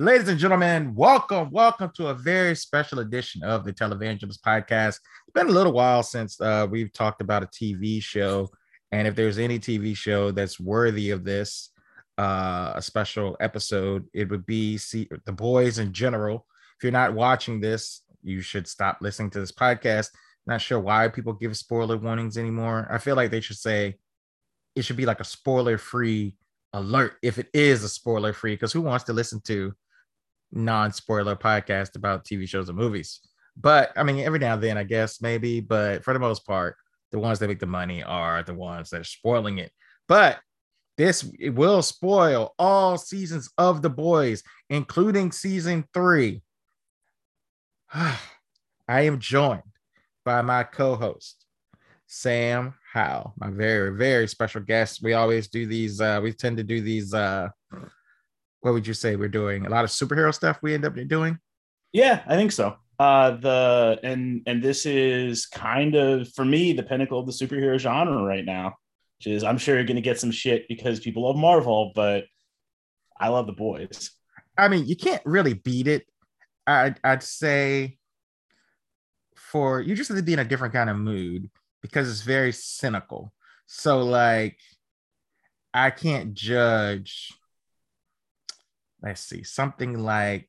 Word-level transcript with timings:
Ladies 0.00 0.28
and 0.28 0.38
gentlemen, 0.38 0.94
welcome, 0.94 1.50
welcome 1.50 1.90
to 1.96 2.06
a 2.06 2.14
very 2.14 2.56
special 2.56 3.00
edition 3.00 3.42
of 3.42 3.66
the 3.66 3.72
Televangelist 3.74 4.40
Podcast. 4.40 4.96
It's 4.96 5.34
been 5.34 5.48
a 5.48 5.52
little 5.52 5.74
while 5.74 6.02
since 6.02 6.40
uh, 6.40 6.66
we've 6.70 6.90
talked 6.90 7.20
about 7.20 7.42
a 7.42 7.46
TV 7.48 8.02
show, 8.02 8.48
and 8.92 9.06
if 9.06 9.14
there's 9.14 9.36
any 9.36 9.58
TV 9.58 9.94
show 9.94 10.30
that's 10.30 10.58
worthy 10.58 11.10
of 11.10 11.22
this, 11.22 11.72
uh, 12.16 12.72
a 12.76 12.80
special 12.80 13.36
episode, 13.40 14.06
it 14.14 14.30
would 14.30 14.46
be 14.46 14.78
see, 14.78 15.06
The 15.26 15.32
Boys 15.32 15.78
in 15.78 15.92
general. 15.92 16.46
If 16.78 16.82
you're 16.82 16.92
not 16.92 17.12
watching 17.12 17.60
this, 17.60 18.00
you 18.22 18.40
should 18.40 18.66
stop 18.66 19.00
listening 19.02 19.28
to 19.32 19.40
this 19.40 19.52
podcast. 19.52 20.08
Not 20.46 20.62
sure 20.62 20.80
why 20.80 21.08
people 21.08 21.34
give 21.34 21.54
spoiler 21.58 21.98
warnings 21.98 22.38
anymore. 22.38 22.88
I 22.90 22.96
feel 22.96 23.16
like 23.16 23.30
they 23.30 23.42
should 23.42 23.58
say 23.58 23.98
it 24.74 24.86
should 24.86 24.96
be 24.96 25.04
like 25.04 25.20
a 25.20 25.24
spoiler 25.24 25.76
free 25.76 26.36
alert 26.72 27.18
if 27.20 27.36
it 27.36 27.48
is 27.52 27.84
a 27.84 27.88
spoiler 27.90 28.32
free 28.32 28.54
because 28.54 28.72
who 28.72 28.80
wants 28.80 29.04
to 29.04 29.12
listen 29.12 29.42
to 29.42 29.74
non-spoiler 30.52 31.36
podcast 31.36 31.96
about 31.96 32.24
TV 32.24 32.48
shows 32.48 32.68
and 32.68 32.78
movies. 32.78 33.20
But 33.56 33.92
I 33.96 34.02
mean, 34.02 34.20
every 34.20 34.38
now 34.38 34.54
and 34.54 34.62
then, 34.62 34.78
I 34.78 34.84
guess 34.84 35.20
maybe, 35.20 35.60
but 35.60 36.04
for 36.04 36.12
the 36.12 36.20
most 36.20 36.46
part, 36.46 36.76
the 37.10 37.18
ones 37.18 37.38
that 37.38 37.48
make 37.48 37.58
the 37.58 37.66
money 37.66 38.02
are 38.02 38.42
the 38.42 38.54
ones 38.54 38.90
that 38.90 39.00
are 39.00 39.04
spoiling 39.04 39.58
it. 39.58 39.72
But 40.08 40.38
this 40.96 41.30
it 41.38 41.50
will 41.50 41.82
spoil 41.82 42.54
all 42.58 42.98
seasons 42.98 43.50
of 43.58 43.82
The 43.82 43.90
Boys, 43.90 44.42
including 44.68 45.32
season 45.32 45.84
three. 45.92 46.42
I 47.92 48.20
am 48.88 49.18
joined 49.18 49.62
by 50.24 50.42
my 50.42 50.64
co-host, 50.64 51.44
Sam 52.06 52.74
Howe, 52.92 53.32
my 53.38 53.50
very, 53.50 53.96
very 53.96 54.26
special 54.26 54.60
guest. 54.60 55.00
We 55.02 55.12
always 55.14 55.48
do 55.48 55.66
these, 55.66 56.00
uh, 56.00 56.20
we 56.22 56.32
tend 56.32 56.56
to 56.56 56.64
do 56.64 56.80
these 56.80 57.14
uh 57.14 57.48
what 58.60 58.72
would 58.74 58.86
you 58.86 58.94
say 58.94 59.16
we're 59.16 59.28
doing? 59.28 59.66
A 59.66 59.70
lot 59.70 59.84
of 59.84 59.90
superhero 59.90 60.34
stuff 60.34 60.58
we 60.62 60.74
end 60.74 60.84
up 60.84 60.96
doing? 61.08 61.38
Yeah, 61.92 62.22
I 62.26 62.36
think 62.36 62.52
so. 62.52 62.76
Uh 62.98 63.32
the 63.32 63.98
and 64.02 64.42
and 64.46 64.62
this 64.62 64.84
is 64.84 65.46
kind 65.46 65.94
of 65.94 66.28
for 66.34 66.44
me 66.44 66.72
the 66.72 66.82
pinnacle 66.82 67.18
of 67.18 67.26
the 67.26 67.32
superhero 67.32 67.78
genre 67.78 68.22
right 68.22 68.44
now. 68.44 68.74
Which 69.18 69.26
is 69.28 69.44
I'm 69.44 69.58
sure 69.58 69.76
you're 69.76 69.84
gonna 69.84 70.00
get 70.00 70.20
some 70.20 70.30
shit 70.30 70.68
because 70.68 71.00
people 71.00 71.24
love 71.24 71.36
Marvel, 71.36 71.92
but 71.94 72.24
I 73.18 73.28
love 73.28 73.46
the 73.46 73.52
boys. 73.52 74.10
I 74.56 74.68
mean, 74.68 74.86
you 74.86 74.96
can't 74.96 75.22
really 75.24 75.54
beat 75.54 75.88
it. 75.88 76.06
I'd, 76.66 77.00
I'd 77.02 77.22
say 77.22 77.98
for 79.34 79.80
you 79.80 79.94
just 79.94 80.08
have 80.08 80.18
to 80.18 80.22
be 80.22 80.32
in 80.32 80.38
a 80.38 80.44
different 80.44 80.74
kind 80.74 80.90
of 80.90 80.96
mood 80.96 81.50
because 81.82 82.08
it's 82.08 82.22
very 82.22 82.52
cynical. 82.52 83.32
So 83.66 84.00
like 84.00 84.58
I 85.72 85.90
can't 85.90 86.34
judge 86.34 87.32
let's 89.02 89.22
see, 89.22 89.42
something 89.42 89.98
like 89.98 90.48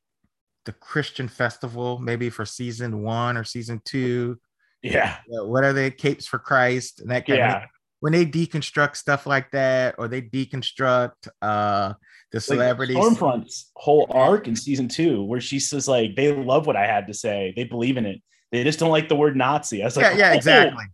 the 0.64 0.72
Christian 0.72 1.28
festival, 1.28 1.98
maybe 1.98 2.30
for 2.30 2.44
season 2.44 3.02
one 3.02 3.36
or 3.36 3.44
season 3.44 3.80
two. 3.84 4.38
Yeah. 4.82 5.18
what 5.26 5.64
are 5.64 5.72
they? 5.72 5.90
Capes 5.90 6.26
for 6.26 6.38
Christ 6.38 7.00
and 7.00 7.10
that 7.10 7.26
kind 7.26 7.38
yeah. 7.38 7.62
of 7.64 7.68
when 8.00 8.12
they 8.12 8.26
deconstruct 8.26 8.96
stuff 8.96 9.26
like 9.26 9.52
that, 9.52 9.94
or 9.96 10.08
they 10.08 10.20
deconstruct 10.20 11.28
uh 11.40 11.92
the 12.32 12.40
celebrities. 12.40 12.96
Like 12.96 13.16
Stormfront's 13.16 13.70
whole 13.76 14.06
arc 14.10 14.48
in 14.48 14.56
season 14.56 14.88
two, 14.88 15.22
where 15.22 15.40
she 15.40 15.60
says 15.60 15.86
like 15.86 16.16
they 16.16 16.34
love 16.34 16.66
what 16.66 16.76
I 16.76 16.86
had 16.86 17.06
to 17.06 17.14
say, 17.14 17.52
they 17.54 17.64
believe 17.64 17.96
in 17.96 18.06
it. 18.06 18.20
They 18.50 18.64
just 18.64 18.78
don't 18.80 18.90
like 18.90 19.08
the 19.08 19.14
word 19.14 19.36
Nazi. 19.36 19.82
I 19.82 19.86
was 19.86 19.96
like, 19.96 20.16
yeah, 20.16 20.32
yeah, 20.32 20.34
exactly. 20.34 20.84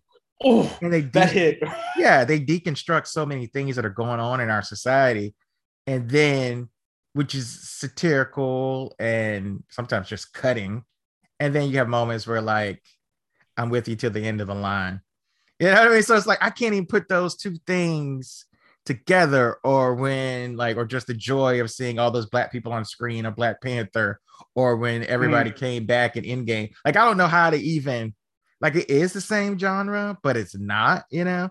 Oh, 0.44 0.78
and 0.82 0.92
they 0.92 1.00
de- 1.00 1.10
that 1.10 1.32
hit. 1.32 1.62
yeah, 1.96 2.24
they 2.24 2.38
deconstruct 2.38 3.06
so 3.06 3.24
many 3.26 3.46
things 3.46 3.76
that 3.76 3.84
are 3.84 3.90
going 3.90 4.20
on 4.20 4.40
in 4.40 4.50
our 4.50 4.62
society, 4.62 5.34
and 5.86 6.08
then 6.10 6.68
which 7.18 7.34
is 7.34 7.48
satirical 7.48 8.94
and 9.00 9.64
sometimes 9.70 10.08
just 10.08 10.32
cutting. 10.32 10.84
And 11.40 11.52
then 11.52 11.68
you 11.68 11.78
have 11.78 11.88
moments 11.88 12.28
where 12.28 12.40
like 12.40 12.80
I'm 13.56 13.70
with 13.70 13.88
you 13.88 13.96
till 13.96 14.12
the 14.12 14.24
end 14.24 14.40
of 14.40 14.46
the 14.46 14.54
line. 14.54 15.00
You 15.58 15.66
know 15.66 15.72
what 15.72 15.88
I 15.88 15.94
mean? 15.94 16.02
So 16.04 16.14
it's 16.14 16.28
like 16.28 16.38
I 16.40 16.50
can't 16.50 16.74
even 16.74 16.86
put 16.86 17.08
those 17.08 17.34
two 17.34 17.56
things 17.66 18.46
together, 18.86 19.56
or 19.64 19.96
when 19.96 20.56
like, 20.56 20.76
or 20.76 20.84
just 20.84 21.08
the 21.08 21.14
joy 21.14 21.60
of 21.60 21.72
seeing 21.72 21.98
all 21.98 22.12
those 22.12 22.26
black 22.26 22.52
people 22.52 22.72
on 22.72 22.84
screen, 22.84 23.26
or 23.26 23.32
Black 23.32 23.60
Panther, 23.60 24.20
or 24.54 24.76
when 24.76 25.02
everybody 25.02 25.50
mm. 25.50 25.56
came 25.56 25.86
back 25.86 26.16
in 26.16 26.22
Endgame. 26.22 26.70
Like 26.84 26.96
I 26.96 27.04
don't 27.04 27.16
know 27.16 27.26
how 27.26 27.50
to 27.50 27.56
even 27.56 28.14
like 28.60 28.76
it 28.76 28.88
is 28.88 29.12
the 29.12 29.20
same 29.20 29.58
genre, 29.58 30.16
but 30.22 30.36
it's 30.36 30.56
not. 30.56 31.04
You 31.10 31.24
know? 31.24 31.50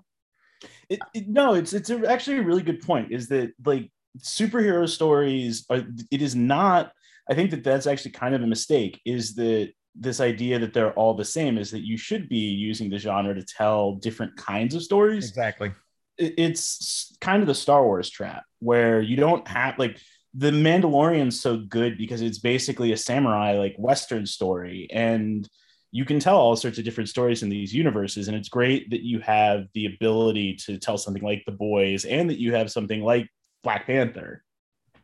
It, 0.87 0.99
it, 1.13 1.27
no, 1.27 1.55
it's 1.55 1.73
it's 1.73 1.89
a, 1.89 2.09
actually 2.09 2.37
a 2.37 2.43
really 2.43 2.63
good 2.63 2.81
point. 2.81 3.11
Is 3.11 3.27
that 3.27 3.51
like 3.65 3.91
superhero 4.19 4.87
stories 4.87 5.65
are 5.69 5.83
it 6.11 6.21
is 6.21 6.35
not 6.35 6.91
i 7.29 7.33
think 7.33 7.51
that 7.51 7.63
that's 7.63 7.87
actually 7.87 8.11
kind 8.11 8.33
of 8.33 8.41
a 8.41 8.47
mistake 8.47 8.99
is 9.05 9.35
that 9.35 9.71
this 9.99 10.19
idea 10.19 10.59
that 10.59 10.73
they're 10.73 10.93
all 10.93 11.13
the 11.13 11.25
same 11.25 11.57
is 11.57 11.71
that 11.71 11.85
you 11.85 11.97
should 11.97 12.29
be 12.29 12.37
using 12.37 12.89
the 12.89 12.97
genre 12.97 13.33
to 13.33 13.43
tell 13.43 13.95
different 13.95 14.35
kinds 14.37 14.75
of 14.75 14.83
stories. 14.83 15.29
Exactly. 15.29 15.71
It's 16.17 17.15
kind 17.21 17.41
of 17.41 17.47
the 17.47 17.55
star 17.55 17.83
wars 17.83 18.09
trap 18.09 18.43
where 18.59 19.01
you 19.01 19.17
don't 19.17 19.47
have 19.47 19.77
like 19.77 19.99
the 20.33 20.51
mandalorian's 20.51 21.39
so 21.39 21.57
good 21.57 21.97
because 21.97 22.21
it's 22.21 22.39
basically 22.39 22.91
a 22.91 22.97
samurai 22.97 23.53
like 23.53 23.75
western 23.77 24.25
story 24.25 24.87
and 24.91 25.47
you 25.91 26.05
can 26.05 26.19
tell 26.19 26.37
all 26.37 26.55
sorts 26.55 26.77
of 26.77 26.83
different 26.83 27.09
stories 27.09 27.43
in 27.43 27.49
these 27.49 27.73
universes 27.73 28.27
and 28.27 28.35
it's 28.35 28.49
great 28.49 28.89
that 28.89 29.03
you 29.03 29.19
have 29.19 29.67
the 29.73 29.85
ability 29.85 30.55
to 30.55 30.77
tell 30.77 30.97
something 30.97 31.23
like 31.23 31.43
the 31.45 31.51
boys 31.51 32.03
and 32.03 32.29
that 32.29 32.39
you 32.39 32.53
have 32.53 32.71
something 32.71 33.01
like 33.01 33.29
Black 33.63 33.87
Panther. 33.87 34.43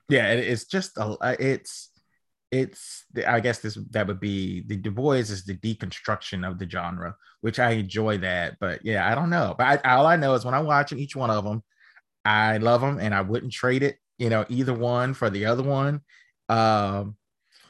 Yeah, 0.09 0.31
it's 0.31 0.65
just 0.65 0.97
a 0.97 1.17
it's 1.39 1.89
it's 2.51 3.05
I 3.27 3.39
guess 3.39 3.59
this 3.59 3.77
that 3.91 4.07
would 4.07 4.19
be 4.19 4.61
the 4.67 4.75
Du 4.75 4.91
Bois 4.91 5.13
is 5.13 5.43
the 5.45 5.55
deconstruction 5.55 6.47
of 6.47 6.59
the 6.59 6.69
genre, 6.69 7.15
which 7.41 7.57
I 7.57 7.71
enjoy 7.71 8.19
that. 8.19 8.57
But 8.59 8.85
yeah, 8.85 9.09
I 9.09 9.15
don't 9.15 9.29
know. 9.31 9.55
But 9.57 9.85
I, 9.85 9.95
all 9.95 10.05
I 10.05 10.17
know 10.17 10.35
is 10.35 10.45
when 10.45 10.53
I'm 10.53 10.65
watching 10.65 10.99
each 10.99 11.15
one 11.15 11.31
of 11.31 11.43
them, 11.43 11.63
I 12.25 12.57
love 12.57 12.81
them 12.81 12.99
and 12.99 13.13
I 13.13 13.21
wouldn't 13.21 13.53
trade 13.53 13.81
it, 13.81 13.97
you 14.17 14.29
know, 14.29 14.45
either 14.49 14.73
one 14.73 15.13
for 15.13 15.29
the 15.29 15.45
other 15.45 15.63
one. 15.63 16.01
Um, 16.47 17.17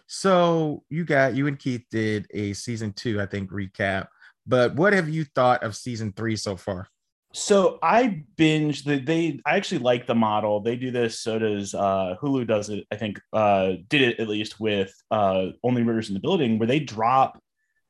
so 0.08 0.84
you 0.90 1.06
got 1.06 1.34
you 1.34 1.48
and 1.48 1.58
Keith 1.58 1.86
did 1.90 2.28
a 2.34 2.54
season 2.54 2.94
two, 2.94 3.22
I 3.22 3.26
think, 3.26 3.52
recap. 3.52 4.08
But 4.46 4.76
what 4.76 4.92
have 4.92 5.08
you 5.08 5.24
thought 5.24 5.64
of 5.64 5.78
season 5.78 6.12
three 6.12 6.36
so 6.36 6.58
far? 6.58 6.90
So 7.36 7.80
I 7.82 8.24
binge 8.38 8.84
the 8.84 9.00
they 9.00 9.40
I 9.46 9.58
actually 9.58 9.80
like 9.80 10.06
the 10.06 10.14
model. 10.14 10.62
They 10.62 10.76
do 10.76 10.92
this, 10.92 11.20
so 11.20 11.40
does 11.40 11.74
uh 11.74 12.16
Hulu 12.22 12.48
does 12.48 12.70
it, 12.70 12.86
I 12.92 12.96
think 12.96 13.20
uh 13.34 13.74
did 13.90 14.02
it 14.02 14.20
at 14.20 14.28
least 14.28 14.60
with 14.60 14.94
uh 15.10 15.48
Only 15.64 15.84
Murders 15.84 16.10
in 16.10 16.14
the 16.14 16.20
Building, 16.20 16.60
where 16.60 16.68
they 16.68 16.80
drop 16.80 17.42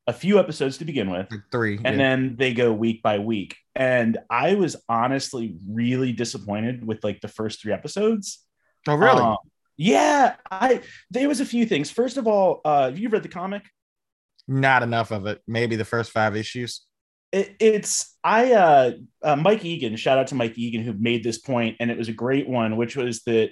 a 0.08 0.14
few 0.14 0.40
episodes 0.40 0.78
to 0.78 0.86
begin 0.86 1.12
with. 1.12 1.28
three. 1.52 1.76
And 1.76 1.84
yeah. 1.84 1.92
then 1.98 2.36
they 2.38 2.54
go 2.54 2.72
week 2.72 3.04
by 3.04 3.20
week. 3.20 3.58
And 3.76 4.18
I 4.30 4.56
was 4.56 4.78
honestly 4.88 5.58
really 5.70 6.14
disappointed 6.14 6.86
with 6.86 7.04
like 7.04 7.20
the 7.20 7.28
first 7.28 7.62
three 7.62 7.74
episodes. 7.74 8.40
Oh, 8.88 8.96
really? 8.96 9.22
Uh, 9.22 9.36
yeah. 9.76 10.36
I 10.50 10.82
there 11.12 11.28
was 11.28 11.42
a 11.42 11.46
few 11.46 11.66
things. 11.66 11.92
First 11.92 12.16
of 12.16 12.28
all, 12.28 12.62
uh 12.64 12.86
have 12.86 12.98
you 12.98 13.10
read 13.10 13.24
the 13.24 13.30
comic? 13.30 13.64
Not 14.48 14.84
enough 14.84 15.12
of 15.12 15.26
it. 15.26 15.42
Maybe 15.48 15.76
the 15.76 15.86
first 15.86 16.12
five 16.12 16.38
issues 16.38 16.86
it, 17.34 17.56
it's 17.60 18.16
I 18.24 18.54
uh, 18.54 18.92
uh, 19.24 19.36
Mike 19.36 19.66
Egan. 19.66 19.96
Shout 19.96 20.20
out 20.20 20.28
to 20.28 20.36
Mike 20.36 20.58
Egan 20.58 20.84
who 20.84 20.94
made 20.94 21.24
this 21.24 21.40
point, 21.40 21.78
and 21.80 21.90
it 21.90 21.98
was 21.98 22.08
a 22.08 22.14
great 22.14 22.48
one, 22.48 22.78
which 22.78 22.96
was 22.96 23.24
that 23.24 23.50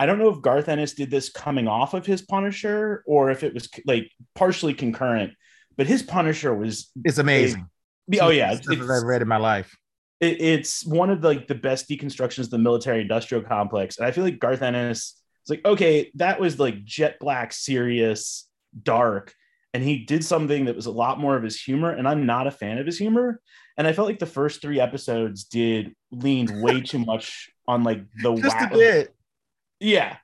I 0.00 0.06
don't 0.06 0.18
know 0.18 0.30
if 0.30 0.42
Garth 0.42 0.68
Ennis 0.68 0.94
did 0.94 1.10
this 1.10 1.30
coming 1.30 1.68
off 1.68 1.94
of 1.94 2.04
his 2.04 2.22
Punisher 2.22 3.04
or 3.06 3.30
if 3.30 3.44
it 3.44 3.54
was 3.54 3.68
like 3.86 4.10
partially 4.34 4.74
concurrent, 4.74 5.32
but 5.76 5.86
his 5.86 6.02
Punisher 6.02 6.52
was 6.52 6.90
it's 7.04 7.18
amazing. 7.18 7.68
It, 8.10 8.18
oh 8.20 8.30
yeah, 8.30 8.52
it's, 8.52 8.68
I've 8.68 9.04
read 9.04 9.22
in 9.22 9.28
my 9.28 9.36
life. 9.36 9.76
It, 10.18 10.40
it's 10.40 10.84
one 10.84 11.10
of 11.10 11.22
the, 11.22 11.28
like 11.28 11.46
the 11.46 11.54
best 11.54 11.88
deconstructions 11.88 12.44
of 12.44 12.50
the 12.50 12.58
military 12.58 13.02
industrial 13.02 13.44
complex, 13.44 13.96
and 13.96 14.06
I 14.06 14.10
feel 14.10 14.24
like 14.24 14.40
Garth 14.40 14.62
Ennis. 14.62 15.16
It's 15.42 15.50
like 15.50 15.64
okay, 15.64 16.10
that 16.16 16.40
was 16.40 16.58
like 16.58 16.84
jet 16.84 17.18
black, 17.20 17.52
serious, 17.52 18.48
dark 18.82 19.34
and 19.72 19.82
he 19.82 19.98
did 19.98 20.24
something 20.24 20.64
that 20.64 20.76
was 20.76 20.86
a 20.86 20.90
lot 20.90 21.20
more 21.20 21.36
of 21.36 21.42
his 21.42 21.60
humor 21.60 21.90
and 21.90 22.08
i'm 22.08 22.26
not 22.26 22.46
a 22.46 22.50
fan 22.50 22.78
of 22.78 22.86
his 22.86 22.98
humor. 22.98 23.40
And 23.76 23.86
i 23.86 23.92
felt 23.92 24.08
like 24.08 24.18
the 24.18 24.26
first 24.26 24.60
three 24.60 24.80
episodes 24.80 25.44
did 25.44 25.94
leaned 26.10 26.62
way 26.62 26.80
too 26.80 26.98
much 27.04 27.50
on 27.66 27.84
like 27.84 28.02
the 28.22 28.34
just 28.34 28.56
a 28.56 28.68
bit. 28.72 29.14
Yeah. 29.78 30.16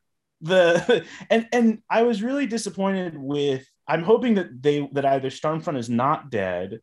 The 0.42 1.04
and 1.30 1.48
and 1.52 1.78
i 1.88 2.02
was 2.02 2.22
really 2.22 2.46
disappointed 2.46 3.16
with 3.16 3.66
i'm 3.88 4.02
hoping 4.02 4.34
that 4.34 4.62
they 4.62 4.88
that 4.92 5.06
either 5.06 5.30
stormfront 5.30 5.78
is 5.78 5.88
not 5.88 6.30
dead 6.30 6.80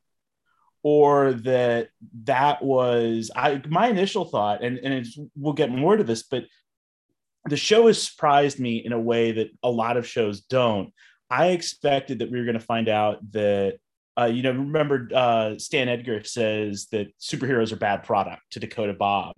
or 0.82 1.34
that 1.34 1.90
that 2.24 2.64
was 2.64 3.30
i 3.36 3.62
my 3.70 3.88
initial 3.88 4.26
thought 4.26 4.64
and 4.64 4.80
and 4.80 4.94
it's, 4.94 5.20
we'll 5.36 5.54
get 5.54 5.70
more 5.70 5.96
to 5.96 6.04
this 6.04 6.24
but 6.24 6.46
the 7.46 7.58
show 7.58 7.88
has 7.88 8.02
surprised 8.02 8.60
me 8.60 8.78
in 8.78 8.92
a 8.92 9.00
way 9.00 9.34
that 9.34 9.52
a 9.62 9.70
lot 9.70 9.98
of 9.98 10.08
shows 10.08 10.42
don't 10.42 10.92
I 11.34 11.48
expected 11.48 12.20
that 12.20 12.30
we 12.30 12.38
were 12.38 12.46
going 12.46 12.60
to 12.60 12.66
find 12.66 12.88
out 12.88 13.32
that, 13.32 13.80
uh, 14.16 14.26
you 14.26 14.44
know, 14.44 14.52
remember 14.52 15.10
uh, 15.14 15.58
Stan 15.58 15.90
Edgar 15.90 16.24
says 16.24 16.86
that 16.92 17.08
superheroes 17.20 17.72
are 17.72 17.78
bad 17.78 18.04
product 18.04 18.44
to 18.52 18.60
Dakota 18.60 18.94
Bob. 18.94 19.34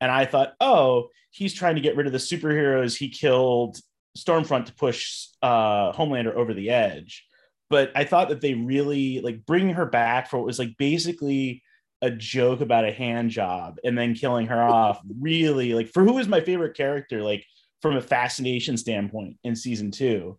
And 0.00 0.10
I 0.10 0.24
thought, 0.24 0.54
oh, 0.60 1.10
he's 1.30 1.54
trying 1.54 1.76
to 1.76 1.80
get 1.80 1.94
rid 1.94 2.06
of 2.06 2.12
the 2.12 2.18
superheroes 2.18 2.96
he 2.96 3.08
killed 3.08 3.78
Stormfront 4.16 4.66
to 4.66 4.74
push 4.74 5.28
uh, 5.40 5.92
Homelander 5.92 6.34
over 6.34 6.54
the 6.54 6.70
edge. 6.70 7.24
But 7.70 7.92
I 7.94 8.02
thought 8.02 8.30
that 8.30 8.40
they 8.40 8.54
really 8.54 9.20
like 9.20 9.46
bringing 9.46 9.74
her 9.74 9.86
back 9.86 10.28
for 10.28 10.38
what 10.38 10.46
was 10.46 10.58
like 10.58 10.76
basically 10.76 11.62
a 12.02 12.10
joke 12.10 12.62
about 12.62 12.84
a 12.84 12.92
hand 12.92 13.30
job 13.30 13.78
and 13.84 13.96
then 13.96 14.14
killing 14.14 14.48
her 14.48 14.60
off. 14.68 15.00
Really, 15.20 15.72
like 15.74 15.86
for 15.86 16.02
who 16.02 16.18
is 16.18 16.26
my 16.26 16.40
favorite 16.40 16.76
character, 16.76 17.22
like 17.22 17.44
from 17.80 17.96
a 17.96 18.02
fascination 18.02 18.76
standpoint 18.76 19.36
in 19.44 19.54
season 19.54 19.92
two, 19.92 20.36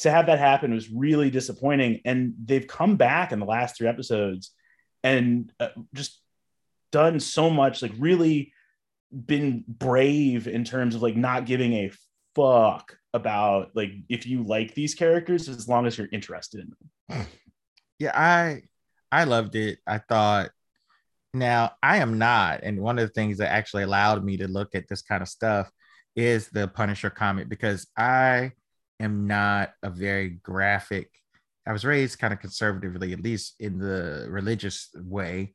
to 0.00 0.10
have 0.10 0.26
that 0.26 0.38
happen 0.38 0.74
was 0.74 0.90
really 0.90 1.30
disappointing. 1.30 2.00
And 2.04 2.34
they've 2.44 2.66
come 2.66 2.96
back 2.96 3.32
in 3.32 3.40
the 3.40 3.46
last 3.46 3.76
three 3.76 3.88
episodes 3.88 4.52
and 5.02 5.52
uh, 5.58 5.68
just 5.94 6.20
done 6.92 7.20
so 7.20 7.50
much, 7.50 7.82
like 7.82 7.92
really 7.98 8.52
been 9.12 9.64
brave 9.66 10.48
in 10.48 10.64
terms 10.64 10.94
of 10.94 11.02
like 11.02 11.16
not 11.16 11.46
giving 11.46 11.72
a 11.72 11.92
fuck 12.34 12.98
about 13.14 13.70
like 13.74 13.92
if 14.08 14.26
you 14.26 14.42
like 14.42 14.74
these 14.74 14.94
characters 14.94 15.48
as 15.48 15.68
long 15.68 15.86
as 15.86 15.96
you're 15.96 16.08
interested 16.12 16.60
in 16.60 16.72
them. 17.18 17.26
Yeah, 17.98 18.12
I 18.14 18.64
I 19.10 19.24
loved 19.24 19.54
it. 19.54 19.78
I 19.86 19.96
thought 19.96 20.50
now 21.32 21.72
I 21.82 21.96
am 21.96 22.18
not, 22.18 22.60
and 22.62 22.78
one 22.78 22.98
of 22.98 23.08
the 23.08 23.14
things 23.14 23.38
that 23.38 23.50
actually 23.50 23.84
allowed 23.84 24.22
me 24.22 24.36
to 24.36 24.48
look 24.48 24.74
at 24.74 24.86
this 24.86 25.00
kind 25.00 25.22
of 25.22 25.28
stuff 25.28 25.70
is 26.14 26.48
the 26.48 26.68
Punisher 26.68 27.08
comic 27.08 27.48
because 27.48 27.86
I 27.96 28.52
am 29.00 29.26
not 29.26 29.72
a 29.82 29.90
very 29.90 30.30
graphic. 30.30 31.10
I 31.66 31.72
was 31.72 31.84
raised 31.84 32.18
kind 32.18 32.32
of 32.32 32.40
conservatively, 32.40 33.12
at 33.12 33.22
least 33.22 33.54
in 33.58 33.78
the 33.78 34.26
religious 34.28 34.90
way. 34.94 35.54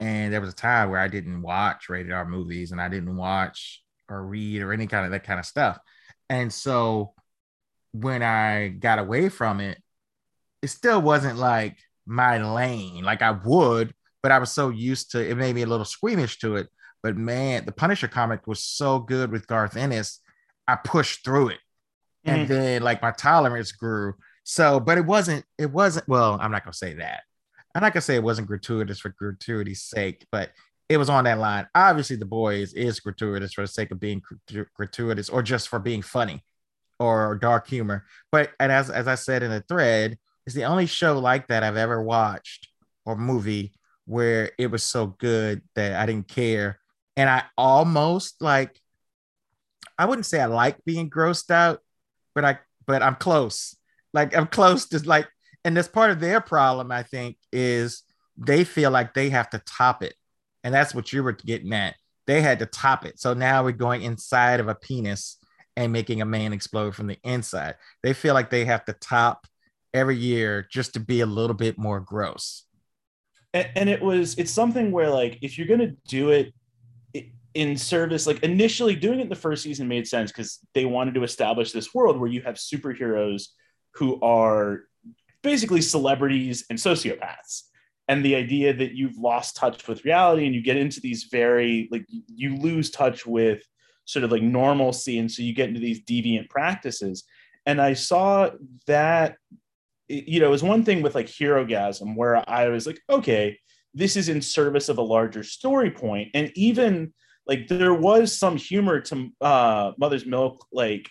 And 0.00 0.32
there 0.32 0.40
was 0.40 0.50
a 0.50 0.56
time 0.56 0.90
where 0.90 1.00
I 1.00 1.08
didn't 1.08 1.42
watch 1.42 1.88
rated 1.88 2.12
R 2.12 2.24
movies 2.24 2.70
and 2.70 2.80
I 2.80 2.88
didn't 2.88 3.16
watch 3.16 3.82
or 4.08 4.24
read 4.24 4.62
or 4.62 4.72
any 4.72 4.86
kind 4.86 5.04
of 5.04 5.10
that 5.10 5.24
kind 5.24 5.40
of 5.40 5.46
stuff. 5.46 5.78
And 6.30 6.52
so 6.52 7.14
when 7.92 8.22
I 8.22 8.68
got 8.68 8.98
away 8.98 9.28
from 9.28 9.60
it, 9.60 9.82
it 10.62 10.68
still 10.68 11.02
wasn't 11.02 11.38
like 11.38 11.76
my 12.06 12.38
lane. 12.38 13.04
Like 13.04 13.22
I 13.22 13.32
would, 13.32 13.92
but 14.22 14.32
I 14.32 14.38
was 14.38 14.52
so 14.52 14.70
used 14.70 15.12
to 15.12 15.20
it 15.20 15.36
made 15.36 15.54
me 15.54 15.62
a 15.62 15.66
little 15.66 15.84
squeamish 15.84 16.38
to 16.38 16.56
it. 16.56 16.68
But 17.02 17.16
man, 17.16 17.64
the 17.64 17.72
Punisher 17.72 18.08
comic 18.08 18.46
was 18.46 18.62
so 18.62 18.98
good 18.98 19.30
with 19.30 19.46
Garth 19.46 19.76
Ennis. 19.76 20.20
I 20.66 20.76
pushed 20.76 21.24
through 21.24 21.48
it. 21.50 21.58
Mm-hmm. 22.28 22.40
And 22.40 22.48
then 22.48 22.82
like 22.82 23.02
my 23.02 23.12
tolerance 23.12 23.72
grew. 23.72 24.14
So, 24.44 24.80
but 24.80 24.98
it 24.98 25.04
wasn't, 25.04 25.44
it 25.58 25.70
wasn't, 25.70 26.08
well, 26.08 26.38
I'm 26.40 26.50
not 26.50 26.64
gonna 26.64 26.72
say 26.72 26.94
that. 26.94 27.22
I'm 27.74 27.82
not 27.82 27.92
gonna 27.92 28.02
say 28.02 28.16
it 28.16 28.22
wasn't 28.22 28.48
gratuitous 28.48 29.00
for 29.00 29.10
gratuity's 29.10 29.82
sake, 29.82 30.26
but 30.32 30.50
it 30.88 30.96
was 30.96 31.10
on 31.10 31.24
that 31.24 31.38
line. 31.38 31.66
Obviously, 31.74 32.16
the 32.16 32.24
boys 32.24 32.72
is 32.72 33.00
gratuitous 33.00 33.52
for 33.52 33.62
the 33.62 33.68
sake 33.68 33.90
of 33.90 34.00
being 34.00 34.22
gratuitous 34.74 35.28
or 35.28 35.42
just 35.42 35.68
for 35.68 35.78
being 35.78 36.02
funny 36.02 36.42
or 36.98 37.36
dark 37.36 37.68
humor. 37.68 38.06
But 38.32 38.50
and 38.58 38.72
as 38.72 38.90
as 38.90 39.06
I 39.06 39.14
said 39.14 39.42
in 39.42 39.50
the 39.50 39.60
thread, 39.60 40.18
it's 40.46 40.54
the 40.54 40.64
only 40.64 40.86
show 40.86 41.18
like 41.18 41.48
that 41.48 41.62
I've 41.62 41.76
ever 41.76 42.02
watched 42.02 42.68
or 43.04 43.16
movie 43.16 43.74
where 44.06 44.52
it 44.58 44.70
was 44.70 44.82
so 44.82 45.06
good 45.06 45.60
that 45.74 45.92
I 46.00 46.06
didn't 46.06 46.28
care. 46.28 46.80
And 47.16 47.28
I 47.28 47.44
almost 47.58 48.40
like 48.40 48.80
I 49.98 50.06
wouldn't 50.06 50.26
say 50.26 50.40
I 50.40 50.46
like 50.46 50.84
being 50.84 51.10
grossed 51.10 51.50
out, 51.50 51.80
but 52.40 52.44
I 52.44 52.58
but 52.86 53.02
I'm 53.02 53.16
close. 53.16 53.76
Like 54.14 54.36
I'm 54.36 54.46
close 54.46 54.86
to 54.90 55.00
like, 55.00 55.26
and 55.64 55.76
that's 55.76 55.88
part 55.88 56.12
of 56.12 56.20
their 56.20 56.40
problem, 56.40 56.92
I 56.92 57.02
think, 57.02 57.36
is 57.52 58.04
they 58.36 58.62
feel 58.62 58.92
like 58.92 59.12
they 59.12 59.30
have 59.30 59.50
to 59.50 59.62
top 59.66 60.04
it. 60.04 60.14
And 60.62 60.72
that's 60.72 60.94
what 60.94 61.12
you 61.12 61.24
were 61.24 61.32
getting 61.32 61.72
at. 61.72 61.96
They 62.28 62.40
had 62.40 62.60
to 62.60 62.66
top 62.66 63.04
it. 63.04 63.18
So 63.18 63.34
now 63.34 63.64
we're 63.64 63.72
going 63.72 64.02
inside 64.02 64.60
of 64.60 64.68
a 64.68 64.76
penis 64.76 65.38
and 65.76 65.92
making 65.92 66.22
a 66.22 66.26
man 66.26 66.52
explode 66.52 66.94
from 66.94 67.08
the 67.08 67.18
inside. 67.24 67.74
They 68.04 68.12
feel 68.12 68.34
like 68.34 68.50
they 68.50 68.64
have 68.66 68.84
to 68.84 68.92
top 68.92 69.48
every 69.92 70.16
year 70.16 70.64
just 70.70 70.94
to 70.94 71.00
be 71.00 71.22
a 71.22 71.26
little 71.26 71.56
bit 71.56 71.76
more 71.76 71.98
gross. 71.98 72.66
And, 73.52 73.68
and 73.74 73.88
it 73.88 74.00
was, 74.00 74.36
it's 74.38 74.52
something 74.52 74.92
where, 74.92 75.10
like, 75.10 75.38
if 75.42 75.58
you're 75.58 75.66
going 75.66 75.80
to 75.80 75.96
do 76.06 76.30
it 76.30 76.54
in 77.58 77.76
service, 77.76 78.24
like 78.24 78.42
initially 78.44 78.94
doing 78.94 79.18
it 79.18 79.28
the 79.28 79.34
first 79.34 79.64
season 79.64 79.88
made 79.88 80.06
sense 80.06 80.30
because 80.30 80.60
they 80.74 80.84
wanted 80.84 81.14
to 81.14 81.24
establish 81.24 81.72
this 81.72 81.92
world 81.92 82.18
where 82.18 82.30
you 82.30 82.40
have 82.42 82.54
superheroes 82.54 83.48
who 83.94 84.20
are 84.20 84.84
basically 85.42 85.80
celebrities 85.80 86.64
and 86.70 86.78
sociopaths. 86.78 87.64
And 88.06 88.24
the 88.24 88.36
idea 88.36 88.72
that 88.74 88.92
you've 88.92 89.18
lost 89.18 89.56
touch 89.56 89.88
with 89.88 90.04
reality 90.04 90.46
and 90.46 90.54
you 90.54 90.62
get 90.62 90.76
into 90.76 91.00
these 91.00 91.24
very 91.24 91.88
like 91.90 92.06
you 92.28 92.56
lose 92.56 92.90
touch 92.90 93.26
with 93.26 93.60
sort 94.04 94.24
of 94.24 94.30
like 94.30 94.42
normalcy 94.42 95.18
and 95.18 95.30
so 95.30 95.42
you 95.42 95.52
get 95.52 95.68
into 95.68 95.80
these 95.80 96.04
deviant 96.04 96.48
practices. 96.48 97.24
And 97.66 97.82
i 97.82 97.92
saw 97.92 98.50
that 98.86 99.36
you 100.08 100.40
know 100.40 100.46
it 100.46 100.50
was 100.50 100.62
one 100.62 100.84
thing 100.84 101.02
with 101.02 101.14
like 101.14 101.26
herogasm 101.26 102.16
where 102.16 102.48
i 102.48 102.68
was 102.68 102.86
like 102.86 102.98
okay 103.10 103.58
this 103.94 104.16
is 104.16 104.28
in 104.28 104.40
service 104.40 104.88
of 104.88 104.98
a 104.98 105.02
larger 105.02 105.42
story 105.42 105.90
point. 105.90 106.28
And 106.34 106.52
even 106.54 107.12
like 107.48 107.66
there 107.66 107.94
was 107.94 108.36
some 108.36 108.56
humor 108.56 109.00
to 109.00 109.30
uh 109.40 109.92
mother's 109.98 110.26
milk 110.26 110.66
like 110.72 111.08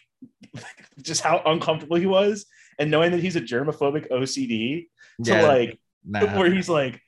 just 1.02 1.22
how 1.22 1.42
uncomfortable 1.46 1.98
he 1.98 2.06
was 2.06 2.46
and 2.80 2.90
knowing 2.90 3.12
that 3.12 3.20
he's 3.22 3.36
a 3.36 3.42
germophobic 3.42 4.10
ocd 4.10 4.88
yeah, 5.20 5.42
to 5.42 5.48
like 5.48 5.80
nah. 6.06 6.20
where 6.40 6.52
he's 6.52 6.70
like 6.70 7.02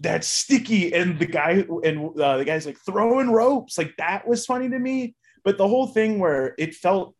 that's 0.00 0.26
sticky 0.26 0.92
and 0.94 1.18
the 1.18 1.26
guy 1.26 1.64
and 1.84 2.20
uh, 2.20 2.38
the 2.38 2.44
guy's 2.44 2.66
like 2.66 2.78
throwing 2.84 3.30
ropes. 3.30 3.78
Like 3.78 3.94
that 3.98 4.26
was 4.26 4.44
funny 4.44 4.68
to 4.68 4.78
me. 4.78 5.14
But 5.42 5.58
the 5.58 5.68
whole 5.68 5.86
thing 5.86 6.18
where 6.18 6.54
it 6.58 6.74
felt 6.74 7.14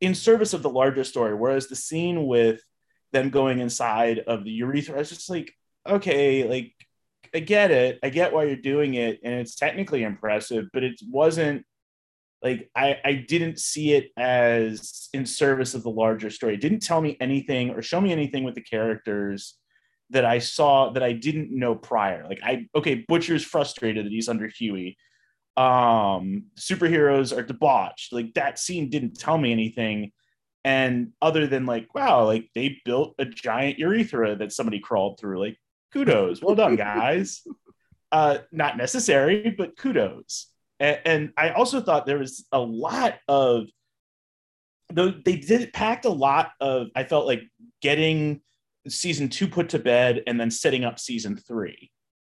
in 0.00 0.14
service 0.14 0.54
of 0.54 0.62
the 0.62 0.70
larger 0.70 1.04
story 1.04 1.34
whereas 1.34 1.68
the 1.68 1.76
scene 1.76 2.26
with 2.26 2.62
them 3.12 3.28
going 3.30 3.58
inside 3.58 4.20
of 4.20 4.44
the 4.44 4.50
urethra 4.50 4.94
i 4.94 4.98
was 4.98 5.10
just 5.10 5.28
like 5.28 5.52
okay 5.86 6.48
like 6.48 6.72
i 7.34 7.40
get 7.40 7.70
it 7.70 7.98
i 8.02 8.08
get 8.08 8.32
why 8.32 8.44
you're 8.44 8.56
doing 8.56 8.94
it 8.94 9.20
and 9.24 9.34
it's 9.34 9.54
technically 9.54 10.02
impressive 10.02 10.66
but 10.72 10.82
it 10.84 11.00
wasn't 11.08 11.64
like 12.42 12.70
I, 12.74 12.96
I 13.04 13.12
didn't 13.28 13.58
see 13.58 13.92
it 13.92 14.12
as 14.16 15.10
in 15.12 15.26
service 15.26 15.74
of 15.74 15.82
the 15.82 15.90
larger 15.90 16.30
story 16.30 16.54
it 16.54 16.60
didn't 16.60 16.80
tell 16.80 17.00
me 17.00 17.16
anything 17.20 17.70
or 17.70 17.82
show 17.82 18.00
me 18.00 18.12
anything 18.12 18.44
with 18.44 18.54
the 18.54 18.62
characters 18.62 19.58
that 20.10 20.24
I 20.24 20.40
saw 20.40 20.90
that 20.90 21.02
I 21.02 21.12
didn't 21.12 21.56
know 21.56 21.74
prior. 21.74 22.26
Like 22.28 22.40
I 22.42 22.66
okay, 22.74 23.04
Butcher's 23.08 23.44
frustrated 23.44 24.06
that 24.06 24.12
he's 24.12 24.28
under 24.28 24.48
Hughie. 24.48 24.96
Um, 25.56 26.46
superheroes 26.58 27.36
are 27.36 27.42
debauched. 27.42 28.12
Like 28.12 28.34
that 28.34 28.58
scene 28.58 28.90
didn't 28.90 29.18
tell 29.18 29.38
me 29.38 29.52
anything. 29.52 30.12
And 30.64 31.12
other 31.22 31.46
than 31.46 31.64
like, 31.64 31.94
wow, 31.94 32.24
like 32.24 32.48
they 32.54 32.80
built 32.84 33.14
a 33.18 33.24
giant 33.24 33.78
urethra 33.78 34.36
that 34.36 34.52
somebody 34.52 34.80
crawled 34.80 35.18
through. 35.18 35.40
Like, 35.40 35.56
kudos, 35.92 36.42
well 36.42 36.54
done, 36.54 36.76
guys. 36.76 37.42
uh, 38.12 38.38
not 38.52 38.76
necessary, 38.76 39.54
but 39.56 39.76
kudos. 39.76 40.46
And, 40.78 40.98
and 41.04 41.32
I 41.36 41.50
also 41.50 41.80
thought 41.80 42.06
there 42.06 42.18
was 42.18 42.46
a 42.52 42.60
lot 42.60 43.18
of 43.28 43.66
though 44.92 45.10
they 45.10 45.36
did 45.36 45.72
packed 45.72 46.04
a 46.04 46.10
lot 46.10 46.50
of 46.60 46.88
I 46.96 47.04
felt 47.04 47.26
like 47.26 47.42
getting 47.80 48.40
season 48.88 49.28
two 49.28 49.46
put 49.46 49.68
to 49.70 49.78
bed 49.78 50.22
and 50.26 50.40
then 50.40 50.50
setting 50.50 50.84
up 50.84 50.98
season 50.98 51.36
three 51.36 51.90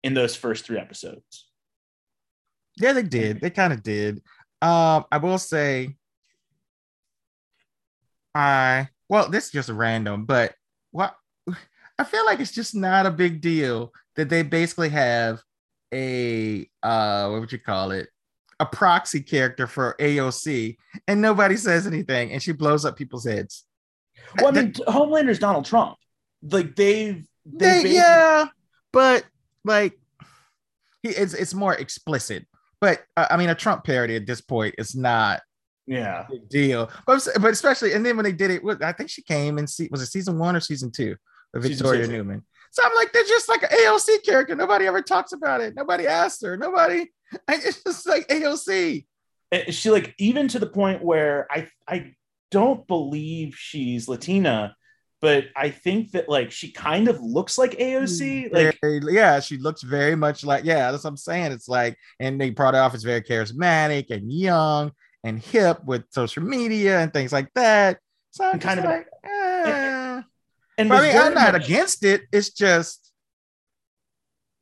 in 0.03 0.13
those 0.13 0.35
first 0.35 0.65
three 0.65 0.77
episodes. 0.77 1.47
Yeah, 2.77 2.93
they 2.93 3.03
did. 3.03 3.41
They 3.41 3.49
kind 3.49 3.73
of 3.73 3.81
did. 3.81 4.21
Um, 4.61 5.05
I 5.11 5.17
will 5.21 5.37
say, 5.37 5.95
I 8.35 8.89
well, 9.09 9.29
this 9.29 9.45
is 9.45 9.51
just 9.51 9.69
random, 9.69 10.25
but 10.25 10.53
what 10.91 11.15
I 12.03 12.05
feel 12.05 12.25
like 12.25 12.41
it's 12.41 12.51
just 12.51 12.75
not 12.75 13.05
a 13.05 13.11
big 13.11 13.39
deal 13.39 13.93
that 14.17 14.27
they 14.27 14.43
basically 14.43 14.89
have 14.89 15.41
a 15.93 16.69
uh, 16.83 17.29
what 17.29 17.39
would 17.39 17.51
you 17.53 17.59
call 17.59 17.91
it? 17.91 18.09
A 18.59 18.65
proxy 18.65 19.21
character 19.21 19.67
for 19.67 19.95
AOC, 20.01 20.75
and 21.07 21.21
nobody 21.21 21.55
says 21.55 21.87
anything, 21.87 22.33
and 22.33 22.43
she 22.43 22.51
blows 22.51 22.83
up 22.83 22.97
people's 22.97 23.25
heads. 23.25 23.63
Well, 24.37 24.49
I 24.49 24.51
mean, 24.51 24.73
Homelander's 24.85 25.39
Donald 25.39 25.63
Trump 25.63 25.95
like 26.51 26.75
they've, 26.75 27.25
they've 27.45 27.83
they, 27.83 27.93
yeah, 27.93 28.47
but 28.91 29.23
like 29.63 29.97
he, 31.03 31.09
it's 31.11 31.33
it's 31.33 31.53
more 31.53 31.73
explicit. 31.73 32.45
But 32.81 33.01
uh, 33.15 33.27
I 33.29 33.37
mean, 33.37 33.47
a 33.47 33.55
Trump 33.55 33.85
parody 33.85 34.17
at 34.17 34.27
this 34.27 34.41
point 34.41 34.75
is 34.77 34.93
not 34.93 35.39
yeah 35.87 36.25
big 36.29 36.49
deal. 36.49 36.91
But, 37.07 37.25
but 37.39 37.53
especially, 37.53 37.93
and 37.93 38.05
then 38.05 38.17
when 38.17 38.25
they 38.25 38.33
did 38.33 38.51
it, 38.51 38.61
I 38.81 38.91
think 38.91 39.09
she 39.09 39.21
came 39.21 39.57
and 39.57 39.69
see 39.69 39.87
was 39.89 40.01
it 40.01 40.07
season 40.07 40.37
one 40.37 40.57
or 40.57 40.59
season 40.59 40.91
two 40.91 41.15
Victoria 41.53 42.07
Neuman. 42.07 42.41
So 42.71 42.83
I'm 42.83 42.95
like, 42.95 43.13
they're 43.13 43.23
just 43.23 43.49
like 43.49 43.63
an 43.63 43.69
AOC 43.69 44.23
character. 44.25 44.55
Nobody 44.55 44.87
ever 44.87 45.01
talks 45.01 45.31
about 45.31 45.61
it. 45.61 45.75
Nobody 45.75 46.07
asks 46.07 46.41
her. 46.41 46.57
Nobody. 46.57 47.11
It's 47.49 47.83
just 47.83 48.07
like 48.07 48.27
AOC. 48.27 49.07
She 49.69 49.89
like 49.89 50.13
even 50.19 50.47
to 50.49 50.59
the 50.59 50.67
point 50.67 51.03
where 51.03 51.47
I 51.49 51.67
I 51.87 52.13
don't 52.51 52.85
believe 52.85 53.55
she's 53.55 54.07
Latina 54.07 54.75
but 55.23 55.45
I 55.55 55.69
think 55.69 56.11
that 56.11 56.27
like 56.27 56.51
she 56.51 56.73
kind 56.73 57.07
of 57.07 57.21
looks 57.21 57.57
like 57.57 57.77
AOC. 57.77 58.51
Like 58.51 58.77
very, 58.81 58.99
yeah, 59.09 59.39
she 59.39 59.57
looks 59.57 59.81
very 59.81 60.17
much 60.17 60.43
like 60.43 60.65
yeah. 60.65 60.91
That's 60.91 61.05
what 61.05 61.11
I'm 61.11 61.17
saying. 61.17 61.53
It's 61.53 61.69
like, 61.69 61.97
and 62.19 62.41
they 62.41 62.49
brought 62.49 62.75
it 62.75 62.79
off 62.79 62.93
as 62.93 63.03
very 63.03 63.21
charismatic 63.21 64.11
and 64.11 64.29
young, 64.29 64.91
and 65.23 65.39
hip 65.39 65.81
with 65.85 66.03
social 66.09 66.43
media 66.43 66.99
and 66.99 67.13
things 67.13 67.31
like 67.31 67.47
that. 67.53 67.99
So 68.31 68.43
I'm 68.43 68.59
kind 68.59 68.81
of 68.81 68.85
like, 68.85 69.07
eh. 69.07 69.12
And 70.77 70.91
I 70.91 71.01
mean, 71.01 71.17
I'm 71.17 71.33
not 71.33 71.53
much, 71.53 71.65
against 71.65 72.03
it. 72.03 72.23
It's 72.31 72.49
just 72.49 73.11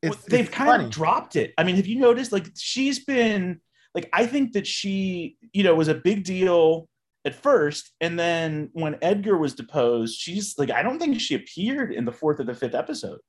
it's, 0.02 0.16
well, 0.16 0.24
they've 0.28 0.50
kind 0.50 0.70
funny. 0.70 0.84
of 0.84 0.90
dropped 0.90 1.36
it. 1.36 1.54
I 1.56 1.64
mean, 1.64 1.76
have 1.76 1.86
you 1.86 1.98
noticed? 1.98 2.32
Like, 2.32 2.48
she's 2.56 3.04
been 3.04 3.60
like, 3.94 4.08
I 4.12 4.26
think 4.26 4.52
that 4.52 4.66
she, 4.66 5.36
you 5.52 5.62
know, 5.62 5.74
was 5.74 5.88
a 5.88 5.94
big 5.94 6.24
deal 6.24 6.88
at 7.24 7.34
first, 7.34 7.92
and 8.00 8.18
then 8.18 8.70
when 8.72 8.98
Edgar 9.00 9.38
was 9.38 9.54
deposed, 9.54 10.18
she's 10.18 10.58
like, 10.58 10.70
I 10.70 10.82
don't 10.82 10.98
think 10.98 11.20
she 11.20 11.36
appeared 11.36 11.92
in 11.92 12.04
the 12.04 12.12
fourth 12.12 12.40
or 12.40 12.44
the 12.44 12.54
fifth 12.54 12.74
episode. 12.74 13.20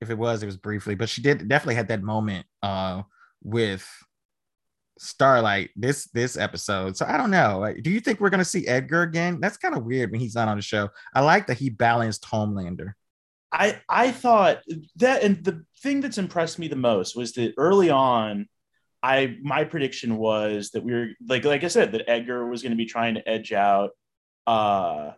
If 0.00 0.10
it 0.10 0.16
was, 0.18 0.42
it 0.42 0.46
was 0.46 0.56
briefly, 0.56 0.94
but 0.94 1.08
she 1.08 1.20
did 1.22 1.46
definitely 1.48 1.76
had 1.76 1.88
that 1.88 2.02
moment 2.02 2.46
uh 2.62 3.02
with 3.42 3.86
Starlight 5.02 5.70
this 5.74 6.04
this 6.12 6.36
episode. 6.36 6.96
So 6.96 7.04
I 7.06 7.16
don't 7.16 7.30
know. 7.30 7.58
Like, 7.58 7.82
do 7.82 7.90
you 7.90 8.00
think 8.00 8.20
we're 8.20 8.30
gonna 8.30 8.44
see 8.44 8.66
Edgar 8.68 9.02
again? 9.02 9.40
That's 9.40 9.56
kind 9.56 9.76
of 9.76 9.84
weird 9.84 10.12
when 10.12 10.20
he's 10.20 10.34
not 10.34 10.48
on 10.48 10.56
the 10.56 10.62
show. 10.62 10.90
I 11.14 11.22
like 11.22 11.48
that 11.48 11.58
he 11.58 11.70
balanced 11.70 12.24
Homelander. 12.24 12.92
I 13.50 13.80
I 13.88 14.12
thought 14.12 14.62
that, 14.96 15.22
and 15.22 15.44
the 15.44 15.64
thing 15.82 16.00
that's 16.00 16.18
impressed 16.18 16.58
me 16.58 16.68
the 16.68 16.76
most 16.76 17.16
was 17.16 17.32
that 17.32 17.52
early 17.58 17.90
on, 17.90 18.48
I 19.02 19.36
my 19.42 19.64
prediction 19.64 20.16
was 20.16 20.70
that 20.70 20.84
we 20.84 20.92
were 20.92 21.08
like 21.28 21.44
like 21.44 21.64
I 21.64 21.68
said 21.68 21.92
that 21.92 22.08
Edgar 22.08 22.48
was 22.48 22.62
going 22.62 22.70
to 22.70 22.76
be 22.76 22.86
trying 22.86 23.14
to 23.14 23.28
edge 23.28 23.52
out 23.52 23.90
uh 24.46 25.12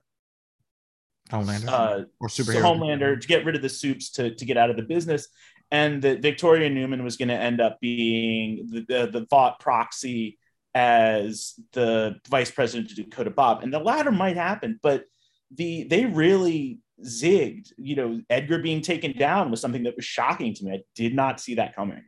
Homelander 1.31 1.69
uh, 1.69 2.05
or 2.21 2.29
superhero 2.29 2.63
Homelander 2.63 3.21
to 3.21 3.27
get 3.27 3.45
rid 3.45 3.57
of 3.57 3.63
the 3.63 3.69
soups 3.69 4.11
to 4.13 4.35
to 4.35 4.45
get 4.45 4.57
out 4.57 4.71
of 4.71 4.77
the 4.77 4.83
business, 4.83 5.29
and 5.75 6.03
that 6.03 6.23
Victoria 6.23 6.71
Neuman 6.71 7.03
was 7.03 7.17
going 7.17 7.31
to 7.31 7.35
end 7.35 7.61
up 7.61 7.81
being 7.81 8.69
the, 8.71 8.85
the 8.89 9.07
the 9.11 9.27
Vought 9.29 9.59
proxy 9.59 10.39
as 10.73 11.55
the 11.73 12.15
vice 12.29 12.53
president 12.53 12.93
of 12.93 12.97
Dakota 12.97 13.31
Bob, 13.31 13.65
and 13.65 13.75
the 13.75 13.81
latter 13.81 14.13
might 14.13 14.37
happen, 14.37 14.79
but 14.83 15.05
the 15.51 15.83
they 15.91 16.07
really 16.07 16.79
zigged. 17.05 17.73
You 17.77 17.97
know, 17.97 18.21
Edgar 18.31 18.61
being 18.61 18.83
taken 18.83 19.19
down 19.19 19.51
was 19.51 19.61
something 19.61 19.83
that 19.83 19.97
was 19.97 20.05
shocking 20.05 20.55
to 20.55 20.65
me. 20.65 20.73
I 20.75 20.83
did 20.95 21.13
not 21.13 21.41
see 21.41 21.57
that 21.57 21.75
coming. 21.75 22.05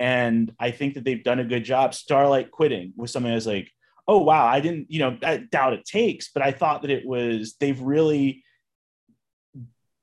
And 0.00 0.52
I 0.58 0.72
think 0.72 0.94
that 0.94 1.04
they've 1.04 1.22
done 1.22 1.38
a 1.38 1.44
good 1.44 1.64
job. 1.64 1.94
Starlight 1.94 2.50
quitting 2.50 2.94
was 2.96 3.12
something 3.12 3.30
I 3.30 3.36
was 3.36 3.46
like, 3.46 3.70
oh, 4.08 4.18
wow, 4.18 4.46
I 4.46 4.60
didn't, 4.60 4.90
you 4.90 5.00
know, 5.00 5.18
I 5.22 5.38
doubt 5.38 5.72
it 5.72 5.84
takes, 5.84 6.30
but 6.32 6.42
I 6.42 6.52
thought 6.52 6.82
that 6.82 6.90
it 6.90 7.04
was, 7.04 7.56
they've 7.58 7.80
really 7.80 8.44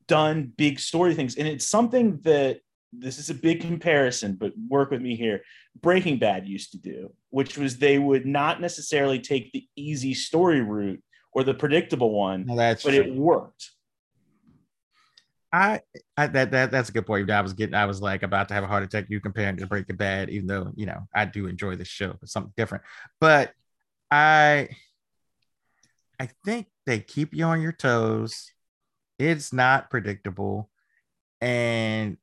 done 0.08 0.52
big 0.56 0.80
story 0.80 1.14
things. 1.16 1.38
And 1.38 1.48
it's 1.48 1.66
something 1.66 2.20
that 2.24 2.60
this 3.00 3.20
is 3.20 3.30
a 3.30 3.34
big 3.34 3.62
comparison, 3.62 4.36
but 4.36 4.54
work 4.70 4.92
with 4.92 5.02
me 5.02 5.16
here. 5.16 5.42
Breaking 5.82 6.18
Bad 6.18 6.48
used 6.48 6.72
to 6.72 6.78
do, 6.78 7.12
which 7.30 7.58
was 7.58 7.78
they 7.78 8.00
would 8.00 8.26
not 8.26 8.62
necessarily 8.62 9.20
take 9.20 9.52
the 9.52 9.68
easy 9.76 10.14
story 10.14 10.62
route 10.62 11.02
or 11.32 11.44
the 11.44 11.54
predictable 11.54 12.12
one, 12.12 12.46
no, 12.46 12.56
but 12.56 12.80
true. 12.80 12.94
it 12.94 13.14
worked. 13.14 13.72
I, 15.52 15.82
I 16.18 16.28
that 16.28 16.52
that 16.52 16.72
that's 16.72 16.90
a 16.90 16.92
good 16.92 17.06
point. 17.06 17.30
I 17.30 17.42
was 17.42 17.54
getting, 17.54 17.76
I 17.76 17.86
was 17.86 18.02
like 18.02 18.24
about 18.24 18.50
to 18.50 18.54
have 18.54 18.64
a 18.64 18.68
heart 18.68 18.84
attack. 18.84 19.06
You 19.10 19.22
comparing 19.22 19.58
to 19.58 19.68
Breaking 19.68 19.96
Bad, 19.96 20.30
even 20.30 20.48
though 20.48 20.72
you 20.76 20.86
know 20.86 21.08
I 21.14 21.26
do 21.26 21.48
enjoy 21.48 21.76
the 21.76 21.86
show, 21.86 22.16
but 22.20 22.30
something 22.30 22.54
different. 22.58 22.84
But 23.22 23.54
I, 24.12 24.70
I 26.20 26.30
think 26.44 26.68
they 26.86 27.00
keep 27.00 27.34
you 27.34 27.46
on 27.46 27.62
your 27.62 27.72
toes. 27.72 28.52
It's 29.18 29.54
not 29.54 29.90
predictable, 29.90 30.70
and 31.40 32.18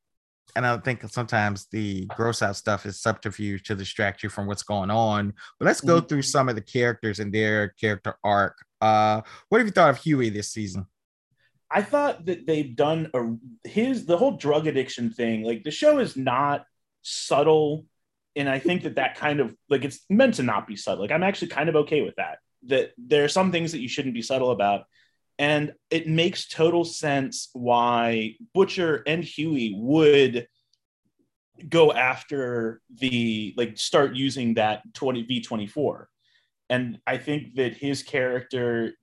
and 0.55 0.65
I 0.65 0.77
think 0.77 1.03
sometimes 1.09 1.67
the 1.71 2.05
gross 2.15 2.41
out 2.41 2.55
stuff 2.55 2.85
is 2.85 3.01
subterfuge 3.01 3.63
to 3.63 3.75
distract 3.75 4.23
you 4.23 4.29
from 4.29 4.47
what's 4.47 4.63
going 4.63 4.91
on. 4.91 5.33
But 5.59 5.65
let's 5.65 5.81
go 5.81 5.97
mm-hmm. 5.97 6.07
through 6.07 6.21
some 6.23 6.49
of 6.49 6.55
the 6.55 6.61
characters 6.61 7.19
and 7.19 7.33
their 7.33 7.69
character 7.69 8.15
arc. 8.23 8.57
Uh, 8.79 9.21
what 9.49 9.59
have 9.59 9.67
you 9.67 9.71
thought 9.71 9.89
of 9.89 9.97
Hughie 9.97 10.29
this 10.29 10.51
season? 10.51 10.85
I 11.71 11.81
thought 11.81 12.25
that 12.25 12.45
they've 12.45 12.75
done 12.75 13.09
a 13.15 13.67
his 13.67 14.05
the 14.05 14.17
whole 14.17 14.37
drug 14.37 14.67
addiction 14.67 15.09
thing. 15.09 15.43
Like 15.43 15.63
the 15.63 15.71
show 15.71 15.97
is 15.97 16.15
not 16.15 16.65
subtle, 17.01 17.85
and 18.35 18.47
I 18.47 18.59
think 18.59 18.83
that 18.83 18.95
that 18.95 19.15
kind 19.15 19.39
of 19.39 19.55
like 19.69 19.83
it's 19.83 20.01
meant 20.07 20.35
to 20.35 20.43
not 20.43 20.67
be 20.67 20.75
subtle. 20.75 21.01
Like 21.01 21.11
I'm 21.11 21.23
actually 21.23 21.47
kind 21.47 21.69
of 21.69 21.75
okay 21.77 22.01
with 22.01 22.15
that. 22.17 22.37
That 22.67 22.91
there 22.97 23.23
are 23.23 23.29
some 23.29 23.51
things 23.51 23.71
that 23.71 23.81
you 23.81 23.89
shouldn't 23.89 24.13
be 24.13 24.21
subtle 24.21 24.51
about, 24.51 24.83
and 25.39 25.73
it 25.89 26.07
makes 26.07 26.47
total 26.47 26.85
sense 26.85 27.49
why 27.53 28.35
Butcher 28.53 29.03
and 29.07 29.23
Hughie 29.23 29.75
would 29.77 30.47
go 31.69 31.91
after 31.91 32.81
the 32.99 33.53
like 33.57 33.77
start 33.77 34.15
using 34.15 34.55
that 34.55 34.81
20 34.95 35.25
v24 35.25 36.05
and 36.69 36.97
i 37.05 37.15
think 37.15 37.53
that 37.55 37.75
his 37.75 38.01
character 38.01 38.93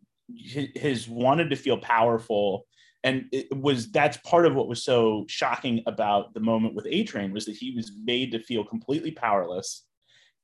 has 0.80 1.08
wanted 1.08 1.50
to 1.50 1.56
feel 1.56 1.78
powerful. 1.78 2.66
And 3.02 3.26
it 3.32 3.56
was 3.56 3.90
that's 3.90 4.18
part 4.18 4.46
of 4.46 4.54
what 4.54 4.68
was 4.68 4.84
so 4.84 5.24
shocking 5.28 5.82
about 5.86 6.34
the 6.34 6.40
moment 6.40 6.74
with 6.74 6.86
a 6.88 7.02
train 7.04 7.32
was 7.32 7.46
that 7.46 7.56
he 7.56 7.74
was 7.74 7.92
made 8.04 8.32
to 8.32 8.42
feel 8.42 8.64
completely 8.64 9.10
powerless. 9.10 9.86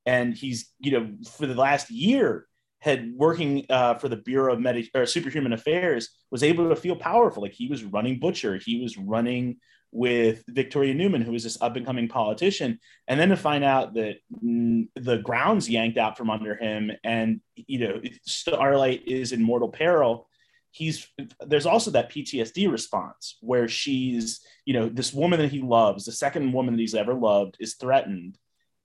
And 0.07 0.35
he's 0.35 0.73
you 0.79 0.93
know 0.93 1.11
for 1.37 1.47
the 1.47 1.55
last 1.55 1.91
year 1.91 2.47
had 2.81 3.13
working 3.15 3.65
uh, 3.71 3.95
for 3.95 4.09
the 4.09 4.17
bureau 4.17 4.53
of 4.53 4.61
Medi- 4.61 4.91
or 4.95 5.07
superhuman 5.07 5.53
affairs 5.53 6.11
was 6.31 6.43
able 6.43 6.69
to 6.69 6.77
feel 6.77 6.97
powerful 6.97 7.43
like 7.43 7.53
he 7.53 7.69
was 7.69 7.85
running 7.85 8.19
butcher 8.19 8.59
he 8.59 8.83
was 8.83 8.99
running 8.99 9.57
with 9.93 10.45
Victoria 10.49 10.95
Neuman, 10.95 11.23
who 11.23 11.33
was 11.33 11.45
this 11.45 11.61
up 11.63 11.77
and 11.77 11.87
coming 11.87 12.09
politician, 12.09 12.79
and 13.09 13.19
then 13.19 13.31
to 13.31 13.37
find 13.37 13.65
out 13.65 13.95
that 13.95 14.17
mm, 14.45 14.87
the 14.95 15.19
ground's 15.19 15.71
yanked 15.71 15.97
out 15.97 16.19
from 16.19 16.29
under 16.29 16.55
him, 16.55 16.93
and 17.03 17.41
you 17.55 17.79
know 17.79 18.01
Starlight 18.25 19.07
is 19.07 19.33
in 19.33 19.43
mortal 19.43 19.71
peril. 19.71 20.29
He's 20.71 21.09
there's 21.41 21.67
also 21.67 21.93
that 21.93 22.11
PTSD 22.11 22.71
response 22.71 23.39
where 23.41 23.69
she's 23.69 24.41
you 24.67 24.75
know 24.75 24.89
this 24.89 25.15
woman 25.15 25.39
that 25.41 25.53
he 25.53 25.63
loves, 25.63 26.05
the 26.05 26.13
second 26.13 26.53
woman 26.53 26.75
that 26.75 26.81
he's 26.81 26.95
ever 26.95 27.15
loved, 27.15 27.57
is 27.59 27.77
threatened, 27.77 28.37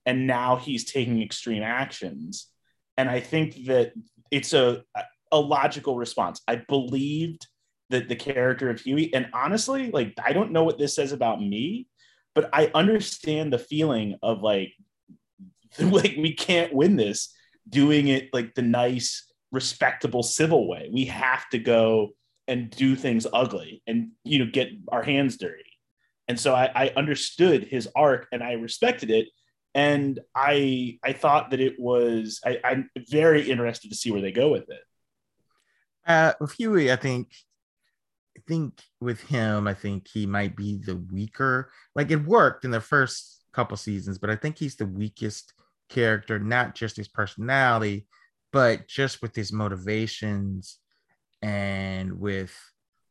and 0.06 0.28
now 0.28 0.56
he's 0.56 0.86
taking 0.86 1.22
extreme 1.22 1.64
actions. 1.64 2.48
And 3.02 3.10
I 3.10 3.20
think 3.20 3.66
that 3.66 3.94
it's 4.30 4.54
a 4.54 4.84
a 5.32 5.40
logical 5.40 5.98
response. 5.98 6.40
I 6.48 6.58
believed 6.58 7.48
that 7.90 8.08
the 8.08 8.16
character 8.16 8.70
of 8.70 8.80
Hughie, 8.80 9.12
And 9.12 9.28
honestly, 9.34 9.90
like 9.90 10.14
I 10.24 10.34
don't 10.34 10.52
know 10.52 10.64
what 10.64 10.78
this 10.78 10.94
says 10.94 11.12
about 11.12 11.42
me, 11.42 11.88
but 12.36 12.48
I 12.54 12.70
understand 12.76 13.52
the 13.52 13.58
feeling 13.58 14.20
of 14.22 14.44
like, 14.44 14.74
like 15.80 16.16
we 16.16 16.36
can't 16.36 16.74
win 16.74 16.96
this 16.96 17.34
doing 17.68 18.08
it 18.08 18.30
like 18.34 18.54
the 18.54 18.62
nice, 18.62 19.26
respectable, 19.52 20.22
civil 20.22 20.68
way. 20.68 20.92
We 20.94 21.06
have 21.06 21.50
to 21.50 21.58
go 21.58 22.10
and 22.48 22.70
do 22.70 22.96
things 22.96 23.26
ugly 23.34 23.82
and 23.88 24.12
you 24.24 24.46
know 24.46 24.52
get 24.52 24.70
our 24.90 25.02
hands 25.02 25.38
dirty. 25.38 25.64
And 26.28 26.40
so 26.40 26.54
I, 26.54 26.70
I 26.76 26.94
understood 26.96 27.64
his 27.64 27.90
arc 27.96 28.28
and 28.32 28.44
I 28.44 28.54
respected 28.54 29.10
it. 29.10 29.26
And 29.74 30.20
I 30.36 31.00
I 31.04 31.14
thought 31.14 31.52
that 31.52 31.62
it 31.62 31.80
was 31.80 32.42
I, 32.46 32.60
I'm 32.64 32.90
very 33.10 33.50
interested 33.50 33.90
to 33.90 33.96
see 33.96 34.12
where 34.12 34.22
they 34.22 34.32
go 34.32 34.50
with 34.50 34.70
it. 34.70 34.84
Uh, 36.06 36.34
with 36.40 36.54
Hughie, 36.54 36.92
I 36.92 36.96
think 36.96 37.30
I 38.38 38.42
think 38.48 38.82
with 39.00 39.22
him, 39.22 39.68
I 39.68 39.74
think 39.74 40.08
he 40.08 40.26
might 40.26 40.56
be 40.56 40.78
the 40.78 40.96
weaker. 40.96 41.72
Like 41.96 42.12
it 42.12 42.26
worked 42.26 42.66
in 42.66 42.72
the 42.72 42.82
first 42.82 43.44
couple 43.54 43.78
seasons, 43.78 44.18
but 44.18 44.30
I 44.30 44.36
think 44.36 44.58
he's 44.58 44.76
the 44.76 44.86
weakest 44.86 45.54
character, 45.90 46.40
not 46.40 46.76
just 46.76 46.98
his 46.98 47.08
personality, 47.08 48.08
but 48.52 48.88
just 48.88 49.22
with 49.22 49.36
his 49.36 49.52
motivations 49.52 50.80
and 51.42 52.20
with 52.20 52.54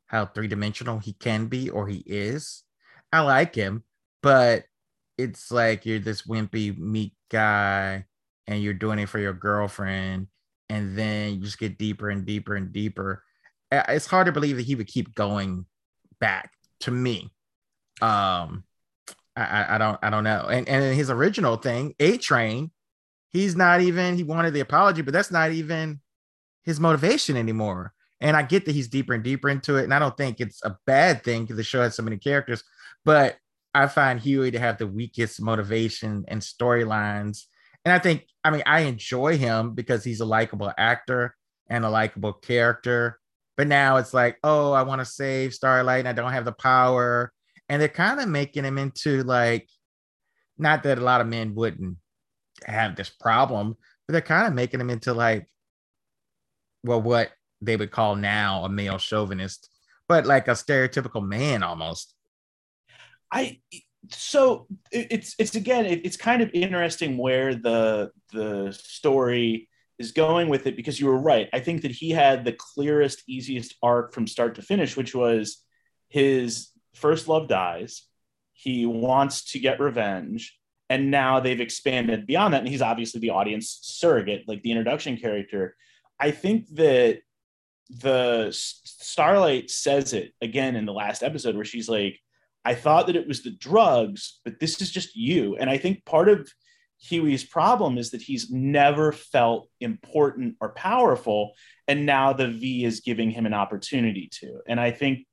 how 0.07 0.27
three 0.27 0.49
dimensional 0.49 0.99
he 0.99 1.13
can 1.13 1.47
be 1.47 1.71
or 1.71 1.87
he 1.87 2.03
is. 2.07 2.65
I 3.13 3.21
like 3.21 3.55
him, 3.55 3.85
but 4.23 4.65
it's 5.23 5.51
like 5.51 5.87
you're 5.87 5.99
this 5.99 6.23
wimpy, 6.23 6.77
meek 6.77 7.15
guy 7.31 8.05
and 8.47 8.63
you're 8.63 8.75
doing 8.75 8.99
it 8.99 9.09
for 9.09 9.19
your 9.19 9.33
girlfriend. 9.33 10.29
And 10.69 10.97
then 10.97 11.35
you 11.35 11.41
just 11.41 11.59
get 11.59 11.79
deeper 11.79 12.11
and 12.11 12.25
deeper 12.25 12.55
and 12.55 12.73
deeper 12.73 13.25
it's 13.71 14.07
hard 14.07 14.27
to 14.27 14.33
believe 14.33 14.57
that 14.57 14.67
he 14.67 14.75
would 14.75 14.87
keep 14.87 15.15
going 15.15 15.67
back 16.19 16.53
to 16.81 16.91
me. 16.91 17.31
Um, 18.01 18.65
I, 19.37 19.75
I 19.75 19.79
don't 19.79 19.99
I 20.03 20.11
don't 20.11 20.25
know. 20.25 20.47
And 20.51 20.69
and 20.69 20.95
his 20.95 21.11
original 21.11 21.57
thing, 21.57 21.95
A 22.01 22.17
Train, 22.17 22.71
he's 23.31 23.57
not 23.57 23.81
even 23.81 24.17
he 24.17 24.25
wanted 24.25 24.55
the 24.55 24.61
apology, 24.61 25.03
but 25.03 25.13
that's 25.13 25.31
not 25.31 25.53
even 25.53 26.01
his 26.65 26.81
motivation 26.81 27.37
anymore. 27.37 27.93
And 28.21 28.37
I 28.37 28.43
get 28.43 28.67
that 28.67 28.75
he's 28.75 28.89
deeper 28.89 29.15
and 29.15 29.25
deeper 29.25 29.49
into 29.49 29.77
it, 29.77 29.85
and 29.85 29.95
I 29.95 29.99
don't 29.99 30.17
think 30.17 30.41
it's 30.41 30.63
a 30.65 30.77
bad 30.87 31.25
thing 31.25 31.43
because 31.43 31.57
the 31.57 31.63
show 31.63 31.83
has 31.83 31.95
so 31.95 32.03
many 32.03 32.19
characters. 32.19 32.63
But 33.05 33.37
I 33.75 33.87
find 33.87 34.21
Hughie 34.21 34.51
to 34.53 34.59
have 34.59 34.79
the 34.79 34.87
weakest 34.87 35.41
motivation 35.41 36.25
and 36.29 36.41
storylines. 36.41 37.45
And 37.85 37.93
I 37.93 37.99
think, 37.99 38.27
I 38.45 38.51
mean, 38.51 38.63
I 38.67 38.81
enjoy 38.81 39.39
him 39.39 39.75
because 39.75 40.05
he's 40.05 40.21
a 40.21 40.25
likable 40.25 40.73
actor 40.77 41.37
and 41.69 41.85
a 41.85 41.91
likable 41.91 42.33
character. 42.33 43.19
But 43.57 43.69
now 43.69 43.97
it's 43.97 44.13
like, 44.13 44.39
oh, 44.43 44.73
I 44.73 44.83
want 44.83 45.01
to 45.01 45.05
save 45.05 45.55
Starlight 45.55 46.01
and 46.01 46.09
I 46.09 46.13
don't 46.13 46.33
have 46.33 46.45
the 46.45 46.53
power. 46.53 47.33
And 47.69 47.81
they're 47.81 47.89
kind 47.89 48.21
of 48.21 48.29
making 48.29 48.65
him 48.65 48.79
into 48.79 49.23
like, 49.23 49.69
not 50.59 50.83
that 50.83 50.99
a 50.99 51.03
lot 51.03 51.21
of 51.21 51.27
men 51.27 51.55
wouldn't, 51.55 51.97
have 52.67 52.97
this 52.97 53.09
problem, 53.09 53.77
but 54.07 54.13
they're 54.13 54.21
kind 54.21 54.47
of 54.47 54.55
making 54.55 54.81
him 54.81 54.91
into 54.91 55.15
like, 55.15 55.47
well, 56.85 57.01
what 57.01 57.31
they 57.61 57.77
would 57.77 57.91
call 57.91 58.17
now 58.17 58.65
a 58.65 58.69
male 58.69 58.99
chauvinist, 58.99 59.69
but 60.09 60.27
like 60.27 60.49
a 60.49 60.53
stereotypical 60.53 61.27
man 61.27 61.63
almost. 61.63 62.15
I 63.33 63.61
so 64.11 64.67
it's 64.91 65.35
it's 65.39 65.55
again 65.55 65.87
it's 65.87 66.17
kind 66.17 66.43
of 66.43 66.51
interesting 66.53 67.17
where 67.17 67.55
the 67.55 68.11
the 68.33 68.73
story 68.73 69.69
is 70.01 70.13
going 70.13 70.49
with 70.49 70.67
it 70.67 70.77
because 70.77 70.99
you 70.99 71.07
were 71.07 71.19
right. 71.19 71.49
I 71.53 71.61
think 71.61 71.83
that 71.83 71.91
he 71.91 72.11
had 72.11 72.43
the 72.43 72.55
clearest, 72.55 73.23
easiest 73.29 73.75
arc 73.83 74.15
from 74.15 74.27
start 74.27 74.55
to 74.55 74.63
finish, 74.63 74.97
which 74.97 75.15
was 75.15 75.63
his 76.09 76.71
first 76.95 77.29
love 77.29 77.49
dies. 77.49 78.07
He 78.55 78.87
wants 78.87 79.53
to 79.53 79.59
get 79.59 79.79
revenge. 79.79 80.57
And 80.89 81.11
now 81.11 81.39
they've 81.39 81.61
expanded 81.61 82.27
beyond 82.27 82.55
that. 82.55 82.61
And 82.61 82.69
he's 82.69 82.83
obviously 82.83 83.21
the 83.21 83.31
audience 83.31 83.79
surrogate, 83.83 84.49
like 84.49 84.63
the 84.63 84.73
introduction 84.73 85.19
character. 85.19 85.77
I 86.19 86.31
think 86.31 86.67
that 86.77 87.21
the 87.91 88.49
Starlight 88.53 89.71
says 89.71 90.15
it 90.15 90.33
again 90.41 90.77
in 90.77 90.87
the 90.87 90.95
last 90.95 91.23
episode 91.23 91.57
where 91.57 91.65
she's 91.67 91.91
like, 91.91 92.19
I 92.65 92.75
thought 92.75 93.07
that 93.07 93.17
it 93.17 93.27
was 93.27 93.43
the 93.43 93.51
drugs, 93.51 94.41
but 94.45 94.61
this 94.61 94.81
is 94.81 94.91
just 94.91 95.17
you. 95.17 95.57
And 95.57 95.71
I 95.71 95.79
think 95.79 96.05
part 96.05 96.29
of 96.29 96.51
Hughie's 97.03 97.45
problem 97.45 97.97
is 97.97 98.11
that 98.11 98.21
he's 98.21 98.51
never 98.51 99.13
felt 99.13 99.69
important 99.81 100.57
or 100.61 100.71
powerful. 100.71 101.53
And 101.89 102.05
now 102.05 102.33
the 102.33 102.49
V 102.49 102.85
is 102.85 103.01
giving 103.01 103.31
him 103.31 103.47
an 103.47 103.55
opportunity 103.55 104.29
to. 104.41 104.61
And 104.69 104.79
I 104.79 104.91
think 104.91 105.27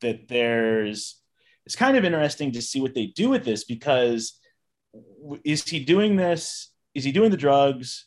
that 0.00 0.28
there's, 0.28 1.20
it's 1.64 1.76
kind 1.76 1.96
of 1.96 2.04
interesting 2.04 2.52
to 2.52 2.62
see 2.62 2.80
what 2.80 2.94
they 2.94 3.06
do 3.06 3.28
with 3.28 3.44
this 3.44 3.64
because 3.64 4.38
is 5.44 5.66
he 5.66 5.84
doing 5.84 6.16
this? 6.16 6.70
Is 6.94 7.04
he 7.04 7.12
doing 7.12 7.30
the 7.30 7.36
drugs? 7.36 8.06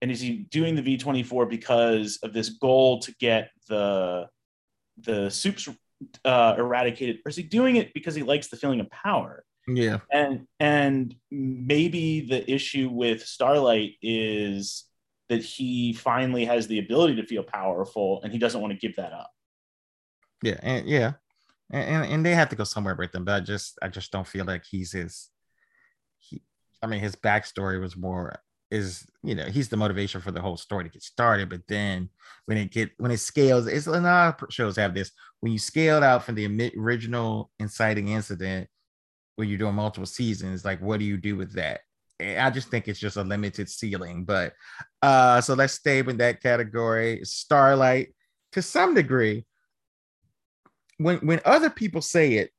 And 0.00 0.10
is 0.10 0.20
he 0.20 0.46
doing 0.50 0.74
the 0.74 0.82
V24 0.82 1.48
because 1.48 2.18
of 2.22 2.32
this 2.32 2.50
goal 2.50 3.00
to 3.00 3.14
get 3.20 3.50
the 3.68 4.28
the 4.98 5.28
soups 5.28 5.68
uh, 6.24 6.54
eradicated, 6.58 7.20
or 7.24 7.30
is 7.30 7.36
he 7.36 7.42
doing 7.42 7.76
it 7.76 7.92
because 7.94 8.14
he 8.14 8.22
likes 8.22 8.48
the 8.48 8.56
feeling 8.56 8.80
of 8.80 8.90
power? 8.90 9.44
Yeah. 9.66 9.98
And 10.12 10.46
and 10.60 11.14
maybe 11.30 12.26
the 12.26 12.50
issue 12.50 12.88
with 12.90 13.26
Starlight 13.26 13.94
is 14.02 14.84
that 15.28 15.42
he 15.42 15.92
finally 15.92 16.44
has 16.44 16.66
the 16.66 16.78
ability 16.78 17.16
to 17.16 17.26
feel 17.26 17.42
powerful 17.42 18.20
and 18.22 18.32
he 18.32 18.38
doesn't 18.38 18.60
want 18.60 18.72
to 18.72 18.78
give 18.78 18.96
that 18.96 19.12
up. 19.12 19.30
Yeah, 20.42 20.58
and 20.62 20.86
yeah. 20.86 21.12
And, 21.70 22.04
and 22.04 22.26
they 22.26 22.34
have 22.34 22.50
to 22.50 22.56
go 22.56 22.64
somewhere 22.64 22.94
with 22.94 23.12
them, 23.12 23.24
but 23.24 23.34
I 23.34 23.40
just 23.40 23.78
I 23.80 23.88
just 23.88 24.12
don't 24.12 24.26
feel 24.26 24.44
like 24.44 24.64
he's 24.64 24.92
his 24.92 25.30
he 26.18 26.42
I 26.82 26.86
mean 26.86 27.00
his 27.00 27.16
backstory 27.16 27.80
was 27.80 27.96
more 27.96 28.36
is 28.70 29.06
you 29.22 29.34
know 29.34 29.44
he's 29.44 29.68
the 29.68 29.76
motivation 29.76 30.20
for 30.20 30.30
the 30.30 30.40
whole 30.40 30.56
story 30.56 30.84
to 30.84 30.90
get 30.90 31.02
started 31.02 31.48
but 31.48 31.60
then 31.68 32.08
when 32.46 32.58
it 32.58 32.70
get 32.70 32.90
when 32.98 33.10
it 33.10 33.18
scales 33.18 33.66
it's 33.66 33.86
a 33.86 33.90
lot 33.90 34.42
of 34.42 34.52
shows 34.52 34.76
have 34.76 34.94
this 34.94 35.12
when 35.40 35.52
you 35.52 35.58
scale 35.58 36.02
out 36.02 36.24
from 36.24 36.34
the 36.34 36.72
original 36.78 37.50
inciting 37.58 38.08
incident 38.08 38.68
when 39.36 39.48
you're 39.48 39.58
doing 39.58 39.74
multiple 39.74 40.06
seasons 40.06 40.64
like 40.64 40.80
what 40.80 40.98
do 40.98 41.04
you 41.04 41.16
do 41.16 41.36
with 41.36 41.52
that? 41.54 41.80
I 42.20 42.50
just 42.50 42.68
think 42.68 42.86
it's 42.86 43.00
just 43.00 43.16
a 43.16 43.22
limited 43.22 43.68
ceiling 43.68 44.24
but 44.24 44.54
uh 45.02 45.40
so 45.40 45.54
let's 45.54 45.74
stay 45.74 45.98
in 45.98 46.16
that 46.18 46.42
category 46.42 47.20
starlight 47.24 48.14
to 48.52 48.62
some 48.62 48.94
degree. 48.94 49.44
When 50.98 51.18
when 51.18 51.40
other 51.44 51.70
people 51.70 52.00
say 52.00 52.34
it 52.34 52.50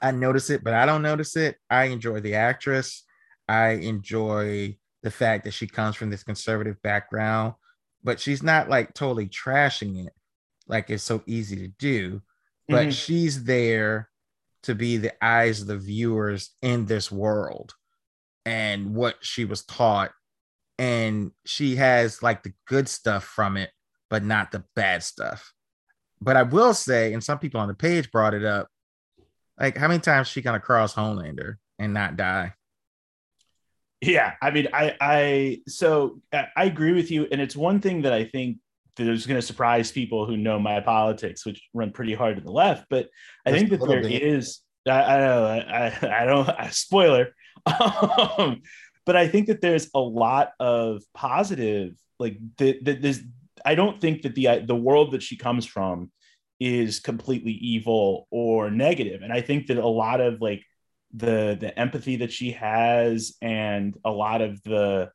i 0.00 0.10
notice 0.10 0.50
it 0.50 0.62
but 0.62 0.74
i 0.74 0.86
don't 0.86 1.02
notice 1.02 1.34
it. 1.36 1.56
I 1.68 1.84
enjoy 1.84 2.20
the 2.20 2.34
actress 2.34 3.04
i 3.48 3.70
enjoy 3.70 4.76
the 5.02 5.10
fact 5.10 5.44
that 5.44 5.54
she 5.54 5.66
comes 5.66 5.96
from 5.96 6.10
this 6.10 6.24
conservative 6.24 6.80
background, 6.82 7.54
but 8.02 8.20
she's 8.20 8.42
not 8.42 8.68
like 8.68 8.94
totally 8.94 9.26
trashing 9.28 10.06
it 10.06 10.12
like 10.66 10.90
it's 10.90 11.02
so 11.02 11.22
easy 11.26 11.56
to 11.56 11.68
do. 11.68 12.20
But 12.68 12.82
mm-hmm. 12.82 12.90
she's 12.90 13.44
there 13.44 14.10
to 14.64 14.74
be 14.74 14.98
the 14.98 15.12
eyes 15.24 15.62
of 15.62 15.68
the 15.68 15.78
viewers 15.78 16.50
in 16.60 16.84
this 16.84 17.10
world 17.10 17.74
and 18.44 18.94
what 18.94 19.16
she 19.20 19.44
was 19.44 19.64
taught. 19.64 20.12
And 20.78 21.32
she 21.46 21.76
has 21.76 22.22
like 22.22 22.42
the 22.42 22.52
good 22.66 22.88
stuff 22.88 23.24
from 23.24 23.56
it, 23.56 23.70
but 24.10 24.22
not 24.22 24.52
the 24.52 24.64
bad 24.76 25.02
stuff. 25.02 25.52
But 26.20 26.36
I 26.36 26.42
will 26.42 26.74
say, 26.74 27.14
and 27.14 27.24
some 27.24 27.38
people 27.38 27.60
on 27.60 27.68
the 27.68 27.74
page 27.74 28.10
brought 28.10 28.34
it 28.34 28.44
up, 28.44 28.68
like 29.58 29.76
how 29.76 29.88
many 29.88 30.00
times 30.00 30.28
she 30.28 30.42
gonna 30.42 30.60
cross 30.60 30.94
Homelander 30.94 31.54
and 31.78 31.94
not 31.94 32.16
die? 32.16 32.52
Yeah, 34.00 34.34
I 34.40 34.50
mean, 34.52 34.68
I, 34.72 34.94
I, 35.00 35.60
so 35.66 36.20
I 36.32 36.64
agree 36.64 36.92
with 36.92 37.10
you, 37.10 37.26
and 37.32 37.40
it's 37.40 37.56
one 37.56 37.80
thing 37.80 38.02
that 38.02 38.12
I 38.12 38.24
think 38.24 38.58
that 38.96 39.08
is 39.08 39.26
going 39.26 39.40
to 39.40 39.46
surprise 39.46 39.90
people 39.90 40.24
who 40.24 40.36
know 40.36 40.58
my 40.58 40.80
politics, 40.80 41.44
which 41.44 41.62
run 41.74 41.90
pretty 41.90 42.14
hard 42.14 42.36
to 42.36 42.42
the 42.42 42.52
left. 42.52 42.86
But 42.90 43.08
I 43.44 43.52
think 43.52 43.70
that 43.70 43.80
there 43.80 44.02
bit. 44.02 44.22
is, 44.22 44.60
I, 44.86 44.90
I 44.90 45.18
know, 45.18 45.44
I, 45.44 46.22
I 46.22 46.24
don't, 46.26 46.48
I, 46.48 46.68
spoiler, 46.72 47.28
um, 47.66 48.62
but 49.04 49.16
I 49.16 49.26
think 49.26 49.48
that 49.48 49.60
there's 49.60 49.90
a 49.94 50.00
lot 50.00 50.52
of 50.60 51.02
positive, 51.14 51.94
like 52.20 52.38
that. 52.58 52.84
The, 52.84 52.94
there's, 52.94 53.20
I 53.64 53.74
don't 53.74 54.00
think 54.00 54.22
that 54.22 54.36
the 54.36 54.60
the 54.64 54.76
world 54.76 55.12
that 55.12 55.24
she 55.24 55.36
comes 55.36 55.66
from 55.66 56.12
is 56.60 57.00
completely 57.00 57.52
evil 57.52 58.28
or 58.30 58.70
negative, 58.70 59.22
and 59.22 59.32
I 59.32 59.40
think 59.40 59.66
that 59.66 59.78
a 59.78 59.88
lot 59.88 60.20
of 60.20 60.40
like 60.40 60.62
the 61.14 61.56
the 61.58 61.76
empathy 61.78 62.16
that 62.16 62.32
she 62.32 62.52
has 62.52 63.36
and 63.40 63.96
a 64.04 64.10
lot 64.10 64.42
of 64.42 64.62
the 64.62 65.10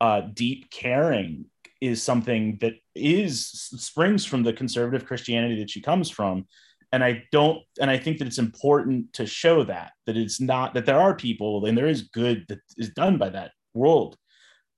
uh, 0.00 0.22
deep 0.32 0.70
caring 0.70 1.46
is 1.80 2.02
something 2.02 2.58
that 2.60 2.74
is 2.94 3.48
springs 3.48 4.24
from 4.24 4.42
the 4.42 4.52
conservative 4.52 5.06
Christianity 5.06 5.60
that 5.60 5.70
she 5.70 5.80
comes 5.80 6.10
from. 6.10 6.46
And 6.92 7.04
I 7.04 7.24
don't, 7.32 7.60
and 7.80 7.90
I 7.90 7.98
think 7.98 8.18
that 8.18 8.26
it's 8.26 8.38
important 8.38 9.12
to 9.14 9.26
show 9.26 9.64
that 9.64 9.92
that 10.06 10.16
it's 10.16 10.40
not 10.40 10.74
that 10.74 10.86
there 10.86 11.00
are 11.00 11.14
people 11.14 11.66
and 11.66 11.76
there 11.76 11.88
is 11.88 12.02
good 12.02 12.44
that 12.48 12.60
is 12.76 12.90
done 12.90 13.18
by 13.18 13.28
that 13.30 13.52
world. 13.74 14.16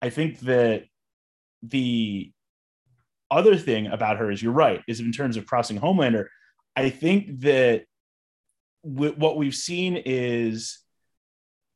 I 0.03 0.11
think 0.11 0.41
that 0.41 0.85
the 1.63 2.33
other 3.31 3.57
thing 3.57 3.89
about 3.89 4.19
her 4.19 4.31
is 4.31 4.43
you're 4.43 4.53
right 4.53 4.83
is 4.89 5.01
in 5.01 5.13
terms 5.13 5.37
of 5.37 5.47
crossing 5.47 5.79
Homelander. 5.79 6.27
I 6.77 6.91
think 6.91 7.41
that 7.41 7.85
what 8.83 9.37
we've 9.37 9.55
seen 9.55 10.01
is 10.05 10.79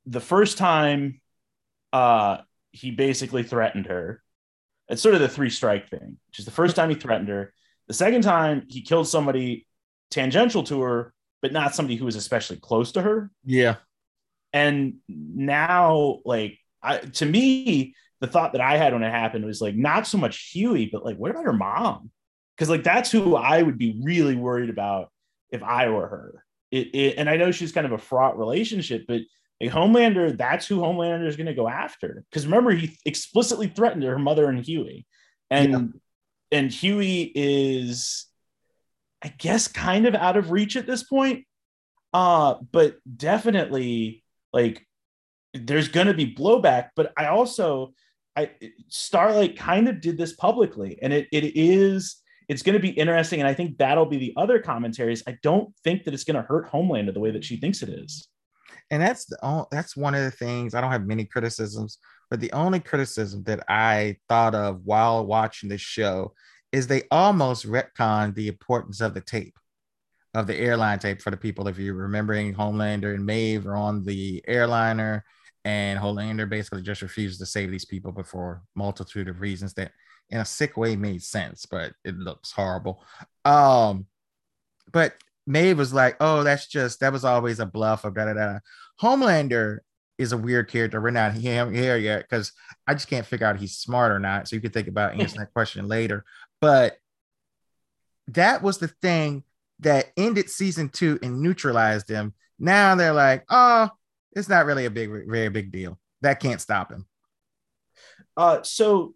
the 0.06 0.20
first 0.20 0.58
time 0.58 1.20
uh, 1.92 2.38
he 2.70 2.90
basically 2.90 3.42
threatened 3.42 3.86
her. 3.86 4.22
It's 4.88 5.02
sort 5.02 5.14
of 5.14 5.20
the 5.20 5.28
three 5.28 5.50
strike 5.50 5.88
thing, 5.88 6.18
which 6.28 6.38
is 6.38 6.44
the 6.44 6.50
first 6.50 6.76
time 6.76 6.90
he 6.90 6.96
threatened 6.96 7.28
her. 7.28 7.52
The 7.88 7.94
second 7.94 8.22
time 8.22 8.66
he 8.68 8.82
killed 8.82 9.08
somebody 9.08 9.66
tangential 10.10 10.62
to 10.64 10.80
her, 10.82 11.12
but 11.40 11.52
not 11.52 11.74
somebody 11.74 11.96
who 11.96 12.04
was 12.04 12.16
especially 12.16 12.56
close 12.56 12.92
to 12.92 13.02
her. 13.02 13.30
Yeah. 13.44 13.76
And 14.52 14.96
now, 15.08 16.20
like, 16.24 16.58
I, 16.82 16.98
to 16.98 17.26
me, 17.26 17.94
the 18.20 18.26
thought 18.26 18.52
that 18.52 18.60
I 18.60 18.76
had 18.76 18.92
when 18.92 19.02
it 19.02 19.10
happened 19.10 19.44
was 19.44 19.60
like 19.60 19.74
not 19.74 20.06
so 20.06 20.18
much 20.18 20.50
Hughie, 20.52 20.90
but 20.92 21.04
like, 21.04 21.16
what 21.16 21.30
about 21.30 21.44
her 21.44 21.52
mom? 21.52 22.10
Because 22.56 22.68
like 22.68 22.84
that's 22.84 23.10
who 23.10 23.34
I 23.34 23.62
would 23.62 23.78
be 23.78 23.98
really 24.02 24.36
worried 24.36 24.70
about 24.70 25.10
if 25.50 25.62
I 25.62 25.88
were 25.88 26.06
her 26.06 26.44
it, 26.72 26.94
it, 26.94 27.14
and 27.18 27.28
I 27.28 27.36
know 27.36 27.52
she's 27.52 27.70
kind 27.70 27.86
of 27.86 27.92
a 27.92 27.98
fraught 27.98 28.38
relationship, 28.38 29.04
but 29.06 29.20
a 29.60 29.68
Homelander, 29.68 30.36
that's 30.36 30.66
who 30.66 30.80
Homelander 30.80 31.28
is 31.28 31.36
going 31.36 31.46
to 31.46 31.54
go 31.54 31.68
after. 31.68 32.24
Because 32.30 32.46
remember, 32.46 32.72
he 32.72 32.98
explicitly 33.04 33.68
threatened 33.68 34.02
her 34.02 34.18
mother 34.18 34.48
and 34.48 34.64
Hughie, 34.64 35.06
and 35.50 35.72
yeah. 35.72 36.58
and 36.58 36.72
Hughie 36.72 37.30
is, 37.34 38.26
I 39.22 39.28
guess, 39.28 39.68
kind 39.68 40.06
of 40.06 40.14
out 40.14 40.36
of 40.36 40.50
reach 40.50 40.76
at 40.76 40.86
this 40.86 41.04
point. 41.04 41.44
Uh, 42.12 42.56
but 42.72 42.96
definitely 43.16 44.24
like 44.52 44.86
there's 45.54 45.88
going 45.88 46.08
to 46.08 46.14
be 46.14 46.34
blowback. 46.34 46.88
But 46.96 47.12
I 47.16 47.26
also, 47.26 47.92
I 48.34 48.50
Starlight 48.88 49.58
kind 49.58 49.88
of 49.88 50.00
did 50.00 50.18
this 50.18 50.32
publicly, 50.32 50.98
and 51.02 51.12
it 51.12 51.28
it 51.30 51.52
is 51.54 52.21
it's 52.48 52.62
going 52.62 52.74
to 52.74 52.80
be 52.80 52.90
interesting. 52.90 53.40
And 53.40 53.48
I 53.48 53.54
think 53.54 53.78
that'll 53.78 54.06
be 54.06 54.18
the 54.18 54.34
other 54.36 54.58
commentaries. 54.58 55.22
I 55.26 55.38
don't 55.42 55.74
think 55.84 56.04
that 56.04 56.14
it's 56.14 56.24
going 56.24 56.36
to 56.36 56.42
hurt 56.42 56.70
Homelander 56.70 57.14
the 57.14 57.20
way 57.20 57.30
that 57.30 57.44
she 57.44 57.56
thinks 57.56 57.82
it 57.82 57.88
is. 57.88 58.28
And 58.90 59.00
that's 59.00 59.24
the 59.24 59.66
that's 59.70 59.96
one 59.96 60.14
of 60.14 60.22
the 60.22 60.30
things 60.30 60.74
I 60.74 60.80
don't 60.80 60.92
have 60.92 61.06
many 61.06 61.24
criticisms, 61.24 61.98
but 62.30 62.40
the 62.40 62.52
only 62.52 62.80
criticism 62.80 63.42
that 63.44 63.64
I 63.68 64.16
thought 64.28 64.54
of 64.54 64.82
while 64.84 65.24
watching 65.24 65.68
the 65.68 65.78
show 65.78 66.34
is 66.72 66.86
they 66.86 67.02
almost 67.10 67.66
retcon 67.66 68.34
the 68.34 68.48
importance 68.48 69.00
of 69.00 69.14
the 69.14 69.20
tape, 69.20 69.58
of 70.34 70.46
the 70.46 70.56
airline 70.56 70.98
tape 70.98 71.22
for 71.22 71.30
the 71.30 71.36
people. 71.36 71.68
If 71.68 71.78
you're 71.78 71.94
remembering 71.94 72.54
Homelander 72.54 73.14
and 73.14 73.24
Maeve 73.24 73.66
are 73.66 73.76
on 73.76 74.04
the 74.04 74.42
airliner, 74.46 75.24
and 75.64 75.98
Homelander 75.98 76.48
basically 76.48 76.82
just 76.82 77.02
refuses 77.02 77.38
to 77.38 77.46
save 77.46 77.70
these 77.70 77.84
people 77.84 78.12
before 78.12 78.62
multitude 78.74 79.28
of 79.28 79.40
reasons 79.40 79.74
that 79.74 79.92
in 80.30 80.38
a 80.38 80.44
sick 80.44 80.76
way 80.76 80.96
made 80.96 81.22
sense, 81.22 81.66
but 81.66 81.92
it 82.04 82.16
looks 82.16 82.52
horrible. 82.52 83.04
Um, 83.44 84.06
but 84.92 85.14
Maeve 85.46 85.78
was 85.78 85.92
like, 85.92 86.16
"Oh, 86.20 86.42
that's 86.42 86.66
just 86.66 87.00
that 87.00 87.12
was 87.12 87.24
always 87.24 87.60
a 87.60 87.66
bluff." 87.66 88.04
Or 88.04 88.10
da 88.10 88.26
da 88.26 88.34
da. 88.34 88.58
Homelander 89.00 89.80
is 90.18 90.32
a 90.32 90.36
weird 90.36 90.68
character. 90.70 91.00
We're 91.00 91.10
not 91.10 91.34
here 91.34 91.96
yet 91.96 92.22
because 92.28 92.52
I 92.86 92.94
just 92.94 93.08
can't 93.08 93.26
figure 93.26 93.46
out 93.46 93.58
he's 93.58 93.76
smart 93.76 94.12
or 94.12 94.18
not. 94.18 94.48
So 94.48 94.56
you 94.56 94.62
could 94.62 94.72
think 94.72 94.88
about 94.88 95.12
answering 95.20 95.40
that 95.40 95.52
question 95.52 95.88
later. 95.88 96.24
But 96.60 96.96
that 98.28 98.62
was 98.62 98.78
the 98.78 98.88
thing 98.88 99.44
that 99.80 100.12
ended 100.16 100.48
season 100.48 100.88
two 100.88 101.18
and 101.22 101.40
neutralized 101.40 102.08
him. 102.08 102.34
Now 102.58 102.94
they're 102.94 103.12
like, 103.12 103.44
oh, 103.48 103.90
it's 104.32 104.48
not 104.48 104.66
really 104.66 104.86
a 104.86 104.90
big, 104.90 105.10
very 105.28 105.48
big 105.48 105.72
deal. 105.72 105.98
That 106.20 106.40
can't 106.40 106.60
stop 106.60 106.92
him. 106.92 107.06
Uh, 108.36 108.62
so 108.62 109.14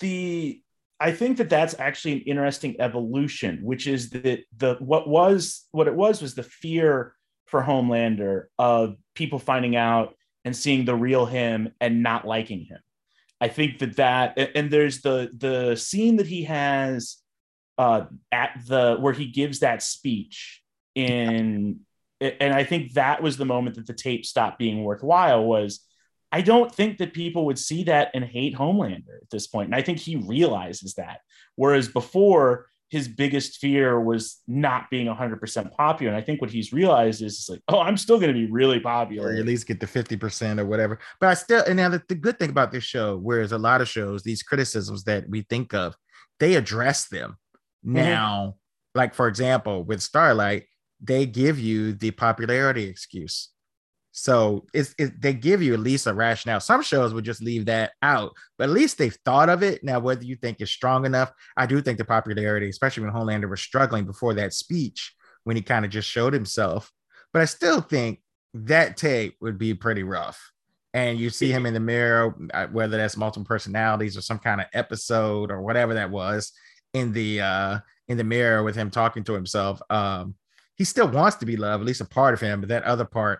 the 0.00 0.62
I 0.98 1.12
think 1.12 1.38
that 1.38 1.48
that's 1.48 1.78
actually 1.78 2.12
an 2.12 2.20
interesting 2.20 2.78
evolution, 2.78 3.60
which 3.62 3.86
is 3.86 4.10
that 4.10 4.44
the 4.56 4.76
what 4.80 5.08
was 5.08 5.66
what 5.72 5.88
it 5.88 5.94
was 5.94 6.20
was 6.20 6.34
the 6.34 6.42
fear 6.42 7.14
for 7.46 7.62
Homelander 7.62 8.44
of 8.58 8.96
people 9.14 9.38
finding 9.38 9.76
out 9.76 10.14
and 10.44 10.54
seeing 10.54 10.84
the 10.84 10.94
real 10.94 11.26
him 11.26 11.72
and 11.80 12.02
not 12.02 12.26
liking 12.26 12.64
him. 12.64 12.78
I 13.40 13.48
think 13.48 13.78
that 13.78 13.96
that 13.96 14.38
and 14.54 14.70
there's 14.70 15.00
the 15.00 15.30
the 15.36 15.74
scene 15.76 16.16
that 16.16 16.26
he 16.26 16.44
has 16.44 17.16
uh, 17.78 18.04
at 18.30 18.60
the 18.66 18.96
where 19.00 19.14
he 19.14 19.26
gives 19.26 19.60
that 19.60 19.82
speech 19.82 20.62
in 20.94 21.80
and 22.20 22.52
I 22.52 22.64
think 22.64 22.92
that 22.92 23.22
was 23.22 23.38
the 23.38 23.46
moment 23.46 23.76
that 23.76 23.86
the 23.86 23.94
tape 23.94 24.26
stopped 24.26 24.58
being 24.58 24.84
worthwhile 24.84 25.44
was 25.44 25.80
I 26.32 26.42
don't 26.42 26.72
think 26.72 26.98
that 26.98 27.12
people 27.12 27.46
would 27.46 27.58
see 27.58 27.84
that 27.84 28.10
and 28.14 28.24
hate 28.24 28.54
Homelander 28.54 29.20
at 29.22 29.30
this 29.30 29.46
point. 29.46 29.66
And 29.66 29.74
I 29.74 29.82
think 29.82 29.98
he 29.98 30.16
realizes 30.16 30.94
that. 30.94 31.20
Whereas 31.56 31.88
before, 31.88 32.66
his 32.90 33.06
biggest 33.06 33.58
fear 33.58 34.00
was 34.00 34.40
not 34.48 34.90
being 34.90 35.06
100% 35.06 35.76
popular. 35.76 36.12
And 36.12 36.20
I 36.20 36.24
think 36.24 36.40
what 36.40 36.50
he's 36.50 36.72
realized 36.72 37.22
is 37.22 37.46
like, 37.48 37.62
oh, 37.68 37.80
I'm 37.80 37.96
still 37.96 38.18
going 38.18 38.32
to 38.32 38.38
be 38.38 38.50
really 38.50 38.80
popular. 38.80 39.28
Or 39.28 39.32
at 39.32 39.46
least 39.46 39.68
get 39.68 39.78
the 39.78 39.86
50% 39.86 40.58
or 40.58 40.66
whatever. 40.66 40.98
But 41.20 41.28
I 41.28 41.34
still, 41.34 41.62
and 41.66 41.76
now 41.76 41.88
the, 41.88 42.02
the 42.08 42.16
good 42.16 42.38
thing 42.38 42.50
about 42.50 42.72
this 42.72 42.82
show, 42.82 43.16
whereas 43.16 43.52
a 43.52 43.58
lot 43.58 43.80
of 43.80 43.88
shows, 43.88 44.22
these 44.22 44.42
criticisms 44.42 45.04
that 45.04 45.28
we 45.28 45.42
think 45.42 45.72
of, 45.72 45.94
they 46.40 46.56
address 46.56 47.08
them. 47.08 47.36
Mm-hmm. 47.86 47.94
Now, 47.94 48.56
like 48.96 49.14
for 49.14 49.28
example, 49.28 49.84
with 49.84 50.02
Starlight, 50.02 50.64
they 51.00 51.26
give 51.26 51.60
you 51.60 51.92
the 51.92 52.10
popularity 52.10 52.84
excuse. 52.84 53.49
So 54.12 54.66
it's 54.74 54.94
it, 54.98 55.20
they 55.20 55.32
give 55.32 55.62
you 55.62 55.72
at 55.72 55.80
least 55.80 56.06
a 56.06 56.14
rationale. 56.14 56.60
Some 56.60 56.82
shows 56.82 57.14
would 57.14 57.24
just 57.24 57.42
leave 57.42 57.66
that 57.66 57.92
out, 58.02 58.32
but 58.58 58.64
at 58.64 58.74
least 58.74 58.98
they've 58.98 59.16
thought 59.24 59.48
of 59.48 59.62
it. 59.62 59.84
Now, 59.84 60.00
whether 60.00 60.24
you 60.24 60.36
think 60.36 60.60
it's 60.60 60.70
strong 60.70 61.06
enough, 61.06 61.32
I 61.56 61.66
do 61.66 61.80
think 61.80 61.98
the 61.98 62.04
popularity, 62.04 62.68
especially 62.68 63.04
when 63.04 63.12
Homelander 63.12 63.48
was 63.48 63.60
struggling 63.60 64.04
before 64.04 64.34
that 64.34 64.52
speech, 64.52 65.14
when 65.44 65.56
he 65.56 65.62
kind 65.62 65.84
of 65.84 65.90
just 65.90 66.08
showed 66.08 66.32
himself. 66.32 66.90
But 67.32 67.42
I 67.42 67.44
still 67.44 67.80
think 67.80 68.20
that 68.54 68.96
tape 68.96 69.36
would 69.40 69.58
be 69.58 69.74
pretty 69.74 70.02
rough. 70.02 70.50
And 70.92 71.18
you 71.18 71.30
see 71.30 71.52
him 71.52 71.66
in 71.66 71.74
the 71.74 71.80
mirror, 71.80 72.36
uh, 72.52 72.66
whether 72.66 72.96
that's 72.96 73.16
multiple 73.16 73.46
personalities 73.46 74.16
or 74.16 74.22
some 74.22 74.40
kind 74.40 74.60
of 74.60 74.66
episode 74.74 75.52
or 75.52 75.62
whatever 75.62 75.94
that 75.94 76.10
was 76.10 76.52
in 76.94 77.12
the 77.12 77.40
uh 77.40 77.78
in 78.08 78.16
the 78.16 78.24
mirror 78.24 78.64
with 78.64 78.74
him 78.74 78.90
talking 78.90 79.22
to 79.22 79.32
himself. 79.32 79.80
Um, 79.88 80.34
he 80.74 80.82
still 80.82 81.06
wants 81.06 81.36
to 81.36 81.46
be 81.46 81.56
loved, 81.56 81.82
at 81.82 81.86
least 81.86 82.00
a 82.00 82.04
part 82.04 82.34
of 82.34 82.40
him, 82.40 82.58
but 82.58 82.70
that 82.70 82.82
other 82.82 83.04
part 83.04 83.38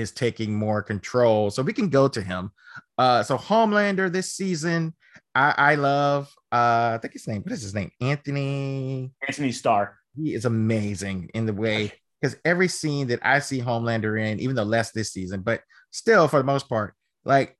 is 0.00 0.12
taking 0.12 0.54
more 0.54 0.82
control. 0.82 1.50
So 1.50 1.62
we 1.62 1.72
can 1.72 1.88
go 1.88 2.08
to 2.08 2.22
him. 2.22 2.50
Uh, 2.98 3.22
so 3.22 3.36
Homelander 3.36 4.12
this 4.12 4.32
season, 4.32 4.94
I, 5.34 5.54
I 5.56 5.74
love. 5.76 6.32
Uh, 6.50 6.94
I 6.94 6.98
think 7.00 7.12
his 7.12 7.28
name. 7.28 7.42
What 7.42 7.52
is 7.52 7.62
his 7.62 7.74
name? 7.74 7.90
Anthony. 8.00 9.12
Anthony 9.26 9.52
Starr. 9.52 9.96
He 10.16 10.34
is 10.34 10.44
amazing 10.44 11.30
in 11.34 11.46
the 11.46 11.52
way 11.52 11.92
because 12.20 12.36
every 12.44 12.68
scene 12.68 13.08
that 13.08 13.20
I 13.22 13.38
see 13.38 13.60
Homelander 13.60 14.20
in, 14.20 14.40
even 14.40 14.56
though 14.56 14.64
less 14.64 14.90
this 14.90 15.12
season, 15.12 15.42
but 15.42 15.62
still 15.90 16.28
for 16.28 16.38
the 16.38 16.44
most 16.44 16.68
part, 16.68 16.94
like 17.24 17.56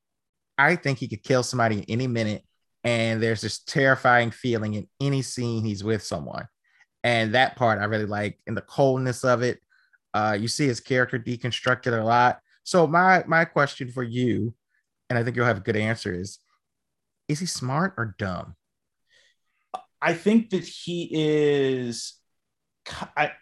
I 0.58 0.76
think 0.76 0.98
he 0.98 1.08
could 1.08 1.22
kill 1.22 1.42
somebody 1.42 1.84
any 1.88 2.06
minute. 2.06 2.42
And 2.82 3.22
there's 3.22 3.42
this 3.42 3.60
terrifying 3.60 4.30
feeling 4.30 4.74
in 4.74 4.88
any 5.00 5.22
scene 5.22 5.64
he's 5.64 5.84
with 5.84 6.02
someone. 6.02 6.46
And 7.04 7.34
that 7.34 7.56
part 7.56 7.80
I 7.80 7.84
really 7.84 8.06
like, 8.06 8.38
and 8.46 8.56
the 8.56 8.62
coldness 8.62 9.24
of 9.24 9.42
it. 9.42 9.60
Uh, 10.12 10.36
you 10.38 10.48
see 10.48 10.66
his 10.66 10.80
character 10.80 11.18
deconstructed 11.18 11.98
a 11.98 12.04
lot. 12.04 12.40
So 12.64 12.86
my 12.86 13.24
my 13.26 13.44
question 13.44 13.90
for 13.90 14.02
you, 14.02 14.54
and 15.08 15.18
I 15.18 15.24
think 15.24 15.36
you'll 15.36 15.46
have 15.46 15.58
a 15.58 15.62
good 15.62 15.76
answer, 15.76 16.12
is 16.12 16.38
is 17.28 17.40
he 17.40 17.46
smart 17.46 17.94
or 17.96 18.14
dumb? 18.18 18.56
I 20.02 20.14
think 20.14 20.50
that 20.50 20.64
he 20.64 21.08
is 21.12 22.14
I 23.16 23.32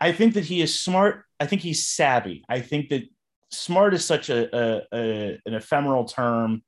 I 0.00 0.12
think 0.12 0.34
that 0.34 0.44
he 0.44 0.60
is 0.60 0.78
smart. 0.78 1.24
I 1.40 1.46
think 1.46 1.62
he's 1.62 1.86
savvy. 1.86 2.44
I 2.48 2.60
think 2.60 2.90
that 2.90 3.02
smart 3.50 3.94
is 3.94 4.04
such 4.04 4.28
a, 4.28 4.54
a, 4.56 4.82
a 4.92 5.40
an 5.46 5.54
ephemeral 5.54 6.04
term 6.04 6.62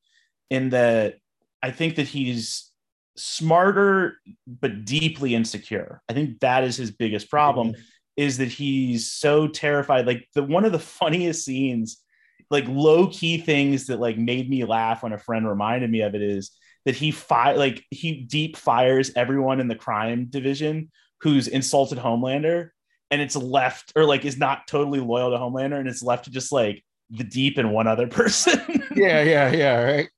in 0.50 0.70
that 0.70 1.16
I 1.62 1.70
think 1.70 1.96
that 1.96 2.08
he's 2.08 2.70
smarter 3.16 4.14
but 4.46 4.84
deeply 4.84 5.34
insecure. 5.34 6.00
I 6.08 6.12
think 6.12 6.40
that 6.40 6.64
is 6.64 6.76
his 6.76 6.90
biggest 6.90 7.30
problem. 7.30 7.72
Mm-hmm 7.72 7.82
is 8.18 8.38
that 8.38 8.48
he's 8.48 9.12
so 9.12 9.46
terrified. 9.46 10.04
Like 10.04 10.28
the 10.34 10.42
one 10.42 10.64
of 10.64 10.72
the 10.72 10.78
funniest 11.00 11.44
scenes, 11.44 12.02
like 12.50 12.64
low 12.66 13.06
key 13.06 13.38
things 13.38 13.86
that 13.86 14.00
like 14.00 14.18
made 14.18 14.50
me 14.50 14.64
laugh 14.64 15.04
when 15.04 15.12
a 15.12 15.18
friend 15.18 15.48
reminded 15.48 15.88
me 15.88 16.00
of 16.00 16.16
it 16.16 16.22
is 16.22 16.50
that 16.84 16.96
he 16.96 17.12
fi- 17.12 17.54
like 17.54 17.84
he 17.90 18.22
deep 18.22 18.56
fires 18.56 19.12
everyone 19.14 19.60
in 19.60 19.68
the 19.68 19.76
crime 19.76 20.26
division 20.28 20.90
who's 21.20 21.46
insulted 21.46 21.98
Homelander 21.98 22.70
and 23.10 23.20
it's 23.22 23.36
left 23.36 23.92
or 23.94 24.04
like 24.04 24.24
is 24.24 24.36
not 24.36 24.66
totally 24.66 25.00
loyal 25.00 25.30
to 25.30 25.36
Homelander 25.36 25.78
and 25.78 25.88
it's 25.88 26.02
left 26.02 26.24
to 26.24 26.30
just 26.30 26.50
like 26.50 26.82
the 27.10 27.24
deep 27.24 27.56
and 27.56 27.72
one 27.72 27.86
other 27.86 28.06
person. 28.08 28.60
yeah, 28.96 29.22
yeah, 29.22 29.52
yeah, 29.52 29.82
right. 29.82 30.08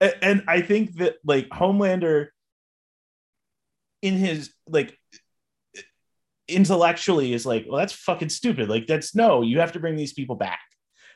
And, 0.00 0.14
and 0.20 0.44
I 0.46 0.60
think 0.60 0.96
that 0.96 1.16
like 1.24 1.48
Homelander 1.48 2.28
in 4.02 4.14
his 4.14 4.52
like 4.68 4.98
intellectually 6.48 7.32
is 7.32 7.46
like, 7.46 7.66
well, 7.68 7.78
that's 7.78 7.92
fucking 7.92 8.28
stupid. 8.28 8.68
Like, 8.68 8.86
that's 8.86 9.14
no, 9.14 9.42
you 9.42 9.60
have 9.60 9.72
to 9.72 9.80
bring 9.80 9.96
these 9.96 10.12
people 10.12 10.36
back. 10.36 10.60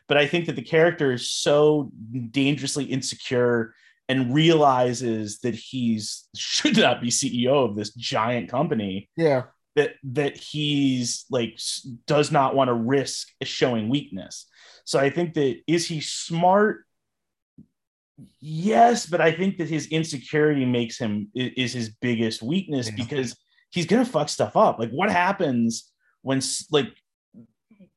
But 0.08 0.16
I 0.16 0.26
think 0.26 0.46
that 0.46 0.56
the 0.56 0.62
character 0.62 1.12
is 1.12 1.30
so 1.30 1.92
dangerously 2.30 2.84
insecure 2.84 3.74
and 4.08 4.34
realizes 4.34 5.38
that 5.38 5.54
he's 5.54 6.28
should 6.34 6.76
not 6.76 7.00
be 7.00 7.10
CEO 7.10 7.68
of 7.68 7.76
this 7.76 7.94
giant 7.94 8.50
company. 8.50 9.08
Yeah. 9.16 9.44
That 9.76 9.94
that 10.02 10.36
he's 10.36 11.26
like 11.30 11.60
does 12.08 12.32
not 12.32 12.56
want 12.56 12.68
to 12.68 12.74
risk 12.74 13.28
showing 13.44 13.88
weakness. 13.88 14.46
So 14.84 14.98
I 14.98 15.10
think 15.10 15.34
that 15.34 15.60
is 15.68 15.86
he 15.86 16.00
smart? 16.00 16.84
Yes, 18.40 19.06
but 19.06 19.20
I 19.20 19.30
think 19.30 19.58
that 19.58 19.68
his 19.68 19.86
insecurity 19.86 20.64
makes 20.66 20.98
him 20.98 21.28
is 21.32 21.72
his 21.72 21.90
biggest 21.90 22.42
weakness 22.42 22.88
yeah. 22.88 22.96
because 22.96 23.36
he's 23.70 23.86
gonna 23.86 24.04
fuck 24.04 24.28
stuff 24.28 24.56
up. 24.56 24.78
Like, 24.78 24.90
what 24.90 25.10
happens 25.10 25.90
when 26.22 26.40
like 26.70 26.92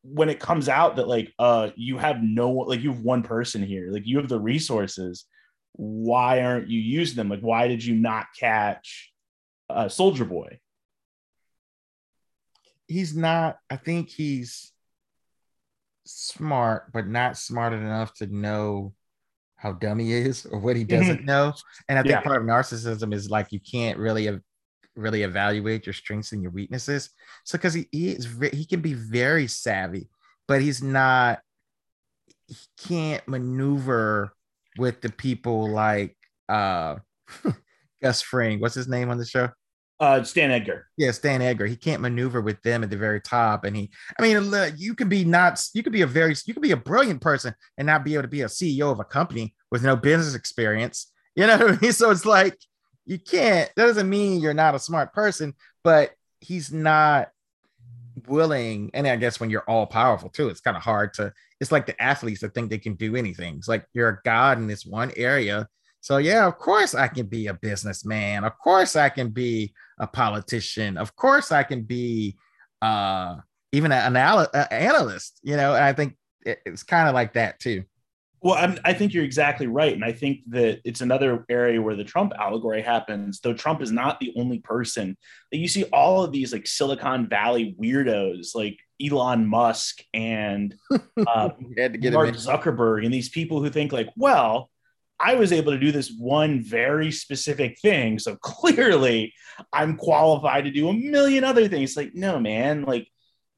when 0.01 0.29
it 0.29 0.39
comes 0.39 0.67
out 0.69 0.97
that 0.97 1.07
like 1.07 1.31
uh 1.39 1.69
you 1.75 1.97
have 1.97 2.21
no 2.21 2.51
like 2.51 2.81
you 2.81 2.91
have 2.91 3.01
one 3.01 3.23
person 3.23 3.63
here, 3.63 3.89
like 3.91 4.05
you 4.05 4.17
have 4.17 4.29
the 4.29 4.39
resources. 4.39 5.25
Why 5.73 6.41
aren't 6.41 6.69
you 6.69 6.79
using 6.79 7.15
them? 7.15 7.29
Like, 7.29 7.41
why 7.41 7.67
did 7.67 7.83
you 7.83 7.95
not 7.95 8.27
catch 8.39 9.11
uh, 9.69 9.89
Soldier 9.89 10.25
Boy? 10.25 10.59
He's 12.87 13.15
not. 13.15 13.57
I 13.71 13.77
think 13.77 14.09
he's 14.09 14.71
smart, 16.05 16.91
but 16.93 17.07
not 17.07 17.37
smart 17.37 17.73
enough 17.73 18.13
to 18.15 18.27
know 18.27 18.93
how 19.55 19.71
dumb 19.71 19.97
he 19.97 20.13
is 20.13 20.45
or 20.45 20.59
what 20.59 20.75
he 20.75 20.83
doesn't 20.83 21.23
know. 21.25 21.53
And 21.87 21.97
I 21.97 22.01
think 22.01 22.11
yeah. 22.11 22.21
part 22.21 22.41
of 22.41 22.47
narcissism 22.47 23.13
is 23.13 23.29
like 23.29 23.51
you 23.51 23.59
can't 23.59 23.97
really 23.97 24.27
really 24.95 25.23
evaluate 25.23 25.85
your 25.85 25.93
strengths 25.93 26.31
and 26.31 26.41
your 26.41 26.51
weaknesses. 26.51 27.09
So 27.43 27.57
because 27.57 27.73
he, 27.73 27.87
he 27.91 28.09
is 28.09 28.27
he 28.51 28.65
can 28.65 28.81
be 28.81 28.93
very 28.93 29.47
savvy, 29.47 30.09
but 30.47 30.61
he's 30.61 30.81
not 30.81 31.39
he 32.47 32.55
can't 32.77 33.27
maneuver 33.27 34.33
with 34.77 35.01
the 35.01 35.09
people 35.09 35.69
like 35.69 36.15
uh 36.49 36.97
Gus 38.01 38.21
Fring. 38.21 38.59
What's 38.59 38.75
his 38.75 38.87
name 38.87 39.09
on 39.09 39.17
the 39.17 39.25
show? 39.25 39.49
Uh, 39.99 40.21
Stan 40.21 40.51
Edgar. 40.51 40.87
Yeah, 40.97 41.11
Stan 41.11 41.41
Edgar. 41.41 41.65
He 41.65 41.77
can't 41.77 42.01
maneuver 42.01 42.41
with 42.41 42.61
them 42.61 42.83
at 42.83 42.89
the 42.89 42.97
very 42.97 43.21
top, 43.21 43.63
and 43.63 43.73
he. 43.73 43.89
I 44.19 44.21
mean, 44.21 44.37
look, 44.39 44.73
you 44.75 44.95
could 44.95 45.07
be 45.07 45.23
not. 45.23 45.63
You 45.73 45.81
could 45.81 45.93
be 45.93 46.01
a 46.01 46.07
very. 46.07 46.35
You 46.45 46.53
could 46.53 46.63
be 46.63 46.71
a 46.71 46.77
brilliant 46.77 47.21
person 47.21 47.55
and 47.77 47.85
not 47.85 48.03
be 48.03 48.15
able 48.15 48.23
to 48.23 48.27
be 48.27 48.41
a 48.41 48.47
CEO 48.47 48.91
of 48.91 48.99
a 48.99 49.05
company 49.05 49.53
with 49.71 49.83
no 49.83 49.95
business 49.95 50.35
experience. 50.35 51.11
You 51.35 51.47
know 51.47 51.57
what 51.57 51.69
I 51.69 51.81
mean? 51.81 51.91
So 51.93 52.11
it's 52.11 52.25
like 52.25 52.57
you 53.05 53.19
can't 53.19 53.69
that 53.75 53.85
doesn't 53.85 54.09
mean 54.09 54.41
you're 54.41 54.53
not 54.53 54.75
a 54.75 54.79
smart 54.79 55.13
person 55.13 55.53
but 55.83 56.11
he's 56.39 56.71
not 56.71 57.29
willing 58.27 58.91
and 58.93 59.07
i 59.07 59.15
guess 59.15 59.39
when 59.39 59.49
you're 59.49 59.67
all 59.67 59.85
powerful 59.85 60.29
too 60.29 60.47
it's 60.47 60.61
kind 60.61 60.77
of 60.77 60.83
hard 60.83 61.13
to 61.13 61.33
it's 61.63 61.71
like 61.71 61.85
the 61.85 61.99
athletes 62.01 62.41
that 62.41 62.53
think 62.53 62.69
they 62.69 62.77
can 62.77 62.95
do 62.95 63.15
anything. 63.15 63.55
It's 63.55 63.69
like 63.69 63.85
you're 63.93 64.09
a 64.09 64.19
god 64.25 64.57
in 64.57 64.67
this 64.67 64.85
one 64.85 65.13
area. 65.15 65.67
So 66.01 66.17
yeah 66.17 66.45
of 66.45 66.57
course 66.57 66.93
i 66.93 67.07
can 67.07 67.25
be 67.27 67.47
a 67.47 67.53
businessman. 67.53 68.43
Of 68.43 68.59
course 68.59 68.97
i 68.97 69.07
can 69.07 69.29
be 69.29 69.73
a 69.97 70.05
politician. 70.05 70.97
Of 70.97 71.15
course 71.15 71.53
i 71.53 71.63
can 71.63 71.83
be 71.83 72.37
uh 72.81 73.37
even 73.71 73.93
an, 73.93 74.17
anal- 74.17 74.49
analyst 74.71 75.39
you 75.41 75.55
know 75.55 75.73
and 75.73 75.83
i 75.83 75.93
think 75.93 76.17
it, 76.45 76.59
it's 76.65 76.83
kind 76.83 77.07
of 77.07 77.15
like 77.15 77.33
that 77.33 77.61
too. 77.61 77.83
Well, 78.43 78.55
I'm, 78.55 78.77
i 78.83 78.91
think 78.91 79.13
you're 79.13 79.23
exactly 79.23 79.67
right, 79.67 79.93
and 79.93 80.03
I 80.03 80.11
think 80.11 80.41
that 80.47 80.81
it's 80.83 80.99
another 80.99 81.45
area 81.49 81.81
where 81.81 81.95
the 81.95 82.03
Trump 82.03 82.33
allegory 82.37 82.81
happens. 82.81 83.39
Though 83.39 83.53
Trump 83.53 83.81
is 83.81 83.91
not 83.91 84.19
the 84.19 84.33
only 84.35 84.59
person 84.59 85.17
that 85.51 85.59
you 85.59 85.69
see 85.69 85.85
all 85.85 86.23
of 86.23 86.33
these 86.33 86.51
like 86.51 86.67
Silicon 86.67 87.29
Valley 87.29 87.73
weirdos, 87.79 88.53
like 88.53 88.77
Elon 89.01 89.47
Musk 89.47 90.03
and 90.13 90.75
uh, 90.91 91.49
Mark 91.57 92.35
Zuckerberg, 92.35 93.05
and 93.05 93.13
these 93.13 93.29
people 93.29 93.63
who 93.63 93.69
think 93.69 93.93
like, 93.93 94.09
well, 94.17 94.69
I 95.17 95.35
was 95.35 95.53
able 95.53 95.71
to 95.71 95.79
do 95.79 95.93
this 95.93 96.13
one 96.17 96.61
very 96.61 97.11
specific 97.11 97.79
thing, 97.79 98.19
so 98.19 98.35
clearly 98.41 99.33
I'm 99.71 99.95
qualified 99.95 100.65
to 100.65 100.71
do 100.71 100.89
a 100.89 100.93
million 100.93 101.45
other 101.45 101.69
things. 101.69 101.95
Like, 101.95 102.13
no, 102.13 102.41
man, 102.41 102.83
like 102.83 103.07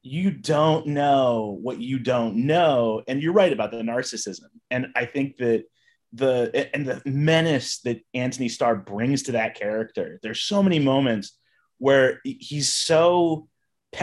you 0.06 0.30
don't 0.30 0.86
know 0.86 1.58
what 1.60 1.80
you 1.80 1.98
don't 1.98 2.36
know 2.36 3.02
and 3.08 3.22
you're 3.22 3.32
right 3.32 3.52
about 3.52 3.70
the 3.70 3.78
narcissism. 3.78 4.48
And 4.70 4.88
i 4.94 5.04
think 5.04 5.36
that 5.38 5.64
the 6.12 6.68
and 6.74 6.86
the 6.86 7.02
menace 7.04 7.80
that 7.80 8.00
anthony 8.14 8.48
starr 8.48 8.76
brings 8.76 9.24
to 9.24 9.32
that 9.32 9.56
character 9.56 10.18
there's 10.22 10.40
so 10.40 10.62
many 10.62 10.78
moments 10.78 11.36
where 11.78 12.20
he's 12.22 12.72
so 12.72 13.48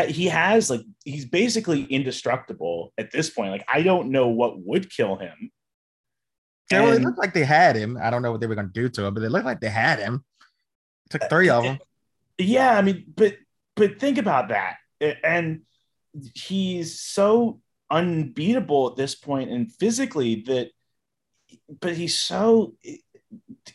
he 0.07 0.25
has 0.25 0.69
like 0.69 0.81
he's 1.05 1.25
basically 1.25 1.83
indestructible 1.85 2.91
at 2.97 3.11
this 3.11 3.29
point. 3.29 3.51
Like 3.51 3.65
i 3.71 3.81
don't 3.81 4.11
know 4.11 4.27
what 4.27 4.59
would 4.59 4.91
kill 4.91 5.15
him. 5.15 5.51
Yeah, 6.71 6.83
well, 6.83 6.93
it 6.93 7.01
looked 7.01 7.19
like 7.19 7.33
they 7.33 7.43
had 7.43 7.75
him. 7.75 7.97
I 8.01 8.09
don't 8.09 8.21
know 8.21 8.31
what 8.31 8.41
they 8.41 8.47
were 8.47 8.55
going 8.55 8.71
to 8.71 8.73
do 8.73 8.89
to 8.89 9.05
him 9.05 9.13
but 9.13 9.23
it 9.23 9.29
looked 9.29 9.45
like 9.45 9.61
they 9.61 9.69
had 9.69 9.99
him. 9.99 10.23
It 11.05 11.11
took 11.11 11.29
three 11.29 11.49
of 11.49 11.63
uh, 11.63 11.67
them. 11.67 11.79
yeah 12.37 12.77
i 12.77 12.81
mean 12.81 13.05
but 13.15 13.37
but 13.75 13.99
think 13.99 14.17
about 14.17 14.49
that. 14.49 14.77
And 15.23 15.61
he's 16.35 16.99
so 16.99 17.59
unbeatable 17.89 18.89
at 18.89 18.95
this 18.95 19.15
point 19.15 19.51
and 19.51 19.71
physically 19.73 20.43
that 20.47 20.69
but 21.79 21.95
he's 21.95 22.17
so 22.17 22.73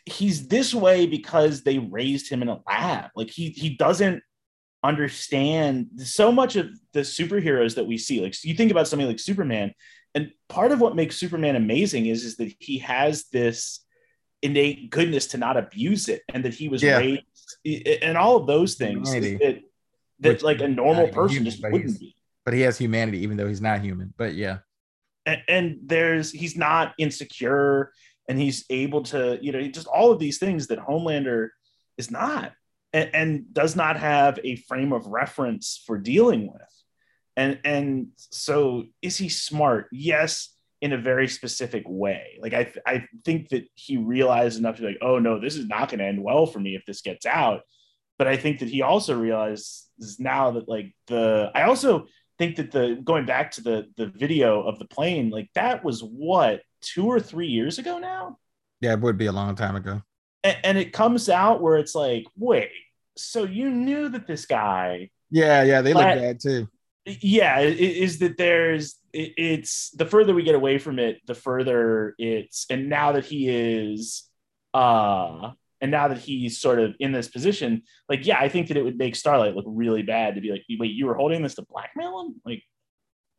he's 0.05 0.49
this 0.49 0.75
way 0.75 1.07
because 1.07 1.63
they 1.63 1.79
raised 1.79 2.29
him 2.29 2.43
in 2.43 2.49
a 2.49 2.61
lab. 2.67 3.11
Like 3.15 3.31
he 3.31 3.51
he 3.51 3.71
doesn't 3.71 4.23
understand 4.83 5.89
so 5.99 6.31
much 6.31 6.57
of 6.57 6.69
the 6.93 7.01
superheroes 7.01 7.75
that 7.77 7.87
we 7.87 7.99
see. 7.99 8.21
Like 8.21 8.35
you 8.45 8.55
think 8.55 8.71
about 8.71 8.89
something 8.89 9.09
like 9.09 9.19
superman 9.19 9.73
and 10.15 10.33
part 10.49 10.73
of 10.73 10.81
what 10.81 10.97
makes 10.97 11.17
superman 11.17 11.57
amazing 11.57 12.07
is 12.07 12.25
is 12.25 12.37
that 12.37 12.53
he 12.59 12.79
has 12.79 13.25
this 13.33 13.81
innate 14.43 14.91
goodness 14.91 15.29
to 15.29 15.39
not 15.39 15.57
abuse 15.57 16.09
it 16.09 16.23
and 16.33 16.45
that 16.45 16.55
he 16.55 16.69
was 16.69 16.83
yeah. 16.83 16.99
raised 16.99 17.25
and 18.03 18.17
all 18.17 18.37
of 18.37 18.47
those 18.47 18.77
things 18.77 19.11
that, 19.11 19.61
that 20.21 20.33
Which, 20.33 20.43
like 20.43 20.61
a 20.61 20.69
normal 20.69 21.09
person 21.09 21.45
just 21.45 21.63
wouldn't 21.63 21.99
be 21.99 22.15
but 22.49 22.55
he 22.55 22.63
has 22.63 22.79
humanity 22.79 23.19
even 23.19 23.37
though 23.37 23.47
he's 23.47 23.61
not 23.61 23.83
human. 23.83 24.15
But 24.17 24.33
yeah. 24.33 24.61
And, 25.27 25.43
and 25.49 25.79
there's 25.85 26.33
he's 26.33 26.57
not 26.57 26.95
insecure 26.97 27.93
and 28.27 28.39
he's 28.39 28.65
able 28.71 29.03
to, 29.03 29.39
you 29.43 29.53
know, 29.53 29.61
just 29.69 29.87
all 29.87 30.13
of 30.13 30.19
these 30.19 30.39
things 30.39 30.69
that 30.69 30.79
Homelander 30.79 31.51
is 31.99 32.11
not 32.11 32.55
and, 32.95 33.11
and 33.13 33.53
does 33.53 33.77
not 33.77 33.99
have 33.99 34.39
a 34.45 34.57
frame 34.57 34.95
of 34.95 35.09
reference 35.09 35.83
for 35.87 35.99
dealing 35.99 36.51
with. 36.51 36.63
And 37.37 37.61
and 37.65 38.07
so 38.17 38.85
is 39.03 39.19
he 39.19 39.29
smart? 39.29 39.89
Yes, 39.93 40.57
in 40.81 40.95
a 40.95 40.99
very 40.99 41.29
specific 41.29 41.83
way. 41.87 42.39
Like 42.41 42.55
I, 42.55 42.73
I 42.87 43.05
think 43.27 43.51
that 43.51 43.69
he 43.75 43.99
realized 43.99 44.59
enough 44.59 44.77
to 44.77 44.81
be 44.81 44.89
like, 44.89 45.03
oh 45.03 45.19
no, 45.19 45.39
this 45.39 45.57
is 45.57 45.67
not 45.67 45.91
going 45.91 45.99
to 45.99 46.07
end 46.07 46.25
well 46.25 46.47
for 46.47 46.61
me 46.61 46.77
if 46.77 46.87
this 46.87 47.03
gets 47.03 47.27
out. 47.27 47.61
But 48.17 48.27
I 48.27 48.39
think 48.39 48.61
that 48.61 48.71
he 48.71 48.81
also 48.81 49.19
realizes 49.19 50.17
now 50.19 50.53
that 50.53 50.67
like 50.67 50.95
the 51.09 51.51
I 51.55 51.65
also 51.65 52.07
think 52.39 52.57
that 52.57 52.71
the 52.71 53.01
going 53.03 53.27
back 53.27 53.53
to 53.53 53.63
the 53.63 53.89
the 53.97 54.07
video 54.07 54.63
of 54.63 54.79
the 54.79 54.87
plane, 54.87 55.31
like 55.31 55.51
that 55.55 55.85
was 55.85 56.01
what 56.01 56.63
two 56.81 57.07
or 57.07 57.21
three 57.21 57.49
years 57.49 57.79
ago 57.79 57.99
now. 57.99 58.39
Yeah, 58.81 58.93
it 58.93 59.01
would 59.01 59.19
be 59.19 59.27
a 59.27 59.33
long 59.33 59.57
time 59.57 59.77
ago. 59.77 60.03
And, 60.45 60.57
and 60.65 60.79
it 60.79 60.93
comes 60.93 61.29
out 61.29 61.61
where 61.61 61.77
it's 61.77 61.95
like, 61.95 62.25
wait, 62.37 62.71
so 63.17 63.45
you 63.45 63.71
knew 63.71 64.09
that 64.11 64.27
this 64.27 64.47
guy? 64.47 65.11
Yeah, 65.31 65.63
yeah, 65.65 65.83
they 65.83 65.93
look 65.93 66.05
bad 66.05 66.41
too. 66.41 66.69
Yeah, 67.05 67.61
it, 67.61 67.79
is 67.81 68.19
that 68.19 68.37
there's 68.37 68.97
it, 69.13 69.33
it's 69.37 69.91
the 69.91 70.07
further 70.07 70.35
we 70.35 70.43
get 70.43 70.55
away 70.55 70.79
from 70.79 70.99
it, 70.99 71.21
the 71.27 71.35
further 71.35 72.15
it's 72.19 72.67
and 72.71 72.89
now 72.89 73.13
that 73.13 73.25
he 73.25 73.49
is 73.49 74.25
uh 74.75 75.53
and 75.81 75.91
now 75.91 76.09
that 76.09 76.19
he's 76.19 76.61
sort 76.61 76.79
of 76.79 76.95
in 76.99 77.13
this 77.13 77.29
position, 77.29 77.83
like, 78.09 78.27
yeah, 78.27 78.39
I 78.39 78.49
think 78.49 78.69
that 78.69 78.77
it 78.77 78.83
would 78.83 78.99
make 78.99 79.17
Starlight 79.17 79.55
look 79.55 79.65
really 79.69 80.03
bad 80.03 80.35
to 80.35 80.41
be 80.41 80.51
like, 80.51 80.65
wait, 80.79 80.93
you 80.93 81.07
were 81.07 81.15
holding 81.15 81.43
this 81.43 81.55
to 81.57 81.63
blackmail 81.69 82.21
him? 82.21 82.41
Like, 82.45 82.63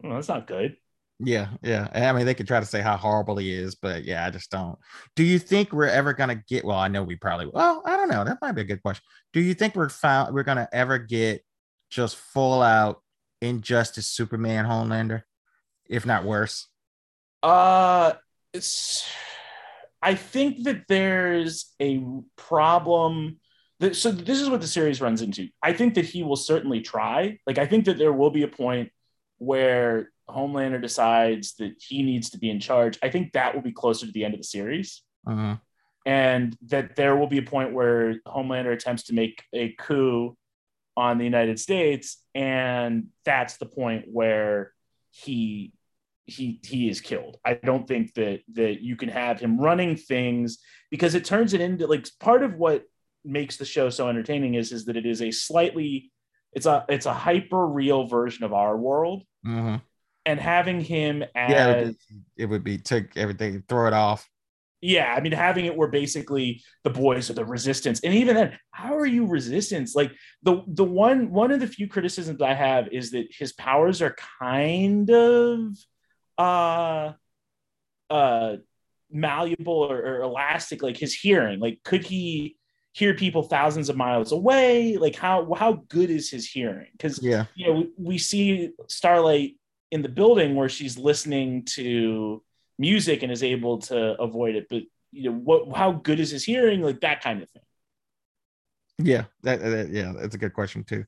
well, 0.02 0.16
that's 0.16 0.30
not 0.30 0.48
good. 0.48 0.78
Yeah, 1.22 1.50
yeah. 1.62 1.90
I 1.94 2.14
mean, 2.14 2.26
they 2.26 2.34
could 2.34 2.48
try 2.48 2.62
to 2.62 2.66
say 2.66 2.80
how 2.80 2.96
horrible 2.96 3.36
he 3.36 3.52
is, 3.52 3.76
but 3.76 4.06
yeah, 4.06 4.26
I 4.26 4.30
just 4.30 4.50
don't. 4.52 4.80
Do 5.18 5.24
you 5.24 5.38
think 5.38 5.74
we're 5.74 5.88
ever 5.88 6.14
gonna 6.14 6.42
get? 6.48 6.64
Well, 6.64 6.78
I 6.78 6.88
know 6.88 7.04
we 7.04 7.18
probably. 7.18 7.48
Well, 7.48 7.84
I 7.86 7.98
don't 7.98 8.10
know. 8.10 8.24
That 8.24 8.38
might 8.42 8.54
be 8.54 8.62
a 8.62 8.66
good 8.66 8.82
question. 8.82 9.04
Do 9.34 9.42
you 9.42 9.54
think 9.54 9.76
we're 9.76 9.90
found 9.90 10.34
we're 10.34 10.44
gonna 10.44 10.70
ever 10.72 10.98
get 10.98 11.44
just 11.90 12.16
full 12.16 12.62
out 12.62 13.02
injustice 13.42 14.08
Superman 14.08 14.66
Homelander, 14.66 15.24
if 15.90 16.06
not 16.06 16.24
worse? 16.24 16.68
Uh, 17.44 18.14
it's 18.54 19.06
I 20.02 20.16
think 20.16 20.64
that 20.64 20.84
there's 20.88 21.74
a 21.82 22.02
problem. 22.36 23.40
That, 23.80 23.96
so 23.96 24.12
this 24.12 24.42
is 24.42 24.50
what 24.50 24.62
the 24.62 24.68
series 24.68 25.02
runs 25.02 25.22
into. 25.22 25.50
I 25.64 25.74
think 25.74 25.96
that 25.96 26.06
he 26.06 26.24
will 26.24 26.36
certainly 26.36 26.82
try. 26.82 27.40
Like 27.48 27.58
I 27.58 27.66
think 27.66 27.86
that 27.86 27.98
there 27.98 28.14
will 28.14 28.32
be 28.32 28.44
a 28.44 28.48
point 28.48 28.92
where 29.38 30.12
Homelander 30.30 30.82
decides 30.82 31.56
that 31.56 31.76
he 31.80 32.04
needs 32.04 32.30
to 32.32 32.38
be 32.38 32.50
in 32.50 32.60
charge. 32.60 33.00
I 33.02 33.10
think 33.10 33.34
that 33.34 33.56
will 33.56 33.62
be 33.62 33.72
closer 33.72 34.06
to 34.06 34.12
the 34.12 34.26
end 34.26 34.34
of 34.34 34.40
the 34.40 34.46
series. 34.46 35.02
Uh-huh. 35.26 35.56
And 36.06 36.58
that 36.68 36.96
there 36.96 37.16
will 37.16 37.28
be 37.28 37.38
a 37.38 37.44
point 37.44 37.74
where 37.74 38.20
Homelander 38.28 38.74
attempts 38.74 39.04
to 39.04 39.14
make 39.14 39.44
a 39.54 39.70
coup 39.74 40.38
on 40.96 41.18
the 41.18 41.24
United 41.24 41.60
States. 41.60 42.22
And 42.36 43.08
that's 43.26 43.58
the 43.58 43.66
point 43.66 44.06
where 44.12 44.74
he 45.12 45.74
he 46.30 46.60
he 46.64 46.90
is 46.90 47.02
killed. 47.02 47.38
I 47.46 47.56
don't 47.56 47.88
think 47.88 48.14
that 48.14 48.42
that 48.54 48.82
you 48.82 48.96
can 48.96 49.10
have 49.10 49.40
him 49.40 49.60
running 49.60 49.96
things 49.96 50.60
because 50.92 51.16
it 51.16 51.26
turns 51.26 51.54
it 51.54 51.62
into 51.62 51.88
like 51.88 52.08
part 52.20 52.44
of 52.44 52.56
what 52.56 52.84
makes 53.26 53.58
the 53.58 53.66
show 53.66 53.90
so 53.90 54.08
entertaining 54.08 54.56
is 54.56 54.72
is 54.72 54.86
that 54.86 54.96
it 54.96 55.06
is 55.06 55.22
a 55.22 55.32
slightly 55.32 56.12
it's 56.54 56.66
a 56.66 56.86
it's 56.90 57.06
a 57.06 57.14
hyper 57.14 57.68
real 57.68 58.08
version 58.08 58.44
of 58.44 58.54
our 58.54 58.78
world. 58.78 59.24
Mm-hmm. 59.46 59.76
And 60.26 60.40
having 60.40 60.82
him 60.82 61.24
as 61.36 61.52
yeah, 61.52 61.68
it 61.68 61.86
would, 61.86 61.98
be, 61.98 62.22
it 62.38 62.46
would 62.46 62.64
be 62.64 62.78
take 62.78 63.18
everything, 63.18 63.64
throw 63.68 63.88
it 63.88 63.94
off. 63.94 64.30
Yeah, 64.82 65.14
I 65.14 65.20
mean, 65.20 65.34
having 65.34 65.66
it 65.66 65.76
where 65.76 65.90
basically 65.90 66.64
the 66.84 66.90
boys 66.90 67.30
are 67.30 67.34
the 67.34 67.44
resistance, 67.44 68.00
and 68.02 68.14
even 68.14 68.36
then, 68.36 68.58
how 68.72 68.98
are 68.98 69.06
you 69.06 69.26
resistance? 69.26 69.94
Like 69.94 70.12
the 70.44 70.64
the 70.68 70.86
one 70.86 71.32
one 71.32 71.52
of 71.52 71.60
the 71.60 71.68
few 71.68 71.88
criticisms 71.88 72.42
I 72.42 72.54
have 72.54 72.88
is 72.90 73.12
that 73.12 73.28
his 73.38 73.52
powers 73.54 74.02
are 74.02 74.16
kind 74.40 75.10
of 75.10 75.76
uh 76.40 77.14
uh 78.10 78.56
malleable 79.12 79.74
or, 79.74 79.98
or, 79.98 80.22
elastic 80.22 80.82
like 80.82 80.96
his 80.96 81.14
hearing 81.14 81.60
like 81.60 81.80
could 81.84 82.04
he 82.04 82.56
hear 82.94 83.14
people 83.14 83.44
thousands 83.44 83.90
of 83.90 83.96
miles 83.96 84.32
away? 84.32 84.98
Like 84.98 85.16
how 85.16 85.54
how 85.54 85.84
good 85.88 86.10
is 86.10 86.30
his 86.30 86.50
hearing? 86.50 86.88
Because 86.92 87.22
yeah. 87.22 87.46
you 87.56 87.68
know 87.68 87.74
we, 87.74 87.90
we, 87.98 88.18
see 88.18 88.72
starlight 88.88 89.56
in 89.92 90.02
the 90.02 90.10
building 90.10 90.56
where 90.56 90.70
she's 90.70 90.98
listening 90.98 91.64
to 91.66 92.44
music 92.78 93.24
and 93.24 93.32
is 93.32 93.44
able 93.44 93.80
to 93.80 94.20
avoid 94.22 94.56
it 94.56 94.68
but 94.70 94.84
you 95.12 95.30
know 95.30 95.38
what 95.38 95.76
how 95.76 95.92
good 95.92 96.20
is 96.20 96.32
his 96.32 96.44
hearing? 96.44 96.82
Like 96.82 97.02
that 97.02 97.22
kind 97.22 97.42
of 97.42 97.50
thing. 97.50 97.64
Yeah 99.02 99.26
that, 99.44 99.62
that 99.62 99.90
yeah 99.90 100.14
that's 100.18 100.36
a 100.36 100.40
good 100.40 100.54
question 100.54 100.84
too. 100.84 101.06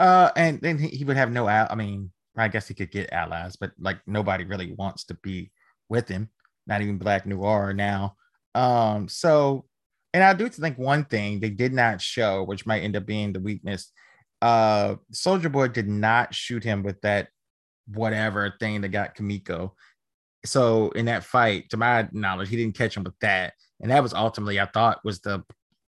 Uh 0.00 0.30
and 0.36 0.60
then 0.60 0.78
he, 0.78 0.88
he 0.88 1.04
would 1.04 1.16
have 1.16 1.30
no 1.30 1.46
i 1.46 1.74
mean 1.74 2.10
I 2.36 2.48
guess 2.48 2.68
he 2.68 2.74
could 2.74 2.90
get 2.90 3.12
allies, 3.12 3.56
but 3.56 3.72
like 3.78 3.98
nobody 4.06 4.44
really 4.44 4.72
wants 4.72 5.04
to 5.04 5.14
be 5.22 5.50
with 5.88 6.08
him. 6.08 6.30
Not 6.66 6.82
even 6.82 6.98
Black 6.98 7.26
Noir 7.26 7.72
now. 7.72 8.16
Um, 8.54 9.08
so 9.08 9.66
and 10.12 10.24
I 10.24 10.32
do 10.32 10.48
think 10.48 10.78
one 10.78 11.04
thing 11.04 11.40
they 11.40 11.50
did 11.50 11.72
not 11.72 12.00
show, 12.00 12.42
which 12.42 12.66
might 12.66 12.82
end 12.82 12.96
up 12.96 13.06
being 13.06 13.32
the 13.32 13.40
weakness. 13.40 13.92
Uh 14.42 14.96
Soldier 15.12 15.48
Boy 15.48 15.68
did 15.68 15.88
not 15.88 16.34
shoot 16.34 16.64
him 16.64 16.82
with 16.82 17.00
that 17.02 17.28
whatever 17.88 18.54
thing 18.58 18.80
that 18.80 18.88
got 18.88 19.14
Kimiko. 19.14 19.74
So 20.44 20.90
in 20.90 21.06
that 21.06 21.24
fight, 21.24 21.70
to 21.70 21.76
my 21.76 22.08
knowledge, 22.12 22.48
he 22.48 22.56
didn't 22.56 22.76
catch 22.76 22.96
him 22.96 23.04
with 23.04 23.18
that. 23.20 23.54
And 23.80 23.90
that 23.90 24.02
was 24.02 24.14
ultimately, 24.14 24.60
I 24.60 24.66
thought, 24.66 25.04
was 25.04 25.20
the 25.20 25.44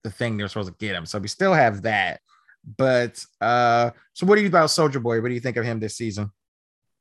the 0.02 0.10
thing 0.10 0.36
they 0.36 0.44
were 0.44 0.48
supposed 0.48 0.68
to 0.68 0.86
get 0.86 0.94
him. 0.94 1.06
So 1.06 1.18
we 1.18 1.28
still 1.28 1.52
have 1.52 1.82
that. 1.82 2.20
But 2.64 3.24
uh, 3.40 3.90
so 4.12 4.26
what 4.26 4.36
do 4.36 4.42
you 4.42 4.48
about 4.48 4.70
Soldier 4.70 5.00
Boy? 5.00 5.20
What 5.20 5.28
do 5.28 5.34
you 5.34 5.40
think 5.40 5.56
of 5.56 5.64
him 5.64 5.80
this 5.80 5.96
season? 5.96 6.30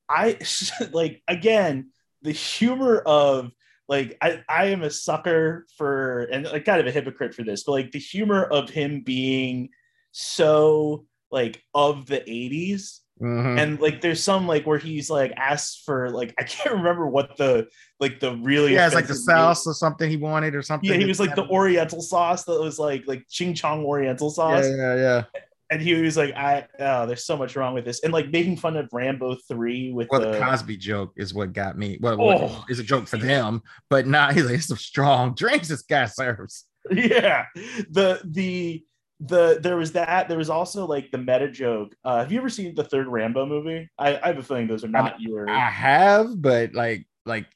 I 0.08 0.38
like 0.92 1.22
again 1.28 1.92
the 2.22 2.32
humor 2.32 3.00
of 3.00 3.52
like 3.88 4.18
I, 4.22 4.44
I 4.48 4.66
am 4.68 4.84
a 4.84 4.90
sucker 4.90 5.66
for 5.78 6.24
and 6.32 6.46
like 6.46 6.66
kind 6.66 6.80
of 6.80 6.88
a 6.88 6.92
hypocrite 6.92 7.34
for 7.34 7.44
this, 7.44 7.64
but 7.64 7.74
like 7.74 7.92
the 7.92 8.00
humor 8.00 8.44
of 8.44 8.70
him 8.70 9.02
being 9.02 9.70
so 10.12 11.06
like 11.32 11.62
of 11.74 12.06
the 12.08 12.20
80s 12.22 13.00
Mhm. 13.22 13.60
and 13.60 13.82
like 13.82 14.00
there's 14.00 14.24
some 14.24 14.48
like 14.48 14.66
where 14.66 14.78
he's 14.78 15.10
like 15.10 15.34
asked 15.36 15.84
for 15.86 16.10
like 16.10 16.34
I 16.40 16.44
can't 16.44 16.76
remember 16.76 17.06
what 17.06 17.36
the 17.36 17.68
like 18.00 18.22
the 18.22 18.34
really 18.38 18.74
yeah, 18.74 18.86
it's 18.86 18.96
like 18.96 19.08
the 19.08 19.16
sauce 19.16 19.68
or 19.68 19.74
something 19.74 20.10
he 20.10 20.16
wanted 20.16 20.56
or 20.56 20.62
something. 20.62 20.90
Yeah, 20.90 20.96
he 20.96 21.04
was 21.06 21.20
like 21.20 21.36
the 21.36 21.46
Oriental 21.46 22.02
sauce 22.02 22.46
that 22.46 22.62
was 22.62 22.80
like 22.80 23.08
like 23.08 23.26
ching 23.30 23.54
chong 23.54 23.84
Oriental 23.84 24.30
sauce, 24.30 24.66
Yeah, 24.66 24.96
yeah, 24.96 24.96
yeah. 24.96 25.42
And 25.70 25.82
he 25.82 25.94
was 25.94 26.18
like, 26.18 26.34
"I 26.36 26.68
oh, 26.80 27.06
there's 27.06 27.26
so 27.26 27.38
much 27.38 27.56
wrong 27.56 27.74
with 27.74 27.86
this," 27.86 28.02
and 28.04 28.12
like 28.14 28.30
making 28.32 28.58
fun 28.58 28.76
of 28.78 28.90
Rambo 28.92 29.36
three 29.48 29.92
with 29.92 30.08
Well, 30.12 30.22
the, 30.22 30.32
the 30.32 30.40
Cosby 30.40 30.78
joke 30.78 31.14
is 31.18 31.34
what 31.34 31.54
got 31.54 31.78
me. 31.78 31.98
Well, 32.02 32.20
Oh. 32.22 32.66
it's 32.70 32.80
a 32.80 32.84
joke 32.84 33.08
for 33.08 33.18
them, 33.18 33.62
but 33.90 34.08
not. 34.08 34.34
He's 34.36 34.46
like, 34.46 34.56
it's 34.56 34.68
some 34.68 34.78
strong 34.78 35.36
drinks 35.36 35.68
this 35.68 35.82
guy 35.82 36.06
serves. 36.06 36.66
yeah 36.92 37.46
the 37.90 38.22
the 38.24 38.84
the 39.20 39.60
there 39.62 39.76
was 39.76 39.92
that 39.92 40.30
there 40.30 40.38
was 40.38 40.50
also 40.50 40.88
like 40.88 41.12
the 41.12 41.18
meta 41.18 41.52
joke. 41.52 41.94
Uh, 42.06 42.20
have 42.20 42.32
you 42.32 42.40
ever 42.40 42.50
seen 42.50 42.74
the 42.74 42.84
third 42.86 43.08
Rambo 43.08 43.46
movie? 43.46 43.90
I, 43.98 44.18
I 44.18 44.28
have 44.28 44.38
a 44.38 44.44
feeling 44.44 44.68
those 44.68 44.84
are 44.86 44.88
not 44.90 45.20
your. 45.20 45.50
I 45.50 45.70
have, 45.70 46.42
but 46.42 46.74
like, 46.74 47.06
like, 47.26 47.48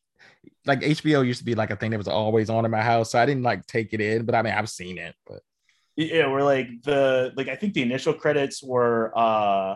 like 0.65 0.81
HBO 0.81 1.25
used 1.25 1.39
to 1.39 1.45
be 1.45 1.55
like 1.55 1.71
a 1.71 1.77
thing 1.77 1.91
that 1.91 1.97
was 1.97 2.09
always 2.09 2.49
on 2.49 2.65
in 2.65 2.71
my 2.71 2.81
house, 2.81 3.11
so 3.11 3.19
I 3.19 3.25
didn't 3.25 3.43
like 3.43 3.65
take 3.65 3.93
it 3.93 4.01
in. 4.01 4.25
But 4.25 4.35
I 4.35 4.41
mean, 4.41 4.53
I've 4.53 4.69
seen 4.69 4.97
it. 4.97 5.15
But 5.25 5.41
yeah 5.95 6.27
we're 6.27 6.43
like 6.43 6.67
the 6.83 7.31
like 7.35 7.47
i 7.47 7.55
think 7.55 7.73
the 7.73 7.81
initial 7.81 8.13
credits 8.13 8.63
were 8.63 9.11
uh 9.17 9.75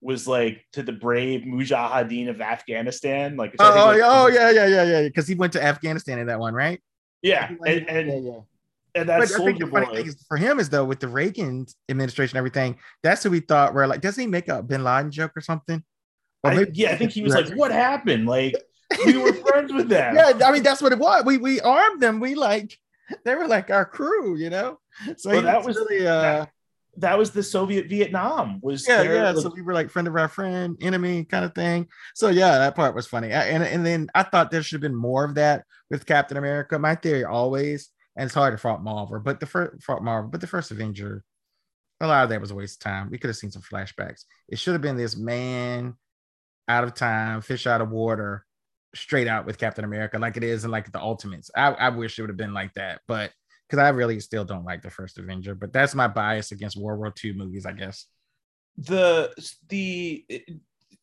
was 0.00 0.26
like 0.26 0.64
to 0.72 0.82
the 0.82 0.92
brave 0.92 1.42
mujahideen 1.42 2.28
of 2.30 2.40
afghanistan 2.40 3.36
like 3.36 3.52
which 3.52 3.60
I 3.60 3.72
think 3.72 3.84
oh, 3.84 3.90
yeah, 3.92 4.04
oh 4.06 4.26
yeah, 4.28 4.50
yeah, 4.50 4.66
yeah, 4.66 4.84
yeah, 4.84 5.02
because 5.02 5.28
he 5.28 5.34
went 5.34 5.52
to 5.52 5.62
Afghanistan 5.62 6.18
in 6.18 6.26
that 6.28 6.40
one, 6.40 6.54
right? 6.54 6.80
yeah 7.22 7.50
and, 7.66 7.88
and, 7.88 8.08
yeah, 8.08 8.14
yeah. 8.14 8.40
and 8.94 9.06
But 9.06 9.06
that's 9.06 9.34
I 9.34 9.44
think 9.44 9.58
the 9.58 9.66
funny 9.66 9.86
boy 9.86 9.94
thing 9.96 10.06
is 10.06 10.24
for 10.26 10.38
him 10.38 10.58
is 10.58 10.70
though 10.70 10.84
with 10.84 11.00
the 11.00 11.08
Reagan 11.08 11.66
administration, 11.90 12.36
and 12.36 12.38
everything. 12.38 12.78
That's 13.02 13.22
who 13.22 13.30
we 13.30 13.40
thought 13.40 13.74
were 13.74 13.86
like. 13.86 14.00
Doesn't 14.00 14.20
he 14.20 14.26
make 14.26 14.48
a 14.48 14.62
Bin 14.62 14.82
Laden 14.82 15.10
joke 15.10 15.32
or 15.36 15.42
something? 15.42 15.84
Or 16.42 16.52
I, 16.52 16.66
yeah 16.72 16.92
i 16.92 16.96
think 16.96 17.10
he 17.10 17.22
was 17.22 17.34
like 17.40 17.50
what 17.50 17.70
happened 17.70 18.26
like 18.26 18.54
we 19.04 19.18
were 19.18 19.32
friends 19.46 19.72
with 19.72 19.88
them 19.88 20.14
yeah, 20.14 20.32
I 20.44 20.52
mean 20.52 20.62
that's 20.62 20.82
what 20.82 20.92
it 20.92 20.98
was. 20.98 21.24
We 21.24 21.36
we 21.38 21.60
armed 21.60 22.00
them. 22.00 22.20
We 22.20 22.34
like 22.34 22.76
they 23.24 23.34
were 23.34 23.46
like 23.48 23.70
our 23.70 23.84
crew, 23.84 24.36
you 24.36 24.50
know. 24.50 24.78
So 25.16 25.30
Well, 25.30 25.42
that 25.42 25.64
was 25.64 25.76
really 25.76 26.06
uh 26.06 26.46
that 26.96 27.16
was 27.16 27.30
the 27.30 27.42
soviet 27.42 27.86
vietnam 27.88 28.58
was 28.62 28.86
yeah 28.86 29.02
their, 29.04 29.14
yeah. 29.14 29.30
like, 29.30 29.36
So 29.42 29.52
we 29.54 29.62
were 29.62 29.72
like 29.72 29.90
friend 29.90 30.08
of 30.08 30.16
our 30.16 30.28
friend, 30.28 30.76
enemy 30.80 31.24
kind 31.24 31.44
of 31.44 31.54
thing. 31.54 31.86
So 32.14 32.28
yeah, 32.28 32.58
that 32.58 32.74
part 32.74 32.94
was 32.94 33.06
funny. 33.06 33.32
I- 33.32 33.46
And 33.46 33.62
and 33.62 33.86
then 33.86 34.08
I 34.14 34.24
thought 34.24 34.50
there 34.50 34.62
should 34.62 34.76
have 34.82 34.90
been 34.90 34.94
more 34.98 35.24
of 35.24 35.34
that 35.36 35.64
with 35.88 36.04
Captain 36.06 36.36
America. 36.36 36.78
My 36.78 36.96
theory 36.96 37.24
always, 37.24 37.90
and 38.16 38.26
it's 38.26 38.34
hard 38.34 38.52
to 38.54 38.58
fault 38.58 38.80
Marvel, 38.82 39.20
but 39.20 39.40
the 39.40 39.46
first 39.46 39.82
fault 39.82 40.02
Marvel, 40.02 40.30
but 40.30 40.40
the 40.40 40.46
first 40.48 40.70
Avenger, 40.72 41.22
a 42.00 42.06
lot 42.08 42.24
of 42.24 42.30
that 42.30 42.40
was 42.40 42.50
a 42.50 42.54
waste 42.56 42.80
of 42.84 42.90
time. 42.90 43.08
We 43.10 43.18
could 43.18 43.28
have 43.28 43.36
seen 43.36 43.50
some 43.52 43.62
flashbacks. 43.62 44.24
It 44.48 44.58
should 44.58 44.72
have 44.72 44.82
been 44.82 44.96
this 44.96 45.16
man 45.16 45.94
out 46.68 46.84
of 46.84 46.94
time, 46.94 47.40
fish 47.40 47.66
out 47.66 47.80
of 47.80 47.90
water, 47.90 48.44
straight 48.94 49.28
out 49.28 49.46
with 49.46 49.58
Captain 49.58 49.84
America, 49.84 50.18
like 50.18 50.36
it 50.36 50.44
is 50.44 50.64
in 50.64 50.70
like 50.70 50.90
the 50.92 51.00
Ultimates. 51.00 51.50
I, 51.56 51.68
I 51.72 51.88
wish 51.90 52.18
it 52.18 52.22
would 52.22 52.30
have 52.30 52.36
been 52.36 52.54
like 52.54 52.74
that, 52.74 53.00
but 53.06 53.32
because 53.68 53.82
I 53.82 53.90
really 53.90 54.18
still 54.20 54.44
don't 54.44 54.64
like 54.64 54.82
the 54.82 54.90
first 54.90 55.18
Avenger, 55.18 55.54
but 55.54 55.72
that's 55.72 55.94
my 55.94 56.08
bias 56.08 56.50
against 56.52 56.76
World 56.76 56.98
War 56.98 57.12
II 57.24 57.34
movies, 57.34 57.66
I 57.66 57.72
guess. 57.72 58.06
the 58.76 59.32
the 59.68 60.24
eh, 60.30 60.38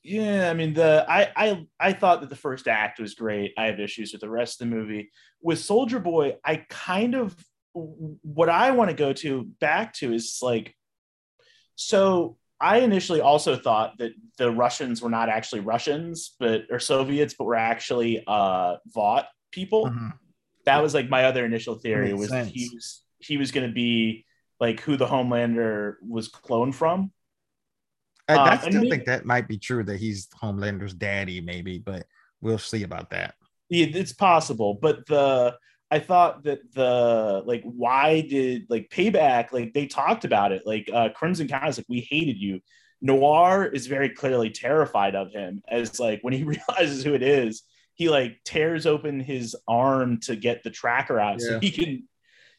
yeah 0.03 0.49
i 0.49 0.53
mean 0.53 0.73
the 0.73 1.05
I, 1.07 1.31
I 1.35 1.67
i 1.79 1.93
thought 1.93 2.21
that 2.21 2.29
the 2.29 2.35
first 2.35 2.67
act 2.67 2.99
was 2.99 3.13
great 3.13 3.53
i 3.57 3.65
have 3.65 3.79
issues 3.79 4.11
with 4.13 4.21
the 4.21 4.29
rest 4.29 4.61
of 4.61 4.69
the 4.69 4.75
movie 4.75 5.11
with 5.41 5.59
soldier 5.59 5.99
boy 5.99 6.35
i 6.45 6.65
kind 6.69 7.13
of 7.13 7.35
what 7.73 8.49
i 8.49 8.71
want 8.71 8.89
to 8.89 8.95
go 8.95 9.13
to 9.13 9.43
back 9.59 9.93
to 9.95 10.13
is 10.13 10.39
like 10.41 10.73
so 11.75 12.37
i 12.59 12.79
initially 12.79 13.21
also 13.21 13.55
thought 13.55 13.97
that 13.97 14.11
the 14.37 14.51
russians 14.51 15.01
were 15.01 15.09
not 15.09 15.29
actually 15.29 15.61
russians 15.61 16.35
but 16.39 16.63
or 16.69 16.79
soviets 16.79 17.33
but 17.37 17.45
were 17.45 17.55
actually 17.55 18.23
uh 18.27 18.75
vought 18.87 19.27
people 19.51 19.85
Mhm. 19.89 20.13
that 20.65 20.81
was 20.81 20.93
like 20.93 21.09
my 21.09 21.25
other 21.25 21.45
initial 21.45 21.75
theory 21.75 22.13
was 22.13 22.29
sense. 22.29 22.49
he 22.49 22.69
was 22.73 23.03
he 23.19 23.37
was 23.37 23.51
going 23.51 23.67
to 23.67 23.73
be 23.73 24.25
like 24.59 24.79
who 24.81 24.97
the 24.97 25.05
homelander 25.07 25.95
was 26.07 26.29
cloned 26.29 26.73
from 26.75 27.11
I, 28.29 28.35
I 28.35 28.51
and 28.55 28.61
still 28.73 28.89
think 28.89 29.05
that 29.05 29.25
might 29.25 29.47
be 29.47 29.57
true 29.57 29.83
that 29.85 29.99
he's 30.01 30.27
Homelander's 30.41 30.93
daddy, 30.93 31.39
maybe, 31.39 31.79
but 31.79 32.05
we'll 32.41 32.57
see 32.57 32.83
about 32.83 33.09
that. 33.11 33.35
It's 33.69 34.11
possible, 34.11 34.73
but 34.81 35.05
the 35.05 35.55
I 35.89 35.99
thought 35.99 36.43
that 36.43 36.59
the 36.73 37.43
like 37.45 37.63
why 37.63 38.21
did 38.21 38.65
like 38.69 38.89
payback 38.89 39.53
like 39.53 39.73
they 39.73 39.87
talked 39.87 40.25
about 40.25 40.51
it 40.51 40.63
like 40.65 40.89
uh 40.93 41.09
Crimson 41.09 41.47
Countess 41.47 41.77
like 41.77 41.85
we 41.89 42.01
hated 42.09 42.37
you. 42.37 42.59
Noir 42.99 43.65
is 43.65 43.87
very 43.87 44.09
clearly 44.09 44.49
terrified 44.49 45.15
of 45.15 45.31
him 45.31 45.61
as 45.67 45.99
like 45.99 46.19
when 46.23 46.33
he 46.33 46.43
realizes 46.69 47.03
who 47.03 47.13
it 47.13 47.23
is, 47.23 47.63
he 47.93 48.09
like 48.09 48.39
tears 48.43 48.85
open 48.85 49.19
his 49.19 49.55
arm 49.67 50.19
to 50.21 50.35
get 50.35 50.63
the 50.63 50.71
tracker 50.71 51.19
out 51.19 51.39
so 51.39 51.59
he 51.59 51.71
can 51.71 52.07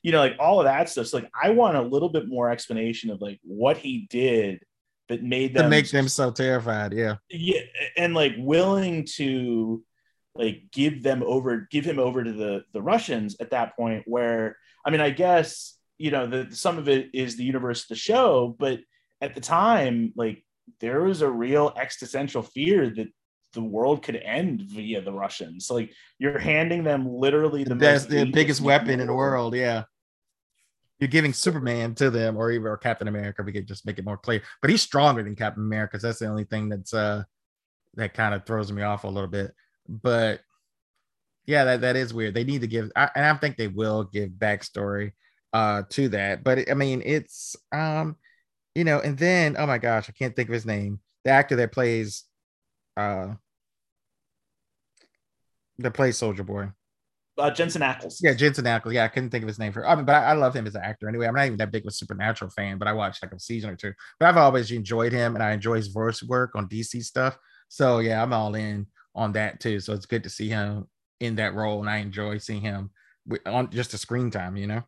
you 0.02 0.12
know 0.12 0.20
like 0.20 0.36
all 0.38 0.60
of 0.60 0.64
that 0.64 0.88
stuff. 0.88 1.08
So 1.08 1.18
like 1.18 1.30
I 1.40 1.50
want 1.50 1.76
a 1.76 1.82
little 1.82 2.08
bit 2.08 2.28
more 2.28 2.50
explanation 2.50 3.10
of 3.10 3.20
like 3.20 3.40
what 3.42 3.76
he 3.76 4.06
did 4.08 4.60
that 5.08 5.22
made 5.22 5.54
them 5.54 5.64
To 5.64 5.70
make 5.70 5.90
them 5.90 6.08
so 6.08 6.30
terrified, 6.30 6.92
yeah. 6.92 7.16
yeah 7.30 7.60
and 7.96 8.14
like 8.14 8.34
willing 8.38 9.06
to 9.16 9.82
like 10.38 10.62
give 10.72 11.02
them 11.02 11.22
over 11.26 11.68
give 11.70 11.84
him 11.84 11.98
over 11.98 12.24
to 12.24 12.32
the 12.32 12.62
the 12.72 12.80
russians 12.80 13.36
at 13.40 13.50
that 13.50 13.76
point 13.76 14.02
where 14.06 14.56
i 14.86 14.90
mean 14.90 15.00
i 15.00 15.10
guess 15.10 15.76
you 15.98 16.10
know 16.10 16.26
the 16.26 16.46
some 16.54 16.78
of 16.78 16.88
it 16.88 17.10
is 17.12 17.36
the 17.36 17.44
universe 17.44 17.82
of 17.82 17.88
the 17.88 17.96
show 17.96 18.56
but 18.58 18.78
at 19.20 19.34
the 19.34 19.40
time 19.40 20.12
like 20.16 20.44
there 20.80 21.02
was 21.02 21.20
a 21.22 21.30
real 21.30 21.72
existential 21.76 22.42
fear 22.42 22.88
that 22.88 23.08
the 23.54 23.62
world 23.62 24.02
could 24.02 24.16
end 24.16 24.62
via 24.62 25.00
the 25.02 25.12
russians 25.12 25.70
like 25.70 25.92
you're 26.18 26.38
handing 26.38 26.84
them 26.84 27.08
literally 27.08 27.64
the 27.64 27.74
That's 27.74 28.04
most 28.04 28.10
the 28.10 28.30
biggest 28.30 28.60
weapon 28.60 29.00
in 29.00 29.06
the 29.08 29.14
world, 29.14 29.54
yeah. 29.54 29.84
You're 31.00 31.08
giving 31.08 31.32
Superman 31.32 31.94
to 31.96 32.10
them, 32.10 32.36
or 32.36 32.50
even 32.50 32.66
or 32.66 32.76
Captain 32.76 33.06
America. 33.06 33.42
We 33.44 33.52
could 33.52 33.68
just 33.68 33.86
make 33.86 33.98
it 34.00 34.04
more 34.04 34.18
clear, 34.18 34.42
but 34.60 34.68
he's 34.70 34.82
stronger 34.82 35.22
than 35.22 35.36
Captain 35.36 35.62
America. 35.62 35.92
'cause 35.92 36.02
that's 36.02 36.18
the 36.18 36.26
only 36.26 36.44
thing 36.44 36.68
that's 36.68 36.92
uh 36.92 37.22
that 37.94 38.14
kind 38.14 38.34
of 38.34 38.44
throws 38.44 38.70
me 38.72 38.82
off 38.82 39.04
a 39.04 39.08
little 39.08 39.30
bit. 39.30 39.54
But 39.88 40.40
yeah, 41.46 41.64
that, 41.64 41.80
that 41.82 41.96
is 41.96 42.12
weird. 42.12 42.34
They 42.34 42.44
need 42.44 42.60
to 42.60 42.66
give, 42.66 42.90
I, 42.94 43.10
and 43.14 43.24
I 43.26 43.34
think 43.34 43.56
they 43.56 43.68
will 43.68 44.04
give 44.04 44.30
backstory 44.30 45.12
uh 45.54 45.82
to 45.90 46.08
that. 46.10 46.44
But 46.44 46.70
I 46.70 46.74
mean, 46.74 47.02
it's 47.04 47.56
um, 47.72 48.16
you 48.74 48.84
know, 48.84 49.00
and 49.00 49.16
then 49.18 49.56
oh 49.58 49.66
my 49.66 49.78
gosh, 49.78 50.08
I 50.08 50.12
can't 50.12 50.36
think 50.36 50.48
of 50.48 50.54
his 50.54 50.66
name. 50.66 51.00
The 51.24 51.30
actor 51.30 51.56
that 51.56 51.72
plays 51.72 52.24
uh 52.96 53.34
that 55.78 55.92
plays 55.94 56.16
Soldier 56.16 56.42
Boy. 56.44 56.68
uh, 57.38 57.50
jensen 57.50 57.82
ackles 57.82 58.18
Yeah, 58.20 58.34
Jensen 58.34 58.64
Ackles. 58.64 58.92
Yeah, 58.94 59.04
I 59.04 59.08
couldn't 59.08 59.30
think 59.30 59.42
of 59.44 59.48
his 59.48 59.58
name 59.58 59.72
for. 59.72 59.86
I 59.86 59.94
mean, 59.94 60.04
but 60.04 60.16
I, 60.16 60.30
I 60.30 60.32
love 60.32 60.54
him 60.54 60.66
as 60.66 60.74
an 60.74 60.82
actor 60.82 61.08
anyway. 61.08 61.26
I'm 61.26 61.34
not 61.34 61.46
even 61.46 61.58
that 61.58 61.70
big 61.70 61.84
of 61.84 61.88
a 61.88 61.92
Supernatural 61.92 62.50
fan, 62.50 62.78
but 62.78 62.88
I 62.88 62.92
watched 62.92 63.22
like 63.22 63.32
a 63.32 63.38
season 63.38 63.70
or 63.70 63.76
two. 63.76 63.92
But 64.18 64.28
I've 64.28 64.36
always 64.36 64.70
enjoyed 64.72 65.12
him, 65.12 65.34
and 65.36 65.42
I 65.42 65.52
enjoy 65.52 65.76
his 65.76 65.88
voice 65.88 66.22
work 66.22 66.52
on 66.56 66.68
DC 66.68 67.02
stuff. 67.04 67.38
So 67.68 68.00
yeah, 68.00 68.22
I'm 68.22 68.32
all 68.32 68.54
in 68.56 68.86
on 69.18 69.32
that 69.32 69.60
too. 69.60 69.80
So 69.80 69.92
it's 69.92 70.06
good 70.06 70.22
to 70.22 70.30
see 70.30 70.48
him 70.48 70.86
in 71.20 71.36
that 71.36 71.54
role, 71.54 71.80
and 71.80 71.90
I 71.90 71.98
enjoy 71.98 72.38
seeing 72.38 72.60
him 72.60 72.90
on 73.44 73.70
just 73.70 73.92
the 73.92 73.98
screen 73.98 74.30
time. 74.30 74.56
You 74.56 74.66
know. 74.66 74.82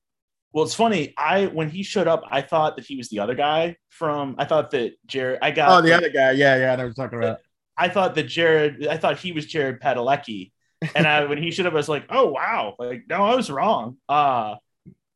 Well, 0.52 0.64
it's 0.64 0.74
funny. 0.74 1.14
I 1.16 1.46
when 1.46 1.70
he 1.70 1.82
showed 1.82 2.08
up, 2.08 2.22
I 2.30 2.42
thought 2.42 2.76
that 2.76 2.86
he 2.86 2.96
was 2.96 3.08
the 3.08 3.20
other 3.20 3.34
guy 3.34 3.76
from. 3.88 4.36
I 4.38 4.44
thought 4.44 4.70
that 4.72 4.92
Jared. 5.06 5.40
I 5.42 5.50
got. 5.50 5.70
Oh, 5.70 5.82
the 5.82 5.92
other 5.92 6.10
guy. 6.10 6.32
Yeah, 6.32 6.56
yeah. 6.56 6.72
I 6.72 6.76
know 6.76 6.84
what 6.84 6.96
you're 6.96 7.06
talking 7.06 7.18
about. 7.18 7.40
I 7.76 7.88
thought 7.88 8.14
that 8.14 8.24
Jared. 8.24 8.86
I 8.86 8.96
thought 8.96 9.18
he 9.18 9.32
was 9.32 9.46
Jared 9.46 9.80
Padalecki, 9.80 10.52
and 10.94 11.06
I 11.06 11.24
when 11.26 11.42
he 11.42 11.50
showed 11.50 11.66
up, 11.66 11.72
I 11.72 11.76
was 11.76 11.88
like, 11.88 12.06
oh 12.10 12.30
wow, 12.30 12.74
like 12.78 13.04
no, 13.08 13.24
I 13.24 13.34
was 13.34 13.50
wrong. 13.50 13.96
Uh 14.08 14.56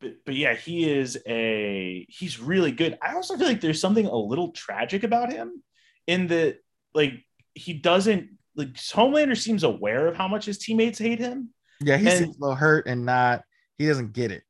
but, 0.04 0.16
but 0.26 0.34
yeah, 0.34 0.54
he 0.54 0.90
is 0.90 1.18
a 1.26 2.06
he's 2.08 2.38
really 2.38 2.72
good. 2.72 2.98
I 3.00 3.14
also 3.14 3.36
feel 3.36 3.46
like 3.46 3.60
there's 3.60 3.80
something 3.80 4.06
a 4.06 4.16
little 4.16 4.52
tragic 4.52 5.02
about 5.02 5.32
him 5.32 5.62
in 6.06 6.26
that 6.28 6.58
like 6.94 7.14
he 7.54 7.72
doesn't 7.72 8.30
like 8.56 8.74
Homelander 8.74 9.36
seems 9.36 9.64
aware 9.64 10.06
of 10.06 10.16
how 10.16 10.28
much 10.28 10.44
his 10.46 10.58
teammates 10.58 10.98
hate 10.98 11.18
him. 11.18 11.50
Yeah, 11.80 11.96
he 11.96 12.08
And- 12.08 12.18
seems 12.18 12.36
a 12.36 12.40
little 12.40 12.54
hurt 12.56 12.86
and 12.86 13.04
not. 13.04 13.42
He 13.78 13.86
doesn't 13.86 14.12
get 14.12 14.30
it. 14.30 14.42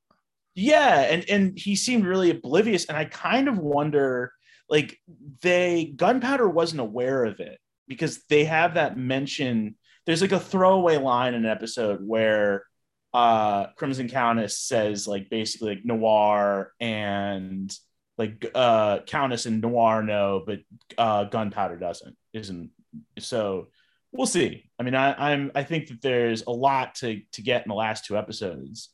Yeah, 0.54 1.00
and 1.00 1.24
and 1.28 1.58
he 1.58 1.74
seemed 1.74 2.04
really 2.04 2.30
oblivious, 2.30 2.84
and 2.84 2.96
I 2.96 3.06
kind 3.06 3.48
of 3.48 3.58
wonder, 3.58 4.32
like 4.68 4.98
they 5.42 5.92
Gunpowder 5.96 6.48
wasn't 6.48 6.80
aware 6.80 7.24
of 7.24 7.40
it 7.40 7.58
because 7.88 8.22
they 8.28 8.44
have 8.44 8.74
that 8.74 8.96
mention. 8.96 9.76
There's 10.06 10.20
like 10.22 10.32
a 10.32 10.38
throwaway 10.40 10.96
line 10.98 11.34
in 11.34 11.44
an 11.44 11.50
episode 11.50 12.06
where 12.06 12.64
uh 13.12 13.68
Crimson 13.76 14.08
Countess 14.08 14.58
says 14.58 15.06
like 15.08 15.30
basically 15.30 15.76
like 15.76 15.84
Noir 15.84 16.72
and 16.80 17.72
like 18.18 18.44
uh 18.54 19.00
Countess 19.06 19.46
and 19.46 19.60
Noir 19.60 20.02
know, 20.02 20.42
but 20.46 20.60
uh 20.98 21.24
Gunpowder 21.24 21.78
doesn't. 21.78 22.16
Isn't 22.32 22.70
so. 23.18 23.68
We'll 24.14 24.26
see. 24.28 24.70
I 24.78 24.84
mean, 24.84 24.94
I, 24.94 25.32
I'm 25.32 25.52
I 25.56 25.64
think 25.64 25.88
that 25.88 26.02
there's 26.02 26.44
a 26.46 26.52
lot 26.52 26.96
to 26.96 27.20
to 27.32 27.42
get 27.42 27.64
in 27.64 27.68
the 27.70 27.74
last 27.76 28.06
two 28.06 28.16
episodes 28.16 28.90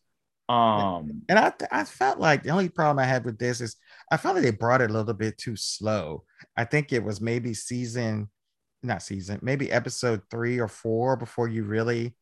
Um, 0.48 1.22
and 1.28 1.38
I 1.38 1.52
I 1.72 1.84
felt 1.84 2.20
like 2.20 2.44
the 2.44 2.50
only 2.50 2.68
problem 2.70 3.00
I 3.00 3.06
had 3.08 3.24
with 3.24 3.38
this 3.38 3.60
is 3.62 3.76
I 4.12 4.18
felt 4.18 4.36
like 4.36 4.44
they 4.44 4.52
brought 4.52 4.82
it 4.82 4.90
a 4.90 4.94
little 4.94 5.14
bit 5.14 5.38
too 5.38 5.56
slow. 5.56 6.24
I 6.56 6.64
think 6.64 6.92
it 6.92 7.04
was 7.04 7.20
maybe 7.20 7.54
season, 7.54 8.30
not 8.82 9.02
season, 9.02 9.40
maybe 9.42 9.72
episode 9.72 10.22
three 10.30 10.60
or 10.60 10.68
four 10.68 11.16
before 11.16 11.48
you 11.48 11.64
really. 11.64 12.16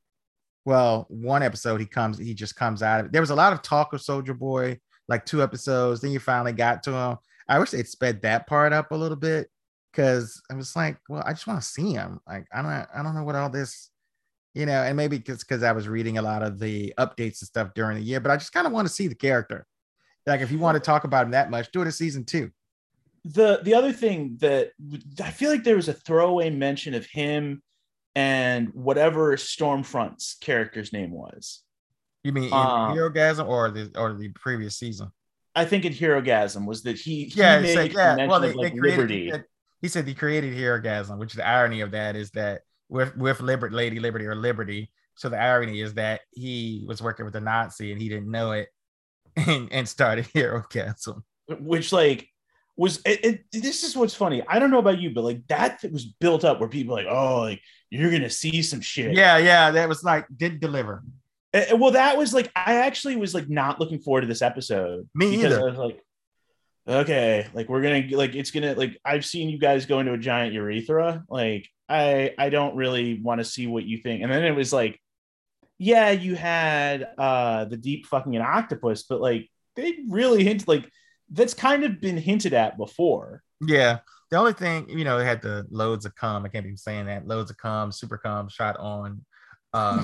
Well, 0.66 1.07
one 1.11 1.42
episode 1.42 1.80
he 1.80 1.86
comes, 1.86 2.18
he 2.18 2.34
just 2.34 2.57
comes 2.57 2.82
out 2.82 3.01
of 3.01 3.07
it. 3.07 3.12
There 3.12 3.22
was 3.22 3.30
a 3.30 3.36
lot 3.36 3.53
of 3.55 3.62
talk 3.62 3.92
of 3.94 4.03
Soldier 4.03 4.34
Boy, 4.34 4.78
like 5.09 5.24
two 5.26 5.42
episodes. 5.42 6.01
Then 6.03 6.11
you 6.12 6.20
finally 6.20 6.53
got 6.53 6.82
to 6.84 6.92
him. 6.92 7.18
I 7.49 7.59
wish 7.59 7.70
they'd 7.70 7.88
sped 7.88 8.22
that 8.22 8.46
part 8.46 8.72
up 8.74 8.92
a 8.92 8.96
little 8.96 9.16
bit 9.16 9.49
because 9.93 10.41
I 10.51 10.55
was 10.55 10.74
like, 10.76 10.99
well, 11.09 11.22
I 11.26 11.32
just 11.32 11.47
want 11.47 11.61
to 11.61 11.66
see 11.66 11.93
him. 11.93 12.20
Like, 12.26 12.47
I 12.53 12.62
don't, 12.62 12.70
I 12.70 13.03
don't 13.03 13.14
know 13.14 13.24
what 13.24 13.34
all 13.34 13.51
this 13.51 13.91
you 14.59 14.66
know, 14.66 14.82
and 14.82 14.97
maybe 14.97 15.18
because 15.18 15.45
because 15.45 15.62
I 15.62 15.70
was 15.70 15.89
reading 15.89 16.18
a 16.18 16.22
lot 16.22 16.43
of 16.43 16.59
the 16.59 16.93
updates 16.99 17.41
and 17.41 17.47
stuff 17.47 17.74
during 17.74 17.97
the 17.97 18.03
year, 18.03 18.18
but 18.18 18.32
I 18.32 18.36
just 18.36 18.53
kind 18.53 18.66
of 18.66 18.72
want 18.72 18.89
to 18.89 18.93
see 18.93 19.07
the 19.07 19.14
character. 19.14 19.64
Like, 20.26 20.41
if 20.41 20.51
you 20.51 20.59
want 20.59 20.74
to 20.74 20.80
talk 20.80 21.05
about 21.05 21.26
him 21.26 21.30
that 21.30 21.49
much, 21.49 21.70
do 21.70 21.80
it 21.80 21.84
in 21.84 21.93
season 21.93 22.24
two. 22.24 22.51
The 23.24 23.61
the 23.62 23.74
other 23.74 23.93
thing 23.93 24.36
that 24.41 24.72
I 25.22 25.30
feel 25.30 25.51
like 25.51 25.62
there 25.62 25.76
was 25.76 25.89
a 25.89 25.93
throwaway 25.93 26.51
mention 26.51 26.95
of 26.95 27.07
him 27.07 27.62
and 28.16 28.70
whatever 28.74 29.36
Stormfront's 29.36 30.36
character's 30.41 30.93
name 30.93 31.12
was. 31.12 31.62
You 32.24 32.32
mean 32.32 32.45
in 32.45 32.53
um, 32.53 32.97
Herogasm 32.97 33.47
or 33.47 33.70
the 33.70 33.93
or 33.97 34.14
the 34.14 34.30
previous 34.30 34.76
season? 34.76 35.12
I 35.55 35.66
think 35.66 35.84
in 35.84 35.93
Herogasm 35.93 36.66
was 36.66 36.82
that 36.82 36.99
he, 36.99 37.24
he 37.24 37.41
yeah, 37.41 37.61
made 37.61 37.93
yeah. 37.93 38.26
Well, 38.26 38.41
they, 38.41 38.53
like 38.53 38.72
they 38.72 38.78
created, 38.78 38.99
Liberty. 38.99 39.32
He 39.81 39.89
said, 39.89 40.07
he 40.07 40.14
created 40.14 40.55
Herogasm, 40.55 41.18
which 41.18 41.35
the 41.35 41.47
irony 41.47 41.81
of 41.81 41.93
that 41.93 42.16
is 42.16 42.31
that 42.33 42.62
with 42.89 43.16
with 43.16 43.41
Liberty, 43.41 43.74
Lady 43.74 44.01
Liberty 44.01 44.26
or 44.26 44.35
Liberty. 44.35 44.91
So 45.14 45.29
the 45.29 45.41
irony 45.41 45.81
is 45.81 45.95
that 45.95 46.20
he 46.33 46.85
was 46.87 47.03
working 47.03 47.24
with 47.24 47.37
a 47.37 47.41
Nazi 47.41 47.93
and 47.93 48.01
he 48.01 48.09
didn't 48.09 48.31
know 48.31 48.53
it, 48.53 48.68
and, 49.37 49.72
and 49.72 49.89
started 49.89 50.26
Herogasm. 50.35 51.22
Which 51.49 51.93
like 51.93 52.29
was 52.76 53.01
it, 53.05 53.24
it, 53.24 53.45
this 53.53 53.83
is 53.83 53.97
what's 53.97 54.14
funny. 54.14 54.43
I 54.47 54.59
don't 54.59 54.70
know 54.70 54.79
about 54.79 55.01
you, 55.01 55.11
but 55.11 55.24
like 55.24 55.47
that 55.49 55.81
was 55.91 56.07
built 56.07 56.45
up 56.45 56.61
where 56.61 56.68
people 56.68 56.95
like, 56.95 57.07
oh, 57.09 57.41
like 57.41 57.61
you're 57.91 58.11
gonna 58.11 58.31
see 58.31 58.62
some 58.62 58.81
shit. 58.81 59.14
Yeah, 59.14 59.39
yeah, 59.39 59.70
that 59.72 59.89
was 59.89 60.05
like 60.05 60.26
did 60.35 60.61
deliver. 60.61 61.03
Uh, 61.53 61.76
well, 61.76 61.91
that 61.93 62.16
was 62.16 62.33
like 62.33 62.53
I 62.55 62.76
actually 62.76 63.16
was 63.16 63.35
like 63.35 63.49
not 63.49 63.81
looking 63.81 63.99
forward 63.99 64.20
to 64.22 64.26
this 64.26 64.43
episode. 64.43 65.09
Me 65.14 65.43
either. 65.43 65.61
I 65.61 65.70
was 65.70 65.79
like, 65.79 66.01
okay, 66.89 67.47
like 67.53 67.68
we're 67.68 67.82
gonna 67.82 68.16
like 68.16 68.34
it's 68.34 68.51
gonna 68.51 68.74
like 68.74 68.99
I've 69.05 69.24
seen 69.24 69.49
you 69.49 69.59
guys 69.59 69.86
go 69.86 70.01
into 70.01 70.12
a 70.12 70.18
giant 70.18 70.55
urethra. 70.55 71.24
Like 71.28 71.68
I 71.89 72.34
I 72.39 72.49
don't 72.49 72.76
really 72.76 73.20
want 73.20 73.41
to 73.41 73.45
see 73.45 73.66
what 73.66 73.84
you 73.84 73.99
think. 73.99 74.22
And 74.22 74.32
then 74.32 74.45
it 74.45 74.57
was 74.57 74.72
like, 74.72 75.01
yeah, 75.78 76.11
you 76.11 76.34
had 76.34 77.09
uh 77.18 77.66
the 77.66 77.76
deep 77.76 78.07
fucking 78.07 78.34
an 78.34 78.43
octopus, 78.43 79.05
but 79.05 79.20
like 79.20 79.49
they 79.76 79.99
really 80.09 80.45
hint 80.45 80.66
like 80.66 80.91
that's 81.30 81.55
kind 81.55 81.84
of 81.84 82.01
been 82.01 82.16
hinted 82.16 82.55
at 82.55 82.78
before. 82.78 83.43
Yeah. 83.61 83.99
The 84.30 84.36
only 84.36 84.53
thing, 84.53 84.89
you 84.89 85.05
know, 85.05 85.18
it 85.18 85.24
had 85.24 85.41
the 85.41 85.66
loads 85.70 86.05
of 86.05 86.14
cum. 86.14 86.45
I 86.45 86.49
can't 86.49 86.66
even 86.66 86.76
saying 86.76 87.07
that. 87.07 87.26
Loads 87.26 87.51
of 87.51 87.57
cum, 87.57 87.93
super 87.93 88.18
cum 88.18 88.49
shot 88.49 88.76
on 88.78 89.24
uh 89.74 90.03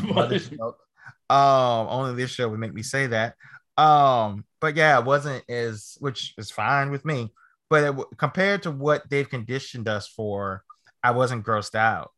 um 1.30 1.87
only 1.89 2.14
this 2.14 2.30
show 2.30 2.49
would 2.49 2.61
make 2.61 2.74
me 2.74 2.82
say 2.82 3.07
that. 3.07 3.35
Um, 3.77 4.45
but 4.61 4.77
yeah, 4.77 4.99
it 4.99 5.05
wasn't 5.05 5.45
as 5.49 5.97
which 6.01 6.35
is 6.39 6.51
fine 6.51 6.91
with 6.91 7.05
me. 7.05 7.33
But 7.70 7.85
it, 7.85 8.07
compared 8.18 8.62
to 8.64 8.70
what 8.70 9.09
they've 9.09 9.29
conditioned 9.29 9.89
us 9.89 10.07
for, 10.07 10.62
I 11.03 11.12
wasn't 11.12 11.45
grossed 11.45 11.75
out. 11.75 12.12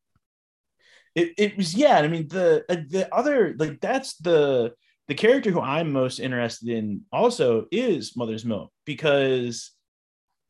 It, 1.14 1.32
it 1.38 1.56
was 1.56 1.74
yeah. 1.74 1.98
I 1.98 2.08
mean 2.08 2.28
the 2.28 2.64
uh, 2.68 2.76
the 2.88 3.12
other 3.14 3.54
like 3.58 3.80
that's 3.80 4.16
the 4.18 4.74
the 5.08 5.14
character 5.14 5.50
who 5.50 5.60
I'm 5.60 5.92
most 5.92 6.18
interested 6.18 6.68
in 6.68 7.02
also 7.12 7.66
is 7.70 8.16
Mother's 8.16 8.44
Milk 8.44 8.70
because 8.84 9.70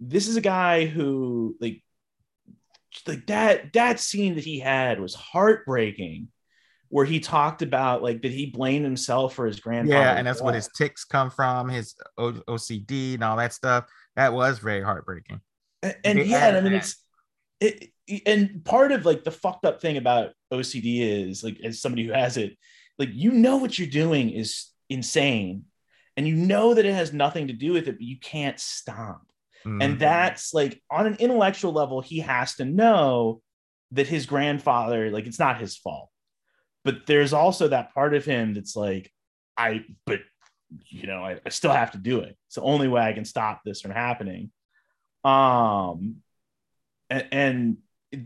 this 0.00 0.28
is 0.28 0.36
a 0.36 0.40
guy 0.40 0.86
who 0.86 1.56
like 1.60 1.82
like 3.06 3.26
that 3.26 3.72
that 3.74 4.00
scene 4.00 4.34
that 4.34 4.44
he 4.44 4.58
had 4.58 5.00
was 5.00 5.14
heartbreaking 5.14 6.28
where 6.88 7.04
he 7.04 7.20
talked 7.20 7.62
about 7.62 8.02
like 8.02 8.20
did 8.20 8.32
he 8.32 8.46
blame 8.46 8.82
himself 8.82 9.34
for 9.34 9.46
his 9.46 9.60
grandfather 9.60 9.98
yeah 9.98 10.16
and 10.16 10.26
that's 10.26 10.40
what 10.40 10.54
his 10.54 10.68
ticks 10.76 11.04
come 11.04 11.30
from 11.30 11.68
his 11.68 11.94
o- 12.18 12.32
ocd 12.32 13.14
and 13.14 13.24
all 13.24 13.36
that 13.36 13.52
stuff 13.52 13.84
that 14.14 14.32
was 14.32 14.58
very 14.58 14.82
heartbreaking 14.82 15.40
and, 15.82 15.96
and 16.04 16.26
yeah 16.26 16.48
i 16.48 16.60
mean 16.60 16.72
it's 16.72 16.96
it, 17.60 17.90
and 18.26 18.64
part 18.64 18.92
of 18.92 19.04
like 19.04 19.24
the 19.24 19.30
fucked 19.30 19.64
up 19.64 19.80
thing 19.80 19.96
about 19.96 20.32
OCD 20.52 21.00
is 21.00 21.42
like 21.42 21.58
as 21.64 21.80
somebody 21.80 22.06
who 22.06 22.12
has 22.12 22.36
it, 22.36 22.56
like 22.98 23.10
you 23.12 23.32
know 23.32 23.56
what 23.56 23.78
you're 23.78 23.88
doing 23.88 24.30
is 24.30 24.66
insane, 24.88 25.64
and 26.16 26.26
you 26.26 26.36
know 26.36 26.74
that 26.74 26.84
it 26.84 26.94
has 26.94 27.12
nothing 27.12 27.48
to 27.48 27.52
do 27.52 27.72
with 27.72 27.88
it, 27.88 27.96
but 27.96 28.06
you 28.06 28.18
can't 28.18 28.60
stop. 28.60 29.22
Mm-hmm. 29.64 29.82
And 29.82 29.98
that's 29.98 30.54
like 30.54 30.80
on 30.90 31.06
an 31.06 31.16
intellectual 31.18 31.72
level, 31.72 32.00
he 32.00 32.20
has 32.20 32.54
to 32.56 32.64
know 32.64 33.40
that 33.92 34.06
his 34.06 34.26
grandfather, 34.26 35.10
like 35.10 35.26
it's 35.26 35.38
not 35.38 35.60
his 35.60 35.76
fault. 35.76 36.10
But 36.86 37.04
there's 37.04 37.32
also 37.32 37.66
that 37.66 37.92
part 37.92 38.14
of 38.14 38.24
him 38.24 38.54
that's 38.54 38.76
like, 38.76 39.10
I, 39.56 39.84
but 40.06 40.20
you 40.88 41.08
know, 41.08 41.24
I, 41.24 41.40
I 41.44 41.48
still 41.48 41.72
have 41.72 41.90
to 41.90 41.98
do 41.98 42.20
it. 42.20 42.36
It's 42.46 42.54
the 42.54 42.62
only 42.62 42.86
way 42.86 43.02
I 43.02 43.12
can 43.12 43.24
stop 43.24 43.62
this 43.64 43.80
from 43.80 43.90
happening. 43.90 44.52
Um, 45.24 46.18
and, 47.10 47.26
and 47.32 47.76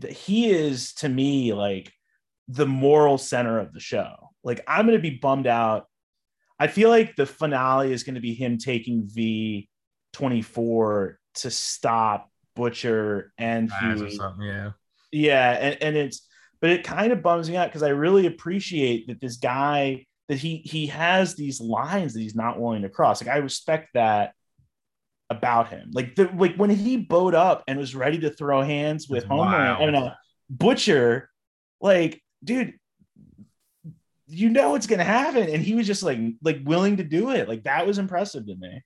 he 0.09 0.51
is 0.51 0.93
to 0.95 1.09
me 1.09 1.53
like 1.53 1.91
the 2.47 2.67
moral 2.67 3.17
center 3.17 3.57
of 3.57 3.73
the 3.73 3.79
show. 3.79 4.29
Like 4.43 4.63
I'm 4.67 4.85
going 4.85 4.95
to 4.95 5.01
be 5.01 5.17
bummed 5.17 5.47
out. 5.47 5.87
I 6.59 6.67
feel 6.67 6.89
like 6.89 7.15
the 7.15 7.25
finale 7.25 7.91
is 7.91 8.03
going 8.03 8.13
to 8.13 8.21
be 8.21 8.35
him 8.35 8.59
taking 8.59 9.09
V24 10.17 11.15
to 11.33 11.49
stop 11.49 12.29
Butcher 12.55 13.33
and 13.39 13.71
Hughie. 13.71 14.19
Yeah. 14.39 14.71
Yeah, 15.11 15.51
and, 15.51 15.77
and 15.81 15.97
it's 15.97 16.27
but 16.61 16.69
it 16.69 16.83
kind 16.83 17.11
of 17.11 17.23
bums 17.23 17.49
me 17.49 17.57
out 17.57 17.67
because 17.67 17.83
I 17.83 17.89
really 17.89 18.27
appreciate 18.27 19.07
that 19.07 19.19
this 19.19 19.37
guy 19.37 20.05
that 20.29 20.37
he 20.37 20.57
he 20.57 20.87
has 20.87 21.35
these 21.35 21.59
lines 21.59 22.13
that 22.13 22.21
he's 22.21 22.35
not 22.35 22.59
willing 22.59 22.83
to 22.83 22.89
cross. 22.89 23.21
Like 23.21 23.35
I 23.35 23.39
respect 23.39 23.89
that 23.95 24.33
about 25.29 25.69
him. 25.69 25.89
Like 25.91 26.15
the 26.15 26.29
like 26.35 26.55
when 26.55 26.69
he 26.69 26.97
bowed 26.97 27.33
up 27.33 27.63
and 27.67 27.79
was 27.79 27.95
ready 27.95 28.19
to 28.19 28.29
throw 28.29 28.61
hands 28.61 29.09
with 29.09 29.25
Homer 29.25 29.43
wow. 29.43 29.77
and 29.81 29.95
a 29.95 30.17
Butcher, 30.49 31.29
like 31.81 32.21
dude, 32.43 32.73
you 34.27 34.49
know 34.49 34.75
it's 34.75 34.87
gonna 34.87 35.03
happen, 35.03 35.49
and 35.49 35.63
he 35.63 35.73
was 35.73 35.87
just 35.87 36.03
like 36.03 36.19
like 36.43 36.59
willing 36.63 36.97
to 36.97 37.03
do 37.03 37.31
it. 37.31 37.49
Like 37.49 37.63
that 37.63 37.87
was 37.87 37.97
impressive 37.97 38.45
to 38.45 38.55
me. 38.55 38.81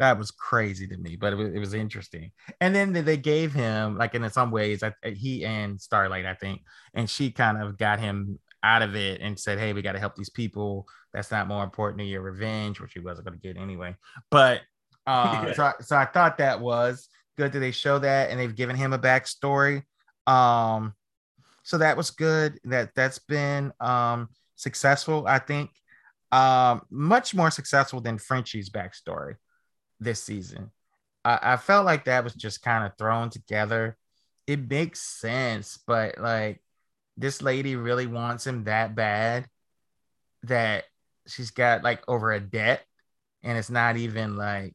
That 0.00 0.16
was 0.18 0.30
crazy 0.30 0.88
to 0.88 0.96
me, 0.96 1.16
but 1.16 1.34
it 1.34 1.36
was, 1.36 1.54
it 1.54 1.58
was 1.58 1.74
interesting. 1.74 2.32
And 2.58 2.74
then 2.74 2.94
they 2.94 3.18
gave 3.18 3.52
him 3.52 3.98
like 3.98 4.14
in 4.14 4.28
some 4.30 4.50
ways, 4.50 4.82
I, 4.82 4.94
he 5.04 5.44
and 5.44 5.78
Starlight, 5.78 6.24
I 6.24 6.32
think, 6.32 6.62
and 6.94 7.08
she 7.08 7.30
kind 7.30 7.62
of 7.62 7.76
got 7.76 8.00
him 8.00 8.38
out 8.62 8.80
of 8.80 8.96
it 8.96 9.20
and 9.20 9.38
said, 9.38 9.58
"Hey, 9.58 9.74
we 9.74 9.82
got 9.82 9.92
to 9.92 9.98
help 9.98 10.16
these 10.16 10.30
people. 10.30 10.86
That's 11.12 11.30
not 11.30 11.48
more 11.48 11.62
important 11.62 11.98
than 11.98 12.06
your 12.06 12.22
revenge, 12.22 12.80
which 12.80 12.94
he 12.94 13.00
wasn't 13.00 13.26
going 13.26 13.38
to 13.38 13.46
get 13.46 13.60
anyway." 13.60 13.94
But 14.30 14.62
uh, 15.06 15.44
yeah. 15.48 15.52
so, 15.52 15.62
I, 15.64 15.72
so 15.82 15.96
I 15.96 16.06
thought 16.06 16.38
that 16.38 16.60
was 16.60 17.06
good 17.36 17.52
that 17.52 17.58
they 17.58 17.70
show 17.70 17.98
that 17.98 18.30
and 18.30 18.40
they've 18.40 18.56
given 18.56 18.76
him 18.76 18.94
a 18.94 18.98
backstory. 18.98 19.82
Um, 20.26 20.94
so 21.62 21.76
that 21.76 21.98
was 21.98 22.10
good. 22.10 22.58
That 22.64 22.94
that's 22.94 23.18
been 23.18 23.70
um, 23.80 24.30
successful, 24.56 25.26
I 25.26 25.40
think. 25.40 25.70
Um, 26.32 26.80
much 26.90 27.34
more 27.34 27.50
successful 27.50 28.00
than 28.00 28.16
Frenchie's 28.16 28.70
backstory 28.70 29.34
this 30.00 30.22
season. 30.22 30.70
I, 31.24 31.38
I 31.42 31.56
felt 31.56 31.86
like 31.86 32.06
that 32.06 32.24
was 32.24 32.34
just 32.34 32.62
kind 32.62 32.84
of 32.84 32.96
thrown 32.96 33.30
together. 33.30 33.96
It 34.46 34.68
makes 34.68 35.00
sense, 35.00 35.78
but 35.86 36.18
like 36.18 36.62
this 37.16 37.42
lady 37.42 37.76
really 37.76 38.06
wants 38.06 38.46
him 38.46 38.64
that 38.64 38.94
bad 38.94 39.46
that 40.44 40.84
she's 41.26 41.50
got 41.50 41.84
like 41.84 42.02
over 42.08 42.32
a 42.32 42.40
debt 42.40 42.82
and 43.42 43.58
it's 43.58 43.70
not 43.70 43.96
even 43.96 44.36
like 44.36 44.74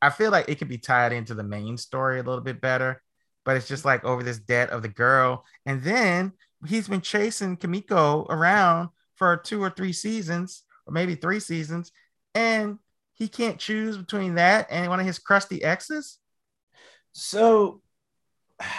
I 0.00 0.10
feel 0.10 0.30
like 0.30 0.48
it 0.48 0.58
could 0.58 0.68
be 0.68 0.78
tied 0.78 1.12
into 1.12 1.34
the 1.34 1.42
main 1.42 1.76
story 1.76 2.20
a 2.20 2.22
little 2.22 2.42
bit 2.42 2.60
better, 2.60 3.02
but 3.44 3.56
it's 3.56 3.66
just 3.66 3.84
like 3.84 4.04
over 4.04 4.22
this 4.22 4.38
debt 4.38 4.70
of 4.70 4.82
the 4.82 4.88
girl. 4.88 5.44
And 5.66 5.82
then 5.82 6.32
he's 6.66 6.86
been 6.86 7.00
chasing 7.00 7.56
Kimiko 7.56 8.24
around 8.30 8.90
for 9.16 9.36
two 9.36 9.60
or 9.60 9.70
three 9.70 9.92
seasons, 9.92 10.62
or 10.86 10.92
maybe 10.92 11.16
three 11.16 11.40
seasons, 11.40 11.90
and 12.34 12.78
he 13.18 13.28
can't 13.28 13.58
choose 13.58 13.96
between 13.96 14.36
that 14.36 14.68
and 14.70 14.88
one 14.88 15.00
of 15.00 15.06
his 15.06 15.18
crusty 15.18 15.62
exes. 15.62 16.18
So 17.12 17.80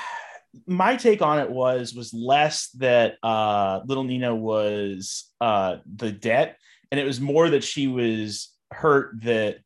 my 0.66 0.96
take 0.96 1.22
on 1.22 1.40
it 1.40 1.50
was 1.50 1.94
was 1.94 2.12
less 2.12 2.70
that 2.72 3.18
uh 3.22 3.82
little 3.86 4.04
Nina 4.04 4.36
was 4.36 5.32
uh 5.40 5.78
the 5.96 6.12
debt 6.12 6.58
and 6.92 7.00
it 7.00 7.04
was 7.04 7.22
more 7.22 7.50
that 7.52 7.64
she 7.64 7.88
was 7.88 8.52
hurt 8.72 9.22
that 9.22 9.60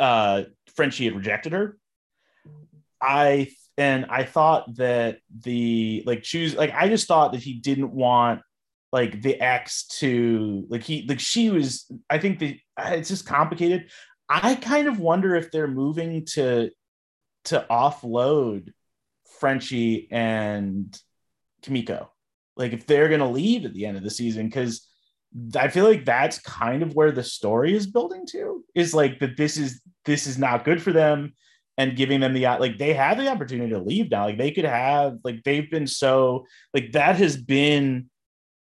uh, 0.00 0.44
Frenchie 0.74 1.04
had 1.04 1.16
rejected 1.16 1.52
her. 1.52 1.76
I 3.00 3.50
and 3.76 4.06
I 4.08 4.24
thought 4.24 4.74
that 4.76 5.18
the 5.44 6.02
like 6.04 6.22
choose 6.22 6.54
like 6.54 6.72
I 6.74 6.88
just 6.88 7.06
thought 7.06 7.32
that 7.32 7.42
he 7.42 7.54
didn't 7.54 7.92
want 7.92 8.40
like 8.92 9.20
the 9.20 9.40
ex 9.40 9.86
to 9.86 10.64
like 10.68 10.82
he 10.82 11.04
like 11.08 11.20
she 11.20 11.50
was 11.50 11.90
i 12.08 12.18
think 12.18 12.38
the 12.38 12.58
uh, 12.76 12.92
it's 12.92 13.08
just 13.08 13.26
complicated. 13.26 13.90
I 14.30 14.54
kind 14.56 14.88
of 14.88 15.00
wonder 15.00 15.34
if 15.34 15.50
they're 15.50 15.66
moving 15.66 16.26
to 16.32 16.70
to 17.46 17.66
offload 17.70 18.72
frenchie 19.40 20.08
and 20.10 20.96
kimiko. 21.62 22.10
Like 22.56 22.72
if 22.72 22.86
they're 22.86 23.08
going 23.08 23.20
to 23.20 23.26
leave 23.26 23.64
at 23.64 23.72
the 23.72 23.86
end 23.86 23.96
of 23.96 24.02
the 24.02 24.10
season 24.10 24.46
because 24.46 24.86
i 25.56 25.68
feel 25.68 25.84
like 25.84 26.06
that's 26.06 26.38
kind 26.40 26.82
of 26.82 26.94
where 26.94 27.12
the 27.12 27.22
story 27.22 27.76
is 27.76 27.86
building 27.86 28.24
to 28.24 28.64
is 28.74 28.94
like 28.94 29.18
that 29.18 29.36
this 29.36 29.58
is 29.58 29.82
this 30.06 30.26
is 30.26 30.38
not 30.38 30.64
good 30.64 30.82
for 30.82 30.90
them 30.90 31.34
and 31.78 31.96
giving 31.96 32.18
them 32.18 32.34
the 32.34 32.44
uh, 32.44 32.58
like 32.58 32.76
they 32.76 32.92
have 32.92 33.16
the 33.16 33.28
opportunity 33.28 33.70
to 33.70 33.78
leave 33.78 34.10
now. 34.10 34.24
Like 34.24 34.36
they 34.36 34.50
could 34.50 34.64
have 34.64 35.18
like 35.22 35.44
they've 35.44 35.70
been 35.70 35.86
so 35.86 36.44
like 36.74 36.92
that 36.92 37.16
has 37.16 37.36
been 37.36 38.10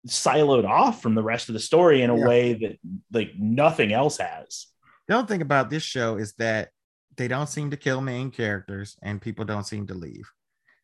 siloed 0.08 0.68
off 0.68 1.02
from 1.02 1.16
the 1.16 1.24
rest 1.24 1.50
of 1.50 1.54
the 1.54 1.60
story 1.60 2.02
in 2.02 2.10
a 2.10 2.18
yeah. 2.18 2.28
way 2.28 2.54
that 2.54 2.78
like 3.12 3.32
nothing 3.38 3.94
else 3.94 4.18
has. 4.18 4.68
The 5.08 5.16
only 5.16 5.28
thing 5.28 5.42
about 5.42 5.70
this 5.70 5.84
show 5.84 6.18
is 6.18 6.34
that 6.36 6.70
they 7.18 7.28
don't 7.28 7.50
seem 7.50 7.72
to 7.72 7.78
kill 7.78 8.02
main 8.02 8.32
characters 8.32 8.98
and 9.02 9.22
people 9.22 9.46
don't 9.46 9.66
seem 9.68 9.88
to 9.88 9.94
leave. 9.94 10.30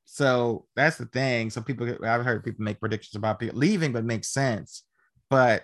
So 0.06 0.66
that's 0.76 0.98
the 0.98 1.06
thing. 1.06 1.50
Some 1.50 1.64
people 1.64 1.88
I've 2.04 2.26
heard 2.26 2.44
people 2.44 2.64
make 2.64 2.80
predictions 2.80 3.16
about 3.16 3.40
people 3.40 3.60
leaving, 3.60 3.92
but 3.92 4.06
makes 4.06 4.30
sense. 4.30 4.84
But 5.30 5.64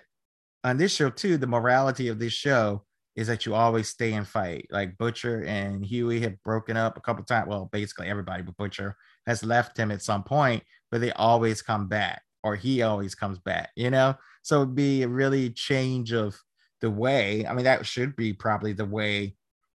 on 0.62 0.76
this 0.76 0.94
show 0.94 1.10
too, 1.10 1.36
the 1.36 1.46
morality 1.46 2.08
of 2.08 2.18
this 2.18 2.32
show 2.32 2.84
is 3.16 3.26
that 3.28 3.46
you 3.46 3.54
always 3.54 3.88
stay 3.88 4.12
and 4.12 4.28
fight. 4.28 4.66
Like 4.70 4.98
Butcher 4.98 5.44
and 5.44 5.84
Hughie 5.84 6.20
have 6.20 6.42
broken 6.42 6.76
up 6.76 6.98
a 6.98 7.00
couple 7.00 7.24
times. 7.24 7.48
Well, 7.48 7.70
basically 7.72 8.08
everybody 8.08 8.42
but 8.42 8.56
Butcher 8.56 8.96
has 9.26 9.42
left 9.42 9.78
him 9.78 9.90
at 9.90 10.02
some 10.02 10.22
point, 10.22 10.62
but 10.90 11.00
they 11.00 11.12
always 11.12 11.62
come 11.62 11.88
back 11.88 12.22
or 12.46 12.54
he 12.54 12.82
always 12.82 13.16
comes 13.16 13.40
back, 13.40 13.70
you 13.74 13.90
know? 13.90 14.14
So 14.42 14.62
it'd 14.62 14.76
be 14.76 15.02
a 15.02 15.08
really 15.08 15.50
change 15.50 16.12
of 16.12 16.40
the 16.80 16.88
way. 16.88 17.44
I 17.44 17.52
mean, 17.52 17.64
that 17.64 17.84
should 17.84 18.14
be 18.14 18.32
probably 18.32 18.72
the 18.72 18.84
way 18.84 19.36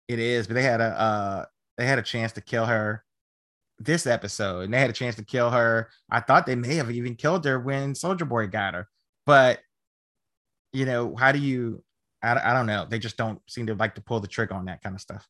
it 0.09 0.19
is, 0.19 0.49
but 0.49 0.55
they 0.55 0.65
had 0.65 0.81
a 0.81 1.01
uh 1.01 1.45
they 1.79 1.87
had 1.87 2.01
a 2.01 2.03
chance 2.03 2.33
to 2.33 2.41
kill 2.41 2.67
her 2.67 3.05
this 3.79 4.07
episode, 4.07 4.63
and 4.63 4.75
they 4.75 4.81
had 4.81 4.91
a 4.91 4.95
chance 4.95 5.15
to 5.17 5.25
kill 5.25 5.51
her. 5.51 5.91
I 6.11 6.21
thought 6.21 6.47
they 6.47 6.57
may 6.57 6.75
have 6.75 6.91
even 6.91 7.15
killed 7.15 7.45
her 7.45 7.61
when 7.61 7.95
Soldier 7.95 8.25
Boy 8.25 8.49
got 8.49 8.75
her, 8.75 8.89
but 9.25 9.61
you 10.73 10.85
know, 10.85 11.15
how 11.15 11.31
do 11.31 11.39
you? 11.39 11.85
I, 12.23 12.51
I 12.51 12.53
don't 12.53 12.67
know. 12.67 12.87
They 12.91 12.99
just 12.99 13.17
don't 13.17 13.41
seem 13.49 13.67
to 13.67 13.75
like 13.75 13.95
to 13.95 14.01
pull 14.01 14.19
the 14.19 14.27
trigger 14.27 14.55
on 14.55 14.65
that 14.65 14.83
kind 14.83 14.97
of 14.97 15.01
stuff. 15.01 15.29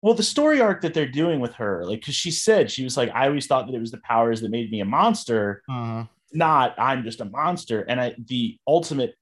Well, 0.00 0.14
the 0.14 0.22
story 0.22 0.62
arc 0.62 0.80
that 0.82 0.94
they're 0.94 1.10
doing 1.10 1.40
with 1.40 1.52
her, 1.54 1.84
like, 1.84 2.00
because 2.00 2.14
she 2.14 2.30
said 2.30 2.70
she 2.70 2.84
was 2.84 2.96
like, 2.96 3.10
I 3.12 3.26
always 3.26 3.46
thought 3.46 3.66
that 3.66 3.74
it 3.74 3.80
was 3.80 3.90
the 3.90 3.98
powers 3.98 4.40
that 4.40 4.50
made 4.50 4.70
me 4.70 4.80
a 4.80 4.86
monster. 4.86 5.62
Uh-huh 5.68 6.04
not 6.32 6.78
I'm 6.78 7.04
just 7.04 7.20
a 7.20 7.24
monster. 7.24 7.80
And 7.80 8.00
I 8.00 8.14
the 8.18 8.58
ultimate 8.66 9.14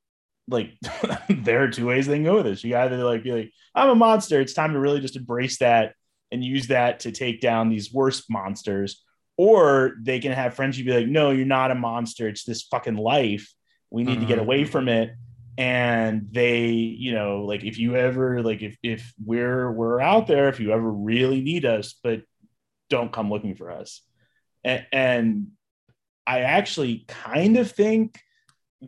like 0.48 0.72
there 1.28 1.62
are 1.62 1.68
two 1.68 1.86
ways 1.86 2.06
they 2.06 2.14
can 2.14 2.24
go 2.24 2.36
with 2.36 2.46
this. 2.46 2.64
You 2.64 2.76
either 2.76 3.02
like 3.04 3.22
be 3.22 3.32
like, 3.32 3.52
I'm 3.74 3.90
a 3.90 3.94
monster. 3.94 4.40
It's 4.40 4.54
time 4.54 4.72
to 4.72 4.80
really 4.80 5.00
just 5.00 5.16
embrace 5.16 5.58
that 5.58 5.94
and 6.32 6.44
use 6.44 6.68
that 6.68 7.00
to 7.00 7.12
take 7.12 7.40
down 7.40 7.68
these 7.68 7.92
worst 7.92 8.24
monsters. 8.30 9.02
Or 9.36 9.96
they 10.00 10.18
can 10.18 10.32
have 10.32 10.54
Frenchie 10.54 10.82
be 10.82 10.92
like, 10.92 11.06
no, 11.06 11.30
you're 11.30 11.44
not 11.44 11.70
a 11.70 11.74
monster. 11.74 12.26
It's 12.26 12.44
this 12.44 12.62
fucking 12.62 12.96
life. 12.96 13.52
We 13.90 14.02
need 14.02 14.12
mm-hmm. 14.12 14.20
to 14.22 14.26
get 14.26 14.38
away 14.38 14.62
mm-hmm. 14.62 14.70
from 14.70 14.88
it. 14.88 15.10
And 15.58 16.28
they, 16.32 16.68
you 16.68 17.12
know, 17.12 17.44
like 17.44 17.64
if 17.64 17.78
you 17.78 17.96
ever 17.96 18.42
like 18.42 18.62
if 18.62 18.76
if 18.82 19.12
we're 19.24 19.70
we're 19.70 20.00
out 20.00 20.26
there, 20.26 20.48
if 20.48 20.60
you 20.60 20.72
ever 20.72 20.90
really 20.90 21.40
need 21.40 21.64
us, 21.64 21.94
but 22.02 22.22
don't 22.90 23.12
come 23.12 23.30
looking 23.30 23.54
for 23.54 23.70
us. 23.70 24.02
And, 24.64 24.86
and 24.92 25.46
I 26.26 26.40
actually 26.40 27.04
kind 27.06 27.56
of 27.56 27.70
think 27.70 28.20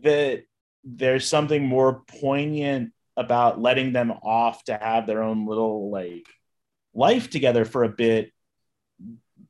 that 0.03 0.43
there's 0.85 1.27
something 1.27 1.65
more 1.65 2.03
poignant 2.21 2.93
about 3.17 3.61
letting 3.61 3.93
them 3.93 4.11
off 4.11 4.65
to 4.65 4.75
have 4.77 5.07
their 5.07 5.23
own 5.23 5.47
little 5.47 5.91
like 5.91 6.27
life 6.95 7.31
together 7.31 7.65
for 7.65 7.85
a 7.85 7.89
bit 7.89 8.33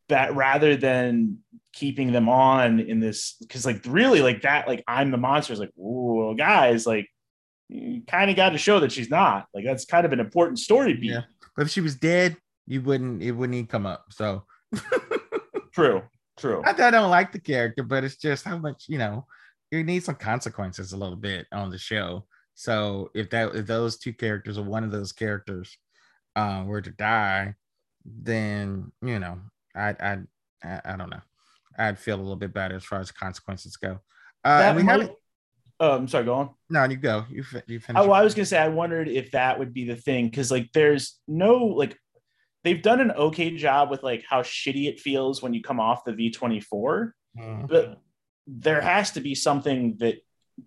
that 0.09 0.35
rather 0.35 0.77
than 0.77 1.39
keeping 1.73 2.13
them 2.13 2.29
on 2.29 2.81
in 2.81 2.99
this 2.99 3.37
because 3.41 3.65
like 3.67 3.83
really 3.87 4.21
like 4.21 4.43
that 4.43 4.67
like 4.67 4.83
i'm 4.89 5.11
the 5.11 5.19
monster. 5.19 5.53
Is 5.53 5.61
like 5.61 5.73
oh 5.79 6.35
guys 6.35 6.87
like 6.87 7.09
you 7.69 8.03
kind 8.07 8.31
of 8.31 8.37
got 8.37 8.51
to 8.51 8.59
show 8.59 8.81
that 8.81 8.91
she's 8.91 9.11
not. 9.11 9.47
Like 9.53 9.67
that's 9.67 9.85
kind 9.85 10.07
of 10.07 10.15
an 10.15 10.21
important 10.21 10.59
story 10.59 10.95
beat. 10.95 11.11
Yeah. 11.11 11.25
But 11.55 11.67
if 11.67 11.71
she 11.71 11.83
was 11.83 11.95
dead 11.95 12.37
you 12.67 12.81
wouldn't 12.81 13.23
it 13.23 13.33
wouldn't 13.33 13.55
even 13.55 13.67
come 13.67 13.87
up 13.87 14.07
so. 14.11 14.45
True 15.73 16.03
True. 16.39 16.63
I, 16.65 16.71
I 16.71 16.91
don't 16.91 17.11
like 17.11 17.33
the 17.33 17.41
character, 17.41 17.83
but 17.83 18.05
it's 18.05 18.17
just 18.17 18.45
how 18.45 18.59
much 18.59 18.85
you 18.89 18.99
know. 18.99 19.27
You 19.71 19.85
need 19.85 20.03
some 20.03 20.15
consequences 20.15 20.93
a 20.93 20.97
little 20.97 21.17
bit 21.17 21.47
on 21.53 21.71
the 21.71 21.77
show. 21.77 22.25
So 22.55 23.11
if 23.15 23.29
that 23.31 23.55
if 23.55 23.67
those 23.67 23.99
two 23.99 24.15
characters 24.15 24.57
or 24.57 24.65
one 24.65 24.83
of 24.83 24.91
those 24.91 25.13
characters 25.13 25.77
uh, 26.37 26.65
were 26.67 26.81
to 26.81 26.91
die, 26.91 27.55
then 28.05 28.91
you 29.03 29.19
know 29.19 29.39
I 29.77 29.91
I 29.91 30.19
I, 30.65 30.81
I 30.85 30.97
don't 30.97 31.11
know. 31.11 31.21
I'd 31.79 31.99
feel 31.99 32.17
a 32.17 32.23
little 32.23 32.37
bit 32.37 32.55
better 32.55 32.77
as 32.77 32.85
far 32.85 33.01
as 33.01 33.11
consequences 33.11 33.77
go. 33.77 34.01
Uh, 34.45 34.73
we 34.77 34.83
might, 34.83 35.01
have. 35.03 35.11
Oh, 35.81 35.97
I'm 35.97 36.09
sorry. 36.09 36.25
Go 36.25 36.35
on. 36.35 36.51
No, 36.71 36.85
you 36.85 36.97
go. 36.97 37.25
You 37.31 37.45
you 37.67 37.81
finish. 37.81 38.03
Oh, 38.03 38.09
well, 38.09 38.15
I 38.15 38.25
was 38.25 38.35
gonna 38.35 38.47
say 38.47 38.59
I 38.59 38.69
wondered 38.69 39.09
if 39.09 39.31
that 39.33 39.59
would 39.59 39.73
be 39.73 39.85
the 39.85 39.97
thing 39.97 40.27
because 40.27 40.51
like 40.51 40.73
there's 40.73 41.21
no 41.29 41.59
like 41.59 41.97
they've 42.65 42.83
done 42.83 43.01
an 43.01 43.13
okay 43.13 43.57
job 43.57 43.91
with 43.91 44.03
like 44.03 44.25
how 44.29 44.43
shitty 44.43 44.89
it 44.89 45.01
feels 45.01 45.43
when 45.43 45.55
you 45.55 45.63
come 45.63 45.81
off 45.81 46.05
the 46.05 46.13
V24, 46.13 46.63
mm-hmm. 47.39 47.67
but 47.67 48.01
there 48.47 48.81
has 48.81 49.13
to 49.13 49.21
be 49.21 49.35
something 49.35 49.97
that 49.99 50.17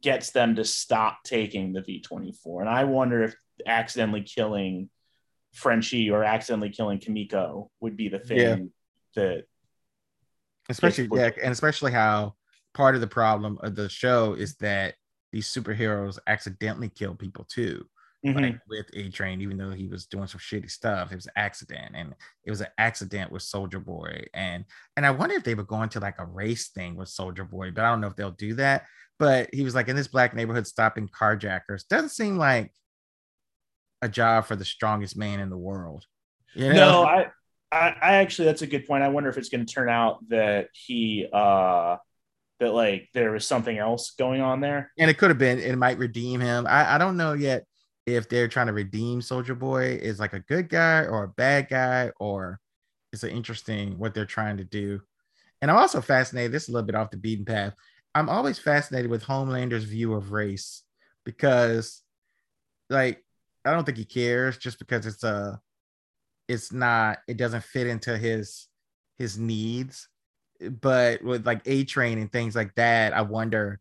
gets 0.02 0.32
them 0.32 0.56
to 0.56 0.64
stop 0.64 1.24
taking 1.24 1.74
the 1.74 1.82
V24. 1.82 2.62
And 2.62 2.70
I 2.70 2.86
wonder 2.86 3.24
if 3.24 3.36
accidentally 3.66 4.22
killing 4.22 4.90
Frenchie 5.54 6.10
or 6.10 6.24
accidentally 6.24 6.70
killing 6.70 7.00
Kimiko 7.00 7.70
would 7.82 7.98
be 7.98 8.08
the 8.08 8.20
thing 8.20 8.38
yeah. 8.38 8.58
that 9.16 9.46
especially 10.70 11.10
yeah, 11.14 11.32
and 11.42 11.52
especially 11.52 11.92
how 11.92 12.36
part 12.74 12.96
of 12.96 13.02
the 13.02 13.08
problem 13.08 13.60
of 13.62 13.76
the 13.76 13.90
show 13.90 14.34
is 14.34 14.56
that 14.58 14.96
these 15.32 15.48
superheroes 15.48 16.20
accidentally 16.28 16.90
kill 16.90 17.16
people 17.16 17.46
too 17.46 17.86
mm-hmm. 18.26 18.40
like 18.40 18.60
with 18.68 18.88
A 18.94 19.10
Train, 19.10 19.42
even 19.42 19.58
though 19.58 19.72
he 19.72 19.88
was 19.88 20.06
doing 20.06 20.28
some 20.28 20.40
shitty 20.40 20.70
stuff. 20.70 21.12
It 21.12 21.16
was 21.16 21.26
an 21.26 21.34
accident, 21.36 21.96
and 21.96 22.14
it 22.46 22.50
was 22.50 22.62
an 22.62 22.68
accident 22.78 23.32
with 23.32 23.42
Soldier 23.42 23.80
Boy, 23.80 24.26
and 24.34 24.66
and 24.98 25.06
I 25.06 25.12
wonder 25.12 25.36
if 25.36 25.44
they 25.44 25.56
were 25.56 25.64
going 25.64 25.90
to 25.90 26.00
like 26.00 26.20
a 26.20 26.26
race 26.26 26.70
thing 26.70 26.96
with 26.96 27.10
Soldier 27.10 27.44
Boy, 27.44 27.72
but 27.72 27.84
I 27.84 27.90
don't 27.90 28.02
know 28.02 28.08
if 28.08 28.16
they'll 28.16 28.32
do 28.32 28.56
that. 28.56 28.86
But 29.20 29.50
he 29.54 29.64
was 29.64 29.76
like 29.76 29.88
in 29.88 29.96
this 29.96 30.08
black 30.08 30.36
neighborhood 30.36 30.66
stopping 30.66 31.08
carjackers. 31.08 31.88
Doesn't 31.88 32.10
seem 32.10 32.38
like 32.38 32.72
a 34.02 34.10
job 34.10 34.46
for 34.46 34.56
the 34.56 34.66
strongest 34.66 35.16
man 35.16 35.40
in 35.40 35.50
the 35.50 35.58
world. 35.58 36.06
You 36.56 36.70
know? 36.70 36.74
No, 36.74 37.04
I, 37.04 37.28
I, 37.72 37.96
I 38.02 38.14
actually 38.16 38.46
that's 38.46 38.64
a 38.64 38.68
good 38.68 38.88
point. 38.88 39.04
I 39.04 39.10
wonder 39.10 39.30
if 39.30 39.38
it's 39.38 39.50
going 39.50 39.66
to 39.66 39.72
turn 39.72 39.90
out 39.90 40.28
that 40.30 40.70
he 40.74 41.28
uh 41.32 41.98
that 42.60 42.74
like 42.74 43.10
there 43.14 43.32
was 43.32 43.46
something 43.46 43.78
else 43.78 44.12
going 44.12 44.42
on 44.42 44.62
there. 44.62 44.92
And 44.98 45.10
it 45.10 45.18
could 45.18 45.30
have 45.30 45.40
been, 45.40 45.60
it 45.60 45.76
might 45.78 45.98
redeem 45.98 46.40
him. 46.42 46.68
I, 46.68 46.96
I 46.96 46.98
don't 46.98 47.18
know 47.18 47.34
yet 47.34 47.66
if 48.06 48.30
they're 48.30 48.48
trying 48.48 48.68
to 48.68 48.74
redeem 48.74 49.22
Soldier 49.22 49.56
Boy 49.56 50.00
is 50.02 50.20
like 50.20 50.34
a 50.34 50.40
good 50.40 50.70
guy 50.70 51.06
or 51.06 51.24
a 51.24 51.30
bad 51.30 51.70
guy, 51.70 52.12
or 52.20 52.60
it's 53.14 53.24
interesting 53.24 53.98
what 54.00 54.14
they're 54.14 54.26
trying 54.26 54.58
to 54.58 54.64
do. 54.64 55.02
And 55.62 55.70
I'm 55.70 55.78
also 55.78 56.02
fascinated, 56.02 56.52
this 56.52 56.64
is 56.64 56.70
a 56.70 56.72
little 56.72 56.88
bit 56.88 56.96
off 56.96 57.12
the 57.12 57.18
beaten 57.18 57.46
path. 57.46 57.74
I'm 58.16 58.30
always 58.30 58.58
fascinated 58.58 59.12
with 59.12 59.24
Homelander's 59.24 59.84
view 59.84 60.14
of 60.14 60.32
race 60.32 60.84
because, 61.24 62.02
like, 62.90 63.24
I 63.64 63.72
don't 63.72 63.86
think 63.86 63.98
he 63.98 64.06
cares 64.06 64.58
just 64.58 64.80
because 64.80 65.06
it's 65.06 65.24
a, 65.24 65.62
it's 66.48 66.72
not, 66.72 67.20
it 67.28 67.38
doesn't 67.38 67.64
fit 67.64 67.88
into 67.88 68.18
his 68.18 68.68
his 69.20 69.38
needs. 69.38 70.10
But 70.60 71.24
with 71.24 71.46
like 71.46 71.62
A 71.66 71.84
Train 71.84 72.18
and 72.18 72.32
things 72.32 72.56
like 72.56 72.74
that, 72.76 73.14
I 73.14 73.22
wonder, 73.22 73.80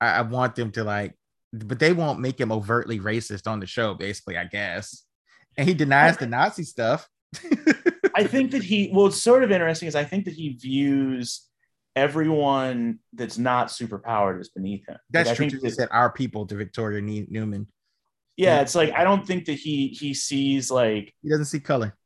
I, 0.00 0.08
I 0.08 0.22
want 0.22 0.56
them 0.56 0.72
to 0.72 0.84
like 0.84 1.14
but 1.52 1.78
they 1.78 1.92
won't 1.92 2.20
make 2.20 2.40
him 2.40 2.52
overtly 2.52 3.00
racist 3.00 3.46
on 3.46 3.60
the 3.60 3.66
show, 3.66 3.94
basically, 3.94 4.36
I 4.36 4.44
guess. 4.44 5.04
And 5.56 5.68
he 5.68 5.74
denies 5.74 6.16
the 6.16 6.26
Nazi 6.26 6.62
stuff. 6.62 7.08
I 8.14 8.24
think 8.24 8.52
that 8.52 8.62
he, 8.62 8.90
well, 8.92 9.06
it's 9.06 9.20
sort 9.20 9.42
of 9.42 9.50
interesting 9.50 9.88
is 9.88 9.94
I 9.94 10.04
think 10.04 10.24
that 10.26 10.34
he 10.34 10.50
views 10.50 11.46
everyone 11.96 12.98
that's 13.12 13.38
not 13.38 13.68
superpowered 13.68 14.40
as 14.40 14.48
beneath 14.48 14.86
him. 14.86 14.96
That's 15.10 15.28
like, 15.28 15.36
true. 15.36 15.46
I 15.46 15.50
think 15.50 15.62
he 15.62 15.70
said 15.70 15.88
our 15.90 16.12
people 16.12 16.46
to 16.46 16.54
Victoria 16.54 17.00
Neuman. 17.00 17.66
Yeah, 18.36 18.56
yeah, 18.56 18.60
it's 18.62 18.74
like 18.74 18.92
I 18.92 19.04
don't 19.04 19.26
think 19.26 19.46
that 19.46 19.54
he 19.54 19.88
he 19.88 20.14
sees 20.14 20.70
like 20.70 21.12
he 21.22 21.28
doesn't 21.28 21.46
see 21.46 21.60
color. 21.60 21.96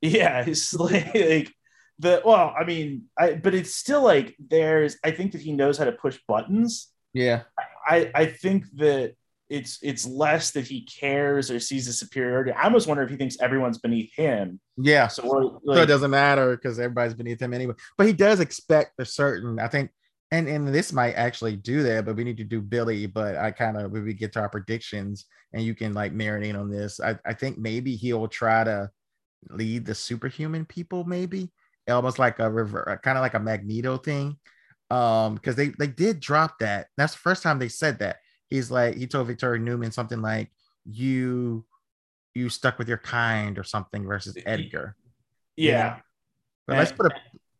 Yeah, 0.00 0.44
it's 0.46 0.72
like, 0.74 1.14
like 1.14 1.52
the 1.98 2.22
well, 2.24 2.54
I 2.58 2.64
mean, 2.64 3.04
I 3.18 3.34
but 3.34 3.54
it's 3.54 3.74
still 3.74 4.02
like 4.02 4.36
there's 4.38 4.98
I 5.04 5.10
think 5.10 5.32
that 5.32 5.40
he 5.40 5.52
knows 5.52 5.78
how 5.78 5.84
to 5.84 5.92
push 5.92 6.18
buttons. 6.28 6.88
Yeah. 7.12 7.42
I, 7.86 8.10
I 8.14 8.26
think 8.26 8.64
that 8.76 9.14
it's 9.48 9.80
it's 9.82 10.06
less 10.06 10.52
that 10.52 10.66
he 10.66 10.84
cares 10.84 11.50
or 11.50 11.58
sees 11.58 11.88
a 11.88 11.92
superiority. 11.92 12.52
I 12.52 12.64
almost 12.64 12.86
wonder 12.86 13.02
if 13.02 13.10
he 13.10 13.16
thinks 13.16 13.36
everyone's 13.40 13.78
beneath 13.78 14.14
him. 14.14 14.60
Yeah. 14.76 15.08
So, 15.08 15.26
like, 15.64 15.76
so 15.76 15.82
it 15.82 15.86
doesn't 15.86 16.10
matter 16.10 16.56
because 16.56 16.78
everybody's 16.78 17.14
beneath 17.14 17.42
him 17.42 17.52
anyway. 17.52 17.74
But 17.98 18.06
he 18.06 18.12
does 18.12 18.38
expect 18.38 19.00
a 19.00 19.04
certain, 19.04 19.58
I 19.58 19.66
think 19.66 19.90
and 20.30 20.48
and 20.48 20.68
this 20.68 20.92
might 20.92 21.14
actually 21.14 21.56
do 21.56 21.82
that, 21.82 22.04
but 22.04 22.16
we 22.16 22.24
need 22.24 22.36
to 22.36 22.44
do 22.44 22.60
Billy. 22.60 23.06
But 23.06 23.36
I 23.36 23.50
kind 23.50 23.76
of 23.76 23.90
when 23.90 24.04
we 24.04 24.14
get 24.14 24.32
to 24.34 24.40
our 24.40 24.48
predictions, 24.48 25.26
and 25.52 25.62
you 25.62 25.74
can 25.74 25.92
like 25.92 26.14
marinate 26.14 26.58
on 26.58 26.70
this. 26.70 27.00
I, 27.00 27.18
I 27.24 27.34
think 27.34 27.58
maybe 27.58 27.96
he'll 27.96 28.28
try 28.28 28.64
to 28.64 28.90
lead 29.48 29.84
the 29.84 29.94
superhuman 29.94 30.64
people, 30.64 31.04
maybe 31.04 31.50
almost 31.88 32.18
like 32.18 32.38
a 32.38 32.48
river, 32.48 33.00
kind 33.02 33.18
of 33.18 33.22
like 33.22 33.34
a 33.34 33.40
Magneto 33.40 33.96
thing. 33.96 34.36
Um, 34.90 35.34
because 35.34 35.56
they 35.56 35.68
they 35.78 35.86
did 35.86 36.20
drop 36.20 36.58
that. 36.58 36.88
That's 36.96 37.12
the 37.12 37.20
first 37.20 37.42
time 37.42 37.58
they 37.58 37.68
said 37.68 38.00
that. 38.00 38.16
He's 38.48 38.70
like 38.70 38.96
he 38.96 39.06
told 39.06 39.28
Victoria 39.28 39.60
Neuman 39.60 39.92
something 39.92 40.20
like 40.20 40.50
you 40.84 41.64
you 42.34 42.48
stuck 42.48 42.78
with 42.78 42.88
your 42.88 42.98
kind 42.98 43.58
or 43.58 43.64
something 43.64 44.04
versus 44.04 44.36
Edgar. 44.46 44.96
Yeah. 45.56 45.70
yeah. 45.70 45.96
But 46.66 46.78
let's 46.78 46.92
put 46.92 47.06
a 47.06 47.10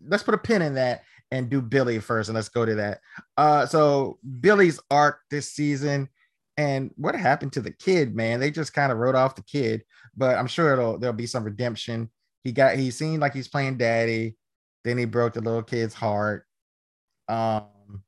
let's 0.07 0.22
put 0.22 0.35
a 0.35 0.39
pin 0.39 0.62
in 0.62 0.74
that 0.74 1.03
and 1.31 1.49
do 1.49 1.61
Billy 1.61 1.99
first, 2.01 2.28
and 2.28 2.35
let's 2.35 2.49
go 2.49 2.64
to 2.64 2.74
that. 2.76 3.01
Uh, 3.37 3.66
so 3.66 4.18
Billy's 4.41 4.81
arc 4.91 5.20
this 5.31 5.53
season, 5.53 6.09
and 6.57 6.91
what 6.97 7.14
happened 7.14 7.53
to 7.55 7.61
the 7.61 7.70
kid, 7.70 8.14
man? 8.14 8.41
They 8.41 8.51
just 8.51 8.74
kind 8.74 8.91
of 8.91 8.99
wrote 8.99 9.14
off 9.14 9.37
the 9.37 9.43
kid, 9.43 9.85
but 10.16 10.37
I'm 10.37 10.47
sure 10.47 10.72
it'll 10.72 10.99
there'll 10.99 11.14
be 11.14 11.26
some 11.26 11.45
redemption. 11.45 12.11
He 12.45 12.53
got 12.53 12.76
he 12.76 12.91
seemed 12.91 13.20
like 13.20 13.35
he's 13.35 13.49
playing 13.49 13.78
daddy, 13.78 14.37
then 14.85 14.99
he 14.99 15.05
broke 15.05 15.35
the 15.35 15.41
little 15.41 15.62
kid's 15.62 15.95
heart. 15.95 16.47
Um, 17.31 18.03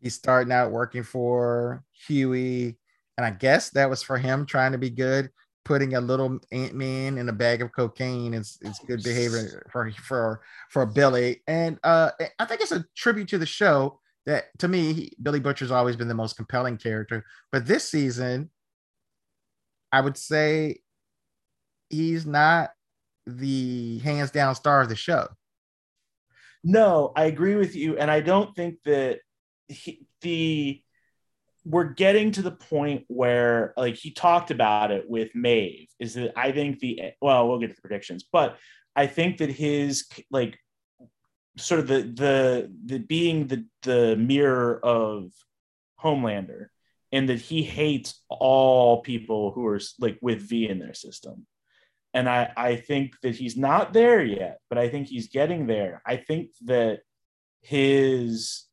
he's 0.00 0.14
starting 0.14 0.52
out 0.52 0.72
working 0.72 1.02
for 1.02 1.84
Hughie, 2.06 2.78
and 3.16 3.26
I 3.26 3.30
guess 3.30 3.70
that 3.70 3.90
was 3.90 4.02
for 4.02 4.18
him 4.18 4.46
trying 4.46 4.72
to 4.72 4.78
be 4.78 4.90
good 4.90 5.30
putting 5.64 5.94
a 5.94 6.00
little 6.00 6.38
Ant 6.52 6.74
Man 6.74 7.18
in 7.18 7.28
a 7.28 7.32
bag 7.32 7.62
of 7.62 7.72
cocaine 7.72 8.34
is, 8.34 8.58
is 8.62 8.78
good 8.86 9.02
behavior 9.02 9.66
for 9.72 9.90
for 9.92 10.42
for 10.70 10.86
Billy. 10.86 11.42
And 11.46 11.78
uh, 11.82 12.10
I 12.38 12.44
think 12.44 12.60
it's 12.60 12.72
a 12.72 12.84
tribute 12.94 13.28
to 13.28 13.38
the 13.38 13.46
show 13.46 14.00
that 14.26 14.44
to 14.58 14.68
me 14.68 14.92
he, 14.92 15.16
Billy 15.22 15.40
Butcher's 15.40 15.70
always 15.70 15.96
been 15.96 16.08
the 16.08 16.14
most 16.14 16.36
compelling 16.36 16.76
character, 16.76 17.24
but 17.50 17.66
this 17.66 17.88
season, 17.88 18.50
I 19.90 20.00
would 20.00 20.16
say 20.16 20.80
he's 21.88 22.26
not 22.26 22.70
the 23.26 23.98
hands 23.98 24.30
down 24.30 24.54
star 24.54 24.82
of 24.82 24.88
the 24.88 24.96
show. 24.96 25.28
No, 26.64 27.12
I 27.14 27.24
agree 27.26 27.56
with 27.56 27.76
you, 27.76 27.98
and 27.98 28.10
I 28.10 28.20
don't 28.20 28.56
think 28.56 28.78
that 28.84 29.20
he, 29.68 30.06
the 30.22 30.80
we're 31.64 31.84
getting 31.84 32.32
to 32.32 32.42
the 32.42 32.50
point 32.50 33.04
where 33.08 33.72
like 33.76 33.94
he 33.94 34.10
talked 34.10 34.50
about 34.50 34.90
it 34.90 35.08
with 35.08 35.34
Maeve 35.34 35.88
is 35.98 36.14
that 36.14 36.32
I 36.36 36.52
think 36.52 36.78
the 36.80 37.12
well 37.20 37.48
we'll 37.48 37.58
get 37.58 37.70
to 37.70 37.74
the 37.74 37.80
predictions 37.80 38.24
but 38.30 38.58
I 38.94 39.06
think 39.06 39.38
that 39.38 39.50
his 39.50 40.06
like 40.30 40.58
sort 41.56 41.80
of 41.80 41.86
the 41.86 42.02
the 42.02 42.72
the 42.84 42.98
being 42.98 43.46
the 43.46 43.64
the 43.82 44.16
mirror 44.16 44.78
of 44.84 45.30
Homelander 46.02 46.66
and 47.12 47.28
that 47.28 47.40
he 47.40 47.62
hates 47.62 48.20
all 48.28 49.00
people 49.00 49.52
who 49.52 49.66
are 49.66 49.80
like 49.98 50.18
with 50.20 50.40
V 50.40 50.68
in 50.68 50.78
their 50.78 50.94
system 50.94 51.46
and 52.14 52.28
I 52.28 52.52
I 52.56 52.76
think 52.76 53.14
that 53.22 53.34
he's 53.36 53.56
not 53.56 53.92
there 53.92 54.22
yet 54.24 54.58
but 54.74 54.78
I 54.78 54.88
think 54.88 55.06
he's 55.06 55.28
getting 55.28 55.68
there. 55.68 56.02
I 56.04 56.16
think 56.16 56.50
that 56.64 57.00
his 57.60 58.64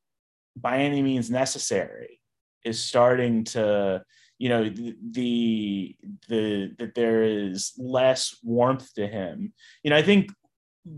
by 0.56 0.80
any 0.80 1.04
means 1.04 1.30
necessary 1.30 2.20
is 2.66 2.84
starting 2.84 3.44
to 3.44 4.04
you 4.39 4.50
know 4.50 4.68
the, 4.68 5.96
the 6.28 6.74
that 6.80 6.94
there 6.96 7.22
is 7.24 7.74
less 7.78 8.36
warmth 8.44 8.92
to 8.96 9.06
him. 9.06 9.54
You 9.84 9.92
know 9.92 9.98
i 9.98 10.02
think 10.02 10.32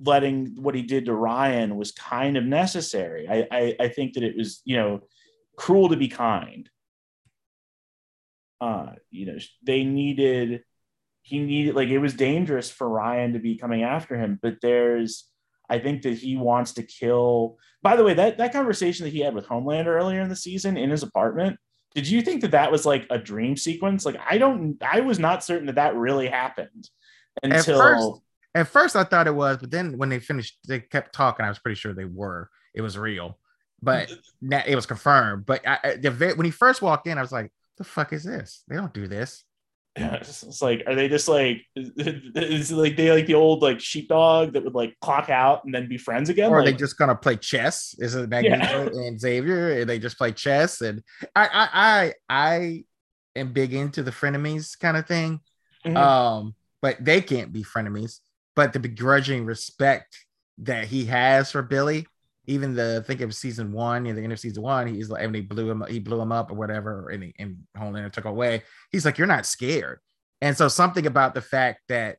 letting 0.06 0.56
what 0.56 0.76
he 0.76 0.82
did 0.84 1.06
to 1.06 1.14
ryan 1.14 1.76
was 1.76 1.92
kind 1.92 2.38
of 2.38 2.46
necessary. 2.46 3.28
I 3.30 3.48
i, 3.52 3.76
I 3.82 3.88
think 3.90 4.14
that 4.14 4.24
it 4.24 4.38
was 4.38 4.62
you 4.64 4.78
know 4.78 5.02
cruel 5.58 5.90
to 5.90 5.98
be 5.98 6.08
kind. 6.08 6.70
Uh 8.62 8.94
you 9.12 9.26
know 9.26 9.38
they 9.64 9.84
needed 9.84 10.64
he 11.24 11.40
needed 11.40 11.76
like 11.76 11.90
it 11.90 12.00
was 12.00 12.14
dangerous 12.14 12.70
for 12.70 12.88
ryan 12.88 13.34
to 13.34 13.40
be 13.40 13.58
coming 13.58 13.84
after 13.84 14.16
him 14.16 14.38
but 14.42 14.58
there's 14.62 15.30
I 15.70 15.80
think 15.80 16.02
that 16.04 16.18
he 16.18 16.36
wants 16.36 16.74
to 16.74 16.84
kill. 16.84 17.58
By 17.82 17.96
the 17.96 18.04
way, 18.04 18.14
that 18.14 18.38
that 18.38 18.54
conversation 18.54 19.06
that 19.06 19.12
he 19.12 19.22
had 19.22 19.34
with 19.34 19.48
Homelander 19.48 19.88
earlier 19.88 20.22
in 20.22 20.30
the 20.30 20.36
season 20.36 20.78
in 20.78 20.90
his 20.90 21.04
apartment, 21.04 21.58
did 21.96 22.08
you 22.08 22.22
think 22.22 22.42
that 22.42 22.52
that 22.52 22.72
was 22.72 22.86
like 22.86 23.08
a 23.10 23.18
dream 23.18 23.56
sequence? 23.56 24.06
Like 24.06 24.18
I 24.30 24.38
don't, 24.38 24.78
I 24.82 25.02
was 25.02 25.20
not 25.20 25.44
certain 25.44 25.68
that 25.68 25.76
that 25.76 25.96
really 25.96 26.28
happened 26.28 26.90
until. 27.42 27.82
At 27.82 27.88
first, 27.88 28.22
at 28.56 28.68
first 28.68 28.96
I 28.96 29.04
thought 29.04 29.28
it 29.28 29.36
was, 29.36 29.58
but 29.58 29.72
then 29.72 29.98
when 29.98 30.10
they 30.10 30.20
finished, 30.20 30.60
they 30.68 30.80
kept 30.80 31.14
talking. 31.14 31.46
I 31.46 31.50
was 31.50 31.60
pretty 31.60 31.76
sure 31.76 31.94
they 31.94 32.06
were. 32.06 32.50
It 32.74 32.82
was 32.82 32.98
real, 32.98 33.38
but 33.82 34.10
mm-hmm. 34.10 34.54
it 34.68 34.76
was 34.76 34.86
confirmed. 34.86 35.46
But 35.46 35.66
I, 35.68 35.96
the, 35.96 36.34
when 36.36 36.46
he 36.46 36.52
first 36.52 36.82
walked 36.82 37.08
in, 37.08 37.18
I 37.18 37.22
was 37.22 37.32
like, 37.32 37.52
"The 37.78 37.84
fuck 37.84 38.12
is 38.14 38.24
this? 38.24 38.64
They 38.68 38.76
don't 38.76 38.94
do 38.94 39.08
this." 39.08 39.44
Yeah, 39.98 40.16
it's 40.16 40.62
like, 40.62 40.84
are 40.88 40.96
they 40.96 41.08
just 41.08 41.28
like, 41.28 41.66
is 41.76 42.72
like 42.72 42.98
they 42.98 43.12
like 43.12 43.28
the 43.28 43.36
old 43.36 43.62
like 43.62 43.80
sheepdog 43.80 44.54
that 44.54 44.64
would 44.64 44.74
like 44.74 44.96
clock 45.02 45.30
out 45.30 45.66
and 45.66 45.74
then 45.74 45.88
be 45.88 45.98
friends 45.98 46.30
again? 46.30 46.50
Or 46.50 46.64
like, 46.64 46.66
they 46.66 46.80
just 46.80 46.98
gonna 46.98 47.16
play 47.16 47.36
chess? 47.36 47.96
Is 48.00 48.16
it 48.16 48.28
Magneto 48.28 48.92
yeah. 48.92 49.02
and 49.08 49.20
Xavier? 49.20 49.82
And 49.82 49.90
they 49.90 50.00
just 50.00 50.18
play 50.18 50.32
chess? 50.32 50.82
And 50.82 51.04
I, 51.36 51.46
I, 51.46 51.70
I, 51.74 52.14
I 52.28 52.84
am 53.36 53.54
big 53.54 53.74
into 53.76 54.02
the 54.02 54.12
frenemies 54.12 54.78
kind 54.80 54.98
of 54.98 55.06
thing. 55.06 55.42
Mm-hmm. 55.86 55.98
Um, 55.98 56.56
but 56.82 57.04
they 57.04 57.22
can't 57.22 57.54
be 57.54 57.64
frenemies. 57.64 58.20
But 58.56 58.74
the 58.74 58.80
begrudging 58.80 59.46
respect 59.46 60.26
that 60.60 60.86
he 60.86 61.06
has 61.06 61.52
for 61.52 61.62
Billy, 61.62 62.08
even 62.46 62.76
the 62.76 63.04
think 63.08 63.22
of 63.22 63.34
season 63.34 63.72
one, 63.72 64.06
in 64.06 64.16
the 64.16 64.22
end 64.22 64.34
of 64.34 64.40
season 64.40 64.64
one, 64.64 64.88
he's 64.88 65.10
like, 65.10 65.24
and 65.24 65.34
he 65.34 65.42
blew 65.42 65.70
him, 65.70 65.84
he 65.88 66.00
blew 66.00 66.20
him 66.20 66.32
up 66.32 66.52
or 66.52 66.56
whatever, 66.56 67.10
and, 67.10 67.24
he, 67.24 67.34
and 67.40 67.58
Homelander 67.78 68.12
took 68.12 68.26
away. 68.26 68.64
He's 68.92 69.06
like, 69.06 69.18
you're 69.18 69.28
not 69.28 69.46
scared. 69.46 70.00
And 70.42 70.58
so 70.58 70.68
something 70.68 71.06
about 71.06 71.34
the 71.36 71.42
fact 71.42 71.82
that 71.88 72.18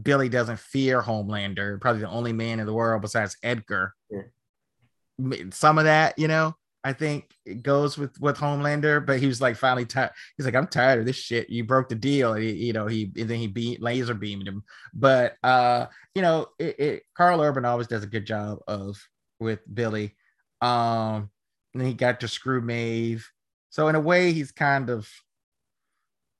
Billy 0.00 0.28
doesn't 0.28 0.58
fear 0.58 1.00
Homelander, 1.00 1.80
probably 1.80 2.02
the 2.02 2.08
only 2.08 2.32
man 2.32 2.60
in 2.60 2.66
the 2.66 2.72
world 2.72 3.02
besides 3.02 3.36
Edgar. 3.42 3.94
Yeah. 4.10 5.36
Some 5.50 5.78
of 5.78 5.84
that, 5.84 6.18
you 6.18 6.28
know, 6.28 6.54
I 6.84 6.92
think 6.92 7.30
it 7.44 7.62
goes 7.62 7.98
with 7.98 8.18
with 8.20 8.36
Homelander, 8.36 9.04
but 9.04 9.18
he 9.18 9.26
was 9.26 9.40
like 9.40 9.56
finally 9.56 9.84
tired. 9.84 10.12
He's 10.36 10.46
like, 10.46 10.54
I'm 10.54 10.68
tired 10.68 11.00
of 11.00 11.06
this 11.06 11.16
shit. 11.16 11.50
You 11.50 11.64
broke 11.64 11.88
the 11.88 11.96
deal, 11.96 12.34
and 12.34 12.42
he, 12.42 12.52
you 12.52 12.72
know, 12.72 12.86
he 12.86 13.12
and 13.16 13.28
then 13.28 13.38
he 13.38 13.48
beat 13.48 13.82
laser 13.82 14.14
beamed 14.14 14.46
him. 14.46 14.62
But 14.94 15.36
uh, 15.42 15.86
you 16.14 16.22
know, 16.22 16.46
it, 16.58 16.78
it 16.78 17.02
Karl 17.16 17.40
Urban 17.40 17.64
always 17.64 17.88
does 17.88 18.04
a 18.04 18.08
good 18.08 18.26
job 18.26 18.60
of 18.68 18.96
with 19.40 19.60
Billy. 19.72 20.16
Um, 20.60 21.30
and 21.74 21.86
he 21.86 21.94
got 21.94 22.20
to 22.20 22.28
screw 22.28 22.60
Maeve. 22.60 23.28
So 23.70 23.88
in 23.88 23.94
a 23.94 24.00
way, 24.00 24.32
he's 24.32 24.50
kind 24.50 24.90
of 24.90 25.08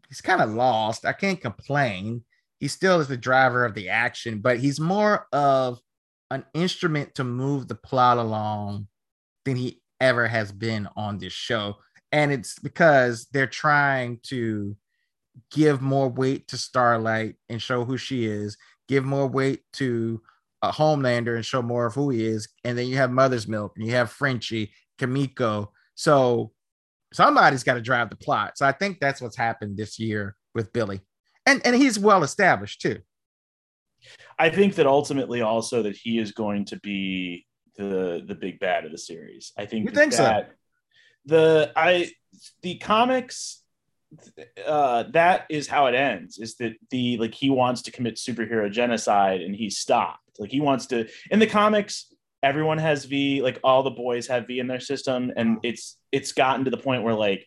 he's 0.08 0.20
kind 0.20 0.40
of 0.40 0.50
lost. 0.50 1.04
I 1.04 1.12
can't 1.12 1.40
complain. 1.40 2.24
He 2.58 2.68
still 2.68 3.00
is 3.00 3.08
the 3.08 3.16
driver 3.16 3.64
of 3.64 3.74
the 3.74 3.88
action, 3.88 4.40
but 4.40 4.58
he's 4.58 4.80
more 4.80 5.26
of 5.32 5.78
an 6.30 6.44
instrument 6.54 7.14
to 7.14 7.24
move 7.24 7.68
the 7.68 7.74
plot 7.74 8.18
along 8.18 8.88
than 9.44 9.56
he 9.56 9.80
ever 10.00 10.26
has 10.26 10.50
been 10.50 10.88
on 10.96 11.18
this 11.18 11.32
show. 11.32 11.76
And 12.10 12.32
it's 12.32 12.58
because 12.58 13.26
they're 13.32 13.46
trying 13.46 14.20
to 14.24 14.76
give 15.52 15.80
more 15.80 16.08
weight 16.08 16.48
to 16.48 16.56
Starlight 16.56 17.36
and 17.48 17.62
show 17.62 17.84
who 17.84 17.96
she 17.96 18.26
is, 18.26 18.56
give 18.88 19.04
more 19.04 19.26
weight 19.26 19.62
to 19.74 20.20
a 20.62 20.70
Homelander 20.70 21.36
and 21.36 21.44
show 21.44 21.62
more 21.62 21.86
of 21.86 21.94
who 21.94 22.10
he 22.10 22.26
is. 22.26 22.48
And 22.64 22.76
then 22.76 22.86
you 22.86 22.96
have 22.96 23.10
Mother's 23.10 23.48
Milk 23.48 23.72
and 23.76 23.86
you 23.86 23.92
have 23.92 24.10
Frenchie, 24.10 24.72
Kimiko. 24.98 25.72
So 25.94 26.52
somebody's 27.12 27.64
got 27.64 27.74
to 27.74 27.80
drive 27.80 28.10
the 28.10 28.16
plot. 28.16 28.58
So 28.58 28.66
I 28.66 28.72
think 28.72 28.98
that's 29.00 29.20
what's 29.20 29.36
happened 29.36 29.76
this 29.76 29.98
year 29.98 30.36
with 30.54 30.72
Billy. 30.72 31.00
And 31.46 31.64
and 31.64 31.74
he's 31.74 31.98
well 31.98 32.22
established 32.22 32.80
too. 32.80 32.98
I 34.38 34.50
think 34.50 34.74
that 34.76 34.86
ultimately 34.86 35.40
also 35.40 35.82
that 35.82 35.96
he 35.96 36.18
is 36.18 36.32
going 36.32 36.66
to 36.66 36.78
be 36.80 37.46
the 37.76 38.24
the 38.26 38.34
big 38.34 38.58
bad 38.58 38.84
of 38.84 38.92
the 38.92 38.98
series. 38.98 39.52
I 39.56 39.66
think 39.66 39.86
you 39.86 39.94
think 39.94 40.12
that 40.14 40.48
so. 40.48 40.54
The 41.26 41.72
I 41.76 42.10
the 42.62 42.76
comics 42.78 43.62
uh, 44.66 45.04
that 45.10 45.46
is 45.50 45.66
how 45.66 45.86
it 45.86 45.94
ends 45.94 46.38
is 46.38 46.56
that 46.56 46.74
the 46.90 47.18
like 47.18 47.34
he 47.34 47.50
wants 47.50 47.82
to 47.82 47.90
commit 47.90 48.16
superhero 48.16 48.70
genocide 48.70 49.42
and 49.42 49.54
he's 49.54 49.78
stopped 49.78 50.38
like 50.38 50.50
he 50.50 50.60
wants 50.60 50.86
to 50.86 51.06
in 51.30 51.38
the 51.38 51.46
comics 51.46 52.12
everyone 52.42 52.78
has 52.78 53.04
v 53.04 53.42
like 53.42 53.58
all 53.62 53.82
the 53.82 53.90
boys 53.90 54.26
have 54.26 54.46
v 54.46 54.60
in 54.60 54.66
their 54.66 54.80
system 54.80 55.32
and 55.36 55.58
it's 55.62 55.98
it's 56.10 56.32
gotten 56.32 56.64
to 56.64 56.70
the 56.70 56.76
point 56.76 57.02
where 57.02 57.14
like 57.14 57.46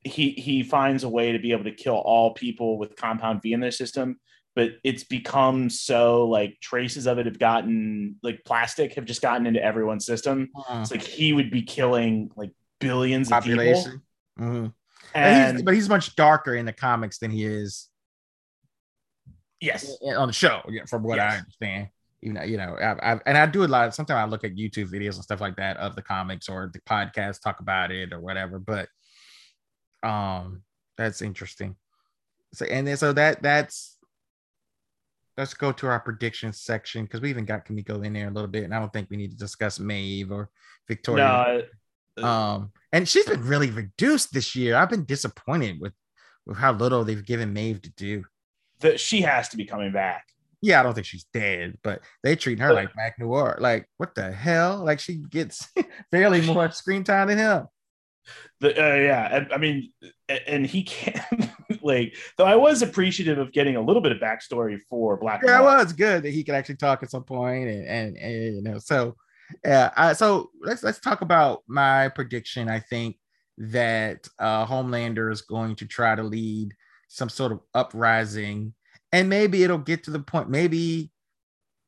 he 0.00 0.30
he 0.30 0.62
finds 0.62 1.04
a 1.04 1.08
way 1.08 1.32
to 1.32 1.38
be 1.38 1.52
able 1.52 1.64
to 1.64 1.72
kill 1.72 1.94
all 1.94 2.34
people 2.34 2.78
with 2.78 2.96
compound 2.96 3.40
v 3.42 3.52
in 3.52 3.60
their 3.60 3.70
system 3.70 4.18
but 4.54 4.72
it's 4.82 5.04
become 5.04 5.70
so 5.70 6.26
like 6.26 6.58
traces 6.60 7.06
of 7.06 7.18
it 7.18 7.26
have 7.26 7.38
gotten 7.38 8.16
like 8.22 8.42
plastic 8.44 8.94
have 8.94 9.04
just 9.04 9.22
gotten 9.22 9.46
into 9.46 9.62
everyone's 9.62 10.04
system 10.04 10.48
uh-huh. 10.56 10.80
it's 10.80 10.90
like 10.90 11.02
he 11.02 11.32
would 11.32 11.50
be 11.50 11.62
killing 11.62 12.30
like 12.34 12.50
billions 12.80 13.28
Population. 13.28 13.76
of 13.76 13.84
people 13.84 14.00
mm-hmm. 14.40 14.66
And, 15.14 15.56
he's, 15.56 15.62
but 15.62 15.74
he's 15.74 15.88
much 15.88 16.16
darker 16.16 16.54
in 16.54 16.66
the 16.66 16.72
comics 16.72 17.18
than 17.18 17.30
he 17.30 17.44
is. 17.44 17.88
Yes, 19.60 19.96
on 20.16 20.26
the 20.26 20.32
show, 20.32 20.60
from 20.88 21.02
what 21.04 21.16
yes. 21.16 21.32
I 21.32 21.38
understand. 21.38 21.88
Even 22.22 22.48
you 22.48 22.56
know, 22.56 22.76
I, 22.80 23.12
I, 23.12 23.20
and 23.26 23.38
I 23.38 23.46
do 23.46 23.64
a 23.64 23.66
lot. 23.66 23.94
Sometimes 23.94 24.18
I 24.18 24.24
look 24.24 24.44
at 24.44 24.54
YouTube 24.54 24.90
videos 24.90 25.14
and 25.14 25.24
stuff 25.24 25.40
like 25.40 25.56
that 25.56 25.76
of 25.76 25.94
the 25.94 26.02
comics 26.02 26.48
or 26.48 26.70
the 26.72 26.80
podcast 26.80 27.42
talk 27.42 27.60
about 27.60 27.90
it 27.90 28.12
or 28.12 28.20
whatever. 28.20 28.58
But 28.58 28.88
um, 30.02 30.62
that's 30.96 31.22
interesting. 31.22 31.76
So 32.54 32.66
and 32.66 32.86
then 32.86 32.96
so 32.96 33.12
that 33.12 33.42
that's 33.42 33.98
let's 35.36 35.54
go 35.54 35.72
to 35.72 35.86
our 35.86 36.00
predictions 36.00 36.60
section 36.60 37.04
because 37.04 37.20
we 37.20 37.30
even 37.30 37.44
got 37.44 37.64
Kimiko 37.64 38.02
in 38.02 38.12
there 38.12 38.28
a 38.28 38.32
little 38.32 38.50
bit, 38.50 38.64
and 38.64 38.74
I 38.74 38.78
don't 38.78 38.92
think 38.92 39.10
we 39.10 39.16
need 39.16 39.30
to 39.30 39.36
discuss 39.36 39.78
Maeve 39.78 40.30
or 40.32 40.50
Victoria. 40.88 41.24
No, 41.24 41.62
um, 42.18 42.72
and 42.92 43.08
she's 43.08 43.26
been 43.26 43.46
really 43.46 43.70
reduced 43.70 44.32
this 44.32 44.54
year. 44.54 44.76
I've 44.76 44.90
been 44.90 45.04
disappointed 45.04 45.80
with 45.80 45.92
with 46.46 46.58
how 46.58 46.72
little 46.72 47.04
they've 47.04 47.24
given 47.24 47.52
Maeve 47.52 47.82
to 47.82 47.90
do. 47.90 48.24
That 48.80 48.98
she 48.98 49.20
has 49.22 49.48
to 49.50 49.56
be 49.56 49.64
coming 49.64 49.92
back. 49.92 50.26
Yeah, 50.60 50.80
I 50.80 50.82
don't 50.82 50.94
think 50.94 51.06
she's 51.06 51.26
dead, 51.32 51.78
but 51.82 52.02
they 52.22 52.36
treat 52.36 52.60
her 52.60 52.72
like 52.72 52.94
Black 52.94 53.18
Noir. 53.18 53.56
Like, 53.60 53.88
what 53.96 54.14
the 54.14 54.30
hell? 54.30 54.84
Like 54.84 55.00
she 55.00 55.16
gets 55.16 55.68
barely 56.12 56.40
more 56.40 56.70
screen 56.70 57.04
time 57.04 57.28
than 57.28 57.38
him. 57.38 57.66
The, 58.60 58.70
uh, 58.70 58.94
yeah, 58.96 59.46
I, 59.50 59.54
I 59.54 59.58
mean, 59.58 59.92
and 60.46 60.64
he 60.64 60.84
can't 60.84 61.50
like. 61.82 62.16
Though 62.38 62.44
I 62.44 62.54
was 62.54 62.82
appreciative 62.82 63.38
of 63.38 63.52
getting 63.52 63.74
a 63.74 63.80
little 63.80 64.02
bit 64.02 64.12
of 64.12 64.18
backstory 64.18 64.78
for 64.88 65.16
Black. 65.16 65.42
Yeah, 65.44 65.60
it 65.60 65.64
was 65.64 65.92
good 65.92 66.22
that 66.22 66.30
he 66.30 66.44
could 66.44 66.54
actually 66.54 66.76
talk 66.76 67.02
at 67.02 67.10
some 67.10 67.24
point, 67.24 67.68
and 67.68 67.86
and, 67.86 68.16
and 68.16 68.56
you 68.56 68.62
know, 68.62 68.78
so 68.78 69.16
yeah. 69.64 69.90
Uh, 69.96 70.14
so 70.14 70.50
let's 70.60 70.82
let's 70.82 71.00
talk 71.00 71.20
about 71.20 71.62
my 71.66 72.08
prediction. 72.08 72.68
I 72.68 72.80
think 72.80 73.16
that 73.58 74.28
uh, 74.38 74.66
Homelander 74.66 75.30
is 75.30 75.42
going 75.42 75.76
to 75.76 75.86
try 75.86 76.14
to 76.14 76.22
lead 76.22 76.74
some 77.08 77.28
sort 77.28 77.52
of 77.52 77.60
uprising, 77.74 78.74
and 79.12 79.28
maybe 79.28 79.62
it'll 79.62 79.78
get 79.78 80.04
to 80.04 80.10
the 80.10 80.20
point. 80.20 80.48
Maybe 80.48 81.12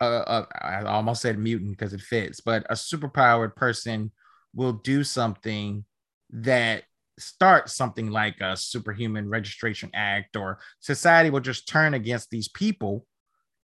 uh, 0.00 0.04
uh, 0.04 0.46
I 0.60 0.82
almost 0.82 1.22
said 1.22 1.38
mutant 1.38 1.70
because 1.70 1.92
it 1.92 2.00
fits, 2.00 2.40
but 2.40 2.66
a 2.68 2.74
superpowered 2.74 3.56
person 3.56 4.12
will 4.54 4.74
do 4.74 5.04
something 5.04 5.84
that 6.30 6.84
starts 7.18 7.74
something 7.74 8.10
like 8.10 8.40
a 8.40 8.56
superhuman 8.56 9.28
registration 9.28 9.90
act, 9.94 10.36
or 10.36 10.58
society 10.80 11.30
will 11.30 11.40
just 11.40 11.68
turn 11.68 11.94
against 11.94 12.30
these 12.30 12.48
people, 12.48 13.06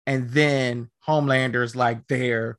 and 0.06 0.30
then 0.30 0.90
Homelander's 1.08 1.76
like 1.76 2.08
there 2.08 2.58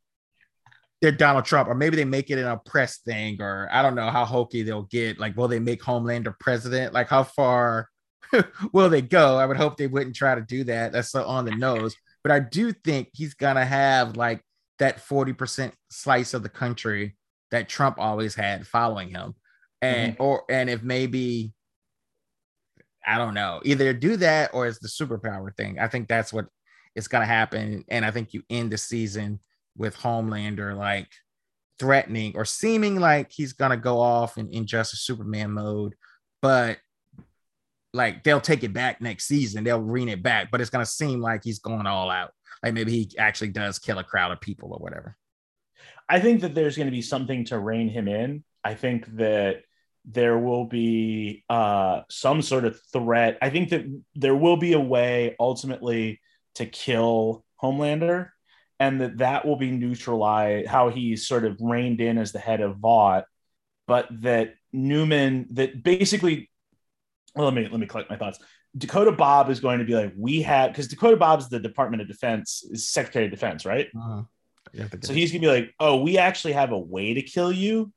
they're 1.03 1.11
Donald 1.11 1.45
Trump, 1.45 1.69
or 1.69 1.75
maybe 1.75 1.97
they 1.97 2.05
make 2.05 2.31
it 2.31 2.39
an 2.39 2.47
oppress 2.47 2.99
thing, 2.99 3.43
or 3.43 3.69
I 3.73 3.83
don't 3.83 3.97
know 3.97 4.09
how 4.09 4.25
hokey 4.25 4.63
they'll 4.63 4.85
get. 4.85 5.19
Like, 5.19 5.37
will 5.37 5.49
they 5.49 5.59
make 5.59 5.83
Homelander 5.83 6.39
president? 6.39 6.95
Like, 6.95 7.09
how 7.09 7.25
far 7.25 7.89
will 8.73 8.89
they 8.89 9.03
go? 9.03 9.37
I 9.37 9.45
would 9.45 9.57
hope 9.57 9.77
they 9.77 9.89
wouldn't 9.89 10.15
try 10.15 10.37
to 10.37 10.41
do 10.41 10.63
that. 10.65 10.93
That's 10.93 11.11
so 11.11 11.25
on 11.25 11.45
the 11.45 11.57
nose. 11.57 11.97
But 12.23 12.31
I 12.31 12.39
do 12.39 12.73
think 12.73 13.09
he's 13.13 13.35
gonna 13.35 13.65
have 13.65 14.17
like 14.17 14.43
that 14.79 14.99
40% 14.99 15.73
slice 15.91 16.35
of 16.35 16.45
the 16.45 16.49
country 16.49 17.17
that 17.51 17.69
Trump 17.69 17.99
always 17.99 18.37
had 18.37 18.65
following 18.65 19.11
him. 19.11 19.35
And 19.83 20.15
mm-hmm. 20.15 20.23
or 20.23 20.45
and 20.49 20.71
if 20.71 20.85
maybe 20.85 21.53
I 23.05 23.19
don't 23.19 23.35
know, 23.35 23.61
either 23.65 23.93
do 23.93 24.17
that 24.19 24.55
or 24.55 24.69
it's 24.69 24.79
the 24.79 24.87
superpower 24.87 25.53
thing. 25.57 25.81
I 25.81 25.89
think 25.89 26.07
that's 26.07 26.33
what 26.33 26.47
is 26.95 27.09
gonna 27.09 27.27
happen. 27.27 27.85
And 27.89 28.05
I 28.05 28.13
think 28.13 28.33
you 28.35 28.45
end 28.49 28.71
the 28.71 28.79
season 28.79 29.41
with 29.77 29.97
Homelander 29.97 30.77
like 30.77 31.09
threatening 31.79 32.33
or 32.37 32.45
seeming 32.45 33.01
like 33.01 33.31
he's 33.31 33.53
gonna 33.53 33.77
go 33.77 34.01
off 34.01 34.39
in 34.39 34.49
Injustice 34.53 35.01
Superman 35.01 35.51
mode, 35.51 35.95
but 36.41 36.79
like 37.93 38.25
they'll 38.25 38.41
take 38.41 38.65
it 38.65 38.73
back 38.73 39.01
next 39.01 39.27
season, 39.27 39.65
they'll 39.65 39.81
rein 39.81 40.09
it 40.09 40.23
back, 40.23 40.51
but 40.51 40.61
it's 40.61 40.71
gonna 40.71 40.87
seem 40.87 41.21
like 41.21 41.43
he's 41.45 41.59
going 41.59 41.87
all 41.87 42.11
out. 42.11 42.33
Like 42.63 42.75
maybe 42.75 42.93
he 42.93 43.11
actually 43.19 43.49
does 43.49 43.79
kill 43.79 43.99
a 43.99 44.05
crowd 44.05 44.33
of 44.33 44.41
people 44.41 44.73
or 44.73 44.79
whatever. 44.79 45.17
I 46.09 46.21
think 46.21 46.43
that 46.43 46.55
there's 46.55 46.77
to 46.77 46.91
be 46.91 47.03
something 47.03 47.45
to 47.47 47.59
rein 47.59 47.89
him 47.89 48.09
in. 48.09 48.45
I 48.63 48.75
think 48.75 49.07
that 49.17 49.63
there 50.05 50.39
will 50.39 50.65
be 50.65 51.45
uh, 51.49 52.03
some 52.11 52.43
sort 52.43 52.65
of 52.65 52.81
threat. 52.93 53.39
I 53.41 53.51
think 53.51 53.71
that 53.71 53.85
there 54.15 54.35
will 54.35 54.57
be 54.57 54.73
a 54.73 54.81
way 54.81 55.37
ultimately 55.39 56.21
to 56.57 56.67
kill 56.67 57.45
Homelander 57.63 58.29
and 58.83 59.01
that 59.01 59.19
that 59.19 59.47
will 59.47 59.55
be 59.55 59.71
neutralized 59.71 60.67
how 60.67 60.89
he's 60.89 61.27
sort 61.27 61.45
of 61.45 61.57
reined 61.61 62.01
in 62.01 62.19
as 62.19 62.33
the 62.33 62.41
head 62.41 62.61
of 62.61 62.79
Vought, 62.79 63.27
but 63.87 64.09
that 64.23 64.55
Neuman 64.75 65.47
that 65.55 65.85
basically 65.85 66.51
well, 67.37 67.45
let 67.45 67.55
me 67.55 67.69
let 67.69 67.79
me 67.79 67.87
collect 67.87 68.11
my 68.11 68.17
thoughts. 68.17 68.41
Dakota 68.77 69.13
Bob 69.13 69.51
is 69.51 69.61
going 69.61 69.79
to 69.79 69.85
be 69.85 69.95
like, 69.95 70.13
we 70.17 70.43
have 70.43 70.73
because 70.73 70.89
Dakota 70.89 71.17
Bob's 71.17 71.49
the 71.49 71.61
Department 71.61 72.03
of 72.03 72.09
Defense, 72.09 72.65
is 72.71 72.89
Secretary 72.89 73.27
of 73.27 73.31
Defense, 73.31 73.65
right? 73.65 73.87
Uh-huh. 73.97 74.23
so 75.03 75.13
he's 75.13 75.31
gonna 75.31 75.43
be 75.43 75.47
like, 75.47 75.75
oh, 75.79 76.03
we 76.03 76.19
actually 76.19 76.55
have 76.55 76.73
a 76.73 76.79
way 76.79 77.15
to 77.15 77.23
kill 77.23 77.53
you. 77.53 77.93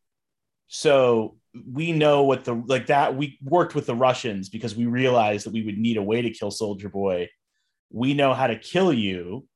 So 0.67 1.37
we 1.71 1.93
know 1.93 2.23
what 2.23 2.43
the 2.45 2.53
like 2.53 2.87
that 2.87 3.15
we 3.15 3.39
worked 3.41 3.73
with 3.73 3.87
the 3.87 3.95
Russians 3.95 4.49
because 4.49 4.75
we 4.75 4.85
realized 4.85 5.47
that 5.47 5.53
we 5.53 5.63
would 5.63 5.79
need 5.79 5.97
a 5.97 6.03
way 6.03 6.21
to 6.21 6.29
kill 6.29 6.51
Soldier 6.51 6.89
Boy. 6.89 7.29
We 7.91 8.13
know 8.13 8.35
how 8.35 8.45
to 8.45 8.59
kill 8.59 8.93
you 8.93 9.47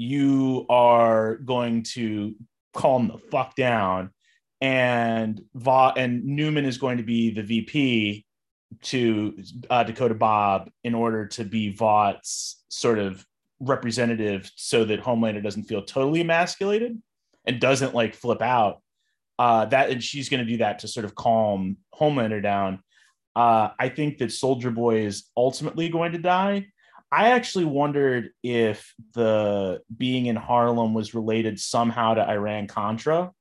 you 0.00 0.64
are 0.70 1.36
going 1.36 1.82
to 1.82 2.34
calm 2.72 3.08
the 3.08 3.18
fuck 3.18 3.54
down 3.54 4.10
and 4.62 5.42
Va- 5.54 5.92
and 5.94 6.22
Neuman 6.22 6.64
is 6.64 6.78
going 6.78 6.96
to 6.96 7.02
be 7.02 7.30
the 7.30 7.42
VP 7.42 8.24
to 8.82 9.42
uh, 9.68 9.82
Dakota 9.84 10.14
Bob 10.14 10.70
in 10.84 10.94
order 10.94 11.26
to 11.26 11.44
be 11.44 11.70
Vought's 11.70 12.62
sort 12.68 12.98
of 12.98 13.26
representative 13.58 14.50
so 14.56 14.86
that 14.86 15.02
Homelander 15.02 15.42
doesn't 15.42 15.64
feel 15.64 15.82
totally 15.82 16.22
emasculated 16.22 17.00
and 17.44 17.60
doesn't 17.60 17.94
like 17.94 18.14
flip 18.14 18.40
out. 18.40 18.80
Uh, 19.38 19.66
that 19.66 19.90
and 19.90 20.02
she's 20.02 20.30
going 20.30 20.44
to 20.44 20.50
do 20.50 20.58
that 20.58 20.78
to 20.78 20.88
sort 20.88 21.04
of 21.04 21.14
calm 21.14 21.76
Homelander 21.94 22.42
down. 22.42 22.82
Uh, 23.36 23.68
I 23.78 23.90
think 23.90 24.18
that 24.18 24.32
Soldier 24.32 24.70
Boy 24.70 25.04
is 25.04 25.24
ultimately 25.36 25.90
going 25.90 26.12
to 26.12 26.18
die, 26.18 26.68
I 27.12 27.30
actually 27.30 27.64
wondered 27.64 28.30
if 28.42 28.94
the 29.14 29.82
being 29.94 30.26
in 30.26 30.36
Harlem 30.36 30.94
was 30.94 31.14
related 31.14 31.58
somehow 31.58 32.14
to 32.14 32.28
Iran 32.28 32.68
Contra, 32.68 33.32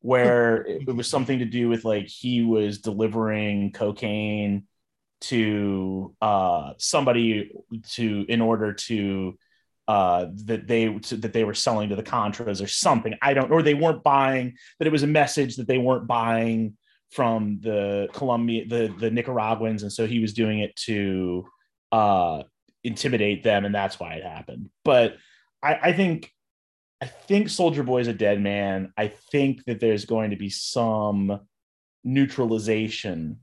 where 0.00 0.62
it 0.66 0.94
was 0.94 1.08
something 1.08 1.40
to 1.40 1.44
do 1.44 1.68
with 1.68 1.84
like 1.84 2.06
he 2.06 2.42
was 2.42 2.78
delivering 2.78 3.72
cocaine 3.72 4.66
to 5.22 6.14
uh, 6.22 6.72
somebody 6.78 7.52
to 7.90 8.24
in 8.28 8.40
order 8.40 8.72
to 8.72 9.38
uh, 9.86 10.26
that 10.46 10.66
they 10.66 10.88
to, 10.88 11.16
that 11.16 11.32
they 11.32 11.44
were 11.44 11.52
selling 11.52 11.90
to 11.90 11.96
the 11.96 12.02
Contras 12.02 12.62
or 12.62 12.68
something. 12.68 13.14
I 13.20 13.34
don't, 13.34 13.50
or 13.50 13.62
they 13.62 13.74
weren't 13.74 14.02
buying. 14.02 14.54
That 14.78 14.86
it 14.86 14.92
was 14.92 15.02
a 15.02 15.08
message 15.08 15.56
that 15.56 15.66
they 15.66 15.78
weren't 15.78 16.06
buying 16.06 16.76
from 17.10 17.58
the 17.60 18.08
Colombia, 18.14 18.66
the 18.66 18.94
the 18.98 19.10
Nicaraguans, 19.10 19.82
and 19.82 19.92
so 19.92 20.06
he 20.06 20.20
was 20.20 20.32
doing 20.32 20.60
it 20.60 20.74
to 20.76 21.44
uh 21.92 22.44
intimidate 22.84 23.42
them, 23.42 23.64
and 23.64 23.74
that's 23.74 23.98
why 24.00 24.14
it 24.14 24.24
happened. 24.24 24.70
But 24.84 25.16
I, 25.62 25.74
I 25.74 25.92
think 25.92 26.32
I 27.00 27.06
think 27.06 27.48
Soldier 27.48 27.82
Boy 27.82 28.00
is 28.00 28.08
a 28.08 28.12
dead 28.12 28.40
man. 28.40 28.92
I 28.96 29.08
think 29.08 29.64
that 29.64 29.80
there's 29.80 30.04
going 30.04 30.30
to 30.30 30.36
be 30.36 30.50
some 30.50 31.40
neutralization 32.04 33.40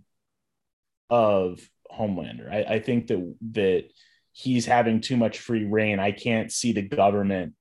of 1.10 1.68
Homelander. 1.92 2.52
I, 2.52 2.76
I 2.76 2.80
think 2.80 3.08
that 3.08 3.36
that 3.54 3.86
he's 4.32 4.66
having 4.66 5.02
too 5.02 5.18
much 5.18 5.40
free 5.40 5.66
reign. 5.66 6.00
I 6.00 6.12
can't 6.12 6.52
see 6.52 6.72
the 6.72 6.84
government 6.84 7.54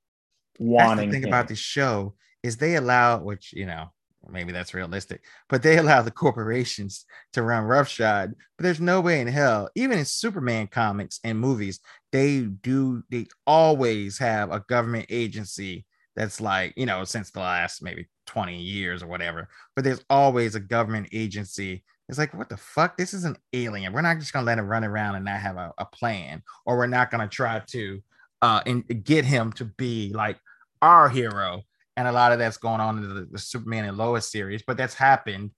wanting. 0.59 0.97
That's 0.97 1.07
the 1.07 1.13
thing 1.13 1.23
him. 1.23 1.29
about 1.29 1.49
this 1.49 1.59
show 1.59 2.15
is 2.43 2.57
they 2.59 2.77
allow, 2.77 3.19
which 3.19 3.53
you 3.53 3.67
know, 3.67 3.93
maybe 4.31 4.53
that's 4.53 4.75
realistic, 4.75 5.23
but 5.49 5.63
they 5.63 5.79
allow 5.79 6.03
the 6.03 6.11
corporations 6.11 7.05
to 7.33 7.43
run 7.43 7.65
roughshod. 7.65 8.35
But 8.57 8.63
there's 8.63 8.81
no 8.81 9.01
way 9.01 9.21
in 9.21 9.27
hell, 9.27 9.69
even 9.75 9.99
in 9.99 10.05
Superman 10.05 10.67
comics 10.69 11.21
and 11.25 11.39
movies, 11.39 11.81
they 12.13 12.41
do, 12.41 13.03
they 13.11 13.27
always 13.47 14.19
have 14.19 14.51
a 14.51 14.65
government 14.69 15.07
agency 15.09 15.85
that's 16.15 16.41
like, 16.41 16.73
you 16.77 16.87
know, 16.87 17.05
since 17.05 17.31
the 17.31 17.41
last 17.41 17.83
maybe 17.83 18.09
20 18.27 18.59
years 18.59 19.03
or 19.03 19.07
whatever, 19.07 19.49
but 19.75 19.85
there's 19.85 20.05
always 20.09 20.55
a 20.55 20.61
government 20.61 21.09
agency. 21.13 21.85
It's 22.09 22.19
like, 22.19 22.33
what 22.35 22.49
the 22.49 22.57
fuck? 22.57 22.97
This 22.97 23.13
is 23.13 23.25
an 23.25 23.37
alien. 23.53 23.93
We're 23.93 24.01
not 24.01 24.19
just 24.19 24.33
gonna 24.33 24.47
let 24.47 24.59
him 24.59 24.67
run 24.67 24.85
around 24.85 25.17
and 25.17 25.25
not 25.25 25.41
have 25.41 25.57
a, 25.57 25.73
a 25.79 25.85
plan, 25.85 26.43
or 26.65 26.77
we're 26.77 26.87
not 26.87 27.11
gonna 27.11 27.29
try 27.29 27.61
to 27.69 28.03
uh 28.43 28.61
and 28.67 28.85
get 29.03 29.25
him 29.25 29.51
to 29.55 29.65
be 29.65 30.13
like 30.15 30.39
our 30.83 31.09
hero 31.09 31.63
and 31.97 32.07
a 32.07 32.13
lot 32.13 32.33
of 32.33 32.39
that's 32.39 32.59
going 32.59 32.81
on 32.81 32.99
in 32.99 33.15
the, 33.15 33.29
the 33.31 33.39
Superman 33.39 33.87
and 33.87 33.97
Lois 33.97 34.31
series, 34.31 34.63
but 34.67 34.77
that's 34.77 34.95
happened. 34.95 35.51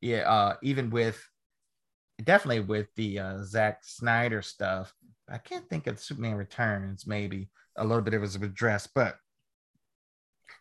Yeah, 0.00 0.30
uh, 0.30 0.56
even 0.62 0.90
with 0.90 1.20
definitely 2.22 2.60
with 2.60 2.88
the 2.96 3.18
uh, 3.18 3.42
Zack 3.42 3.80
Snyder 3.82 4.42
stuff. 4.42 4.94
I 5.30 5.38
can't 5.38 5.68
think 5.68 5.86
of 5.86 6.00
Superman 6.00 6.36
Returns, 6.36 7.06
maybe 7.06 7.50
a 7.76 7.84
little 7.84 8.02
bit 8.02 8.14
of 8.14 8.18
it 8.18 8.22
was 8.22 8.34
addressed, 8.36 8.90
but 8.94 9.16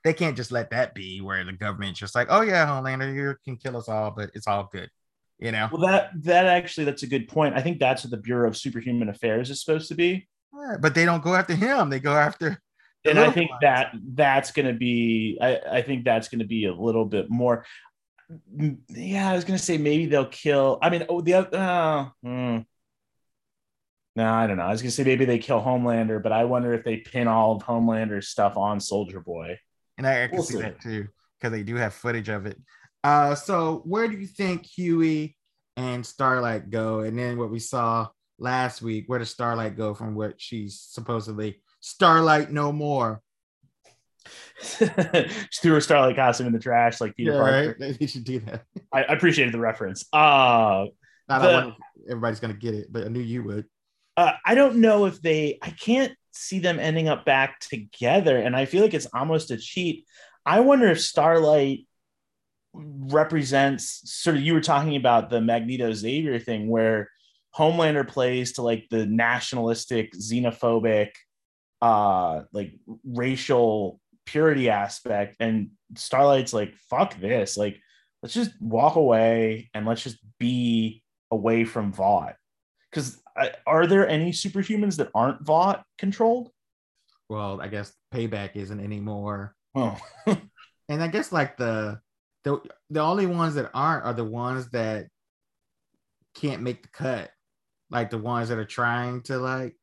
they 0.03 0.13
can't 0.13 0.37
just 0.37 0.51
let 0.51 0.69
that 0.71 0.93
be 0.93 1.21
where 1.21 1.43
the 1.43 1.53
government's 1.53 1.99
just 1.99 2.15
like, 2.15 2.27
oh 2.29 2.41
yeah, 2.41 2.65
Homelander, 2.65 3.13
you 3.13 3.35
can 3.43 3.57
kill 3.57 3.77
us 3.77 3.89
all, 3.89 4.11
but 4.11 4.29
it's 4.33 4.47
all 4.47 4.69
good. 4.71 4.89
You 5.39 5.51
know? 5.51 5.69
Well, 5.71 5.81
that 5.81 6.11
that 6.23 6.45
actually 6.45 6.85
that's 6.85 7.03
a 7.03 7.07
good 7.07 7.27
point. 7.27 7.55
I 7.55 7.61
think 7.61 7.79
that's 7.79 8.03
what 8.03 8.11
the 8.11 8.17
Bureau 8.17 8.47
of 8.47 8.57
Superhuman 8.57 9.09
Affairs 9.09 9.49
is 9.49 9.63
supposed 9.63 9.87
to 9.89 9.95
be. 9.95 10.27
Yeah, 10.53 10.77
but 10.79 10.95
they 10.95 11.05
don't 11.05 11.23
go 11.23 11.35
after 11.35 11.53
him. 11.53 11.89
They 11.89 11.99
go 11.99 12.13
after 12.13 12.59
and 13.05 13.19
I 13.19 13.31
think 13.31 13.51
that 13.61 13.93
that's 14.13 14.51
going 14.51 14.67
to 14.67 14.73
be, 14.73 15.37
I, 15.41 15.59
I 15.71 15.81
think 15.81 16.03
that's 16.03 16.29
going 16.29 16.39
to 16.39 16.45
be 16.45 16.65
a 16.65 16.73
little 16.73 17.05
bit 17.05 17.29
more. 17.29 17.65
Yeah, 18.89 19.29
I 19.29 19.33
was 19.33 19.45
going 19.45 19.57
to 19.57 19.63
say 19.63 19.77
maybe 19.77 20.05
they'll 20.07 20.25
kill. 20.25 20.79
I 20.81 20.89
mean, 20.89 21.05
oh, 21.07 21.21
the 21.21 21.35
other. 21.35 21.57
Uh, 21.57 22.09
hmm. 22.23 22.57
No, 24.15 24.33
I 24.33 24.47
don't 24.47 24.57
know. 24.57 24.63
I 24.63 24.71
was 24.71 24.81
going 24.81 24.89
to 24.89 24.95
say 24.95 25.03
maybe 25.03 25.25
they 25.25 25.37
kill 25.37 25.61
Homelander, 25.61 26.21
but 26.21 26.31
I 26.31 26.45
wonder 26.45 26.73
if 26.73 26.83
they 26.83 26.97
pin 26.97 27.27
all 27.27 27.55
of 27.55 27.61
Homelander's 27.61 28.29
stuff 28.29 28.57
on 28.57 28.79
Soldier 28.79 29.19
Boy. 29.19 29.59
And 29.97 30.07
I, 30.07 30.23
I 30.23 30.27
can 30.27 30.37
we'll 30.37 30.45
see, 30.45 30.55
see 30.55 30.61
that 30.61 30.81
too 30.81 31.07
because 31.39 31.51
they 31.51 31.63
do 31.63 31.75
have 31.75 31.93
footage 31.93 32.29
of 32.29 32.45
it. 32.45 32.59
Uh, 33.03 33.35
so 33.35 33.81
where 33.85 34.07
do 34.07 34.17
you 34.17 34.27
think 34.27 34.65
Hughie 34.65 35.37
and 35.75 36.05
Starlight 36.05 36.69
go? 36.69 37.01
And 37.01 37.17
then 37.17 37.37
what 37.37 37.51
we 37.51 37.59
saw 37.59 38.07
last 38.39 38.81
week, 38.81 39.05
where 39.07 39.19
does 39.19 39.29
Starlight 39.29 39.77
go 39.77 39.93
from 39.93 40.15
what 40.15 40.41
she's 40.41 40.79
supposedly 40.79 41.61
Starlight 41.79 42.51
no 42.51 42.71
more? 42.71 43.21
she 44.59 44.85
threw 45.61 45.73
her 45.73 45.81
Starlight 45.81 46.15
costume 46.15 46.47
in 46.47 46.53
the 46.53 46.59
trash 46.59 46.99
like 46.99 47.15
Peter 47.15 47.33
yeah, 47.33 47.39
Parker. 47.39 47.75
Right? 47.79 47.95
They 47.99 48.07
should 48.07 48.23
do 48.23 48.39
that. 48.39 48.63
I, 48.91 49.03
I 49.03 49.13
appreciated 49.13 49.53
the 49.53 49.59
reference. 49.59 50.05
Uh, 50.11 50.85
Not 51.29 51.41
the, 51.41 51.75
everybody's 52.09 52.39
gonna 52.39 52.53
get 52.53 52.73
it, 52.73 52.91
but 52.91 53.05
I 53.05 53.07
knew 53.07 53.21
you 53.21 53.43
would. 53.43 53.65
Uh, 54.15 54.33
I 54.45 54.55
don't 54.55 54.77
know 54.77 55.05
if 55.05 55.21
they. 55.21 55.59
I 55.61 55.69
can't 55.69 56.13
see 56.31 56.59
them 56.59 56.79
ending 56.79 57.07
up 57.07 57.25
back 57.25 57.59
together, 57.59 58.37
and 58.37 58.55
I 58.55 58.65
feel 58.65 58.81
like 58.81 58.93
it's 58.93 59.07
almost 59.13 59.51
a 59.51 59.57
cheat. 59.57 60.05
I 60.45 60.61
wonder 60.61 60.87
if 60.87 61.01
Starlight 61.01 61.87
represents 62.73 64.01
sort 64.05 64.35
of 64.35 64.41
you 64.41 64.53
were 64.53 64.61
talking 64.61 64.95
about 64.95 65.29
the 65.29 65.41
Magneto 65.41 65.91
Xavier 65.93 66.39
thing 66.39 66.67
where 66.67 67.09
Homelander 67.55 68.07
plays 68.07 68.53
to 68.53 68.61
like 68.61 68.85
the 68.89 69.05
nationalistic, 69.05 70.13
xenophobic, 70.13 71.09
uh, 71.81 72.41
like 72.51 72.73
racial 73.05 73.99
purity 74.25 74.69
aspect, 74.69 75.37
and 75.39 75.71
Starlight's 75.95 76.53
like, 76.53 76.75
fuck 76.89 77.19
this, 77.19 77.57
like 77.57 77.79
let's 78.21 78.33
just 78.33 78.51
walk 78.61 78.95
away 78.95 79.69
and 79.73 79.85
let's 79.85 80.03
just 80.03 80.17
be 80.39 81.03
away 81.31 81.63
from 81.63 81.93
Vought. 81.93 82.35
Because 82.89 83.21
are 83.65 83.85
there 83.85 84.07
any 84.07 84.31
superhumans 84.31 84.97
that 84.97 85.11
aren't 85.13 85.45
Vought 85.45 85.83
controlled? 85.97 86.49
Well, 87.29 87.61
I 87.61 87.67
guess 87.67 87.93
Payback 88.13 88.55
isn't 88.55 88.79
anymore. 88.79 89.55
Oh, 89.75 89.97
and 90.89 91.03
I 91.03 91.07
guess 91.07 91.31
like 91.31 91.57
the 91.57 91.99
the 92.43 92.61
the 92.89 93.01
only 93.01 93.25
ones 93.25 93.55
that 93.55 93.69
aren't 93.73 94.05
are 94.05 94.13
the 94.13 94.23
ones 94.23 94.69
that 94.71 95.07
can't 96.35 96.61
make 96.61 96.83
the 96.83 96.89
cut, 96.89 97.29
like 97.91 98.09
the 98.09 98.17
ones 98.17 98.49
that 98.49 98.57
are 98.57 98.65
trying 98.65 99.21
to 99.23 99.37
like 99.37 99.75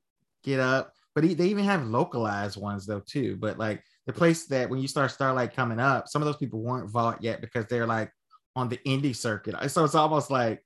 get 0.42 0.60
up. 0.60 0.92
But 1.14 1.22
they 1.24 1.46
even 1.46 1.64
have 1.64 1.86
localized 1.86 2.60
ones 2.60 2.86
though 2.86 3.00
too. 3.00 3.36
But 3.36 3.58
like 3.58 3.82
the 4.06 4.12
place 4.12 4.46
that 4.46 4.68
when 4.68 4.80
you 4.80 4.88
start 4.88 5.10
Starlight 5.10 5.54
coming 5.54 5.78
up, 5.78 6.08
some 6.08 6.22
of 6.22 6.26
those 6.26 6.36
people 6.36 6.60
weren't 6.60 6.90
Vought 6.90 7.22
yet 7.22 7.40
because 7.40 7.66
they're 7.66 7.86
like 7.86 8.10
on 8.56 8.68
the 8.68 8.78
indie 8.78 9.16
circuit. 9.16 9.54
So 9.70 9.84
it's 9.84 9.94
almost 9.94 10.30
like 10.30 10.62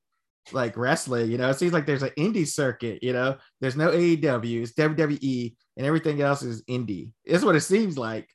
like 0.52 0.76
wrestling, 0.76 1.30
you 1.30 1.38
know. 1.38 1.50
It 1.50 1.58
seems 1.58 1.72
like 1.72 1.86
there's 1.86 2.02
an 2.02 2.12
indie 2.18 2.46
circuit, 2.46 3.02
you 3.02 3.12
know. 3.12 3.36
There's 3.60 3.76
no 3.76 3.90
AEW, 3.90 4.62
it's 4.62 4.72
WWE, 4.72 5.54
and 5.76 5.86
everything 5.86 6.22
else 6.22 6.42
is 6.42 6.62
indie. 6.64 7.12
It's 7.24 7.44
what 7.44 7.56
it 7.56 7.60
seems 7.60 7.98
like 7.98 8.28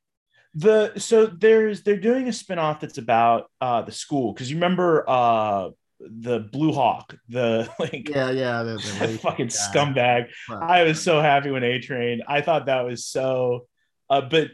the 0.55 0.93
so 0.97 1.25
there's 1.25 1.81
they're 1.81 1.97
doing 1.97 2.27
a 2.27 2.33
spin-off 2.33 2.79
that's 2.79 2.99
about 2.99 3.49
uh 3.59 3.81
the 3.81 3.91
school 3.91 4.33
because 4.33 4.51
you 4.51 4.57
remember 4.57 5.03
uh 5.07 5.69
the 6.09 6.39
blue 6.51 6.71
hawk 6.71 7.15
the 7.29 7.69
like 7.79 8.09
yeah 8.09 8.29
yeah 8.31 8.63
the, 8.63 8.75
the 8.75 9.17
fucking 9.21 9.47
guy. 9.47 9.53
scumbag 9.53 10.27
wow. 10.49 10.59
i 10.61 10.83
was 10.83 11.01
so 11.01 11.21
happy 11.21 11.51
when 11.51 11.63
a 11.63 11.79
train 11.79 12.21
i 12.27 12.41
thought 12.41 12.65
that 12.65 12.81
was 12.81 13.05
so 13.05 13.67
uh 14.09 14.21
but 14.21 14.49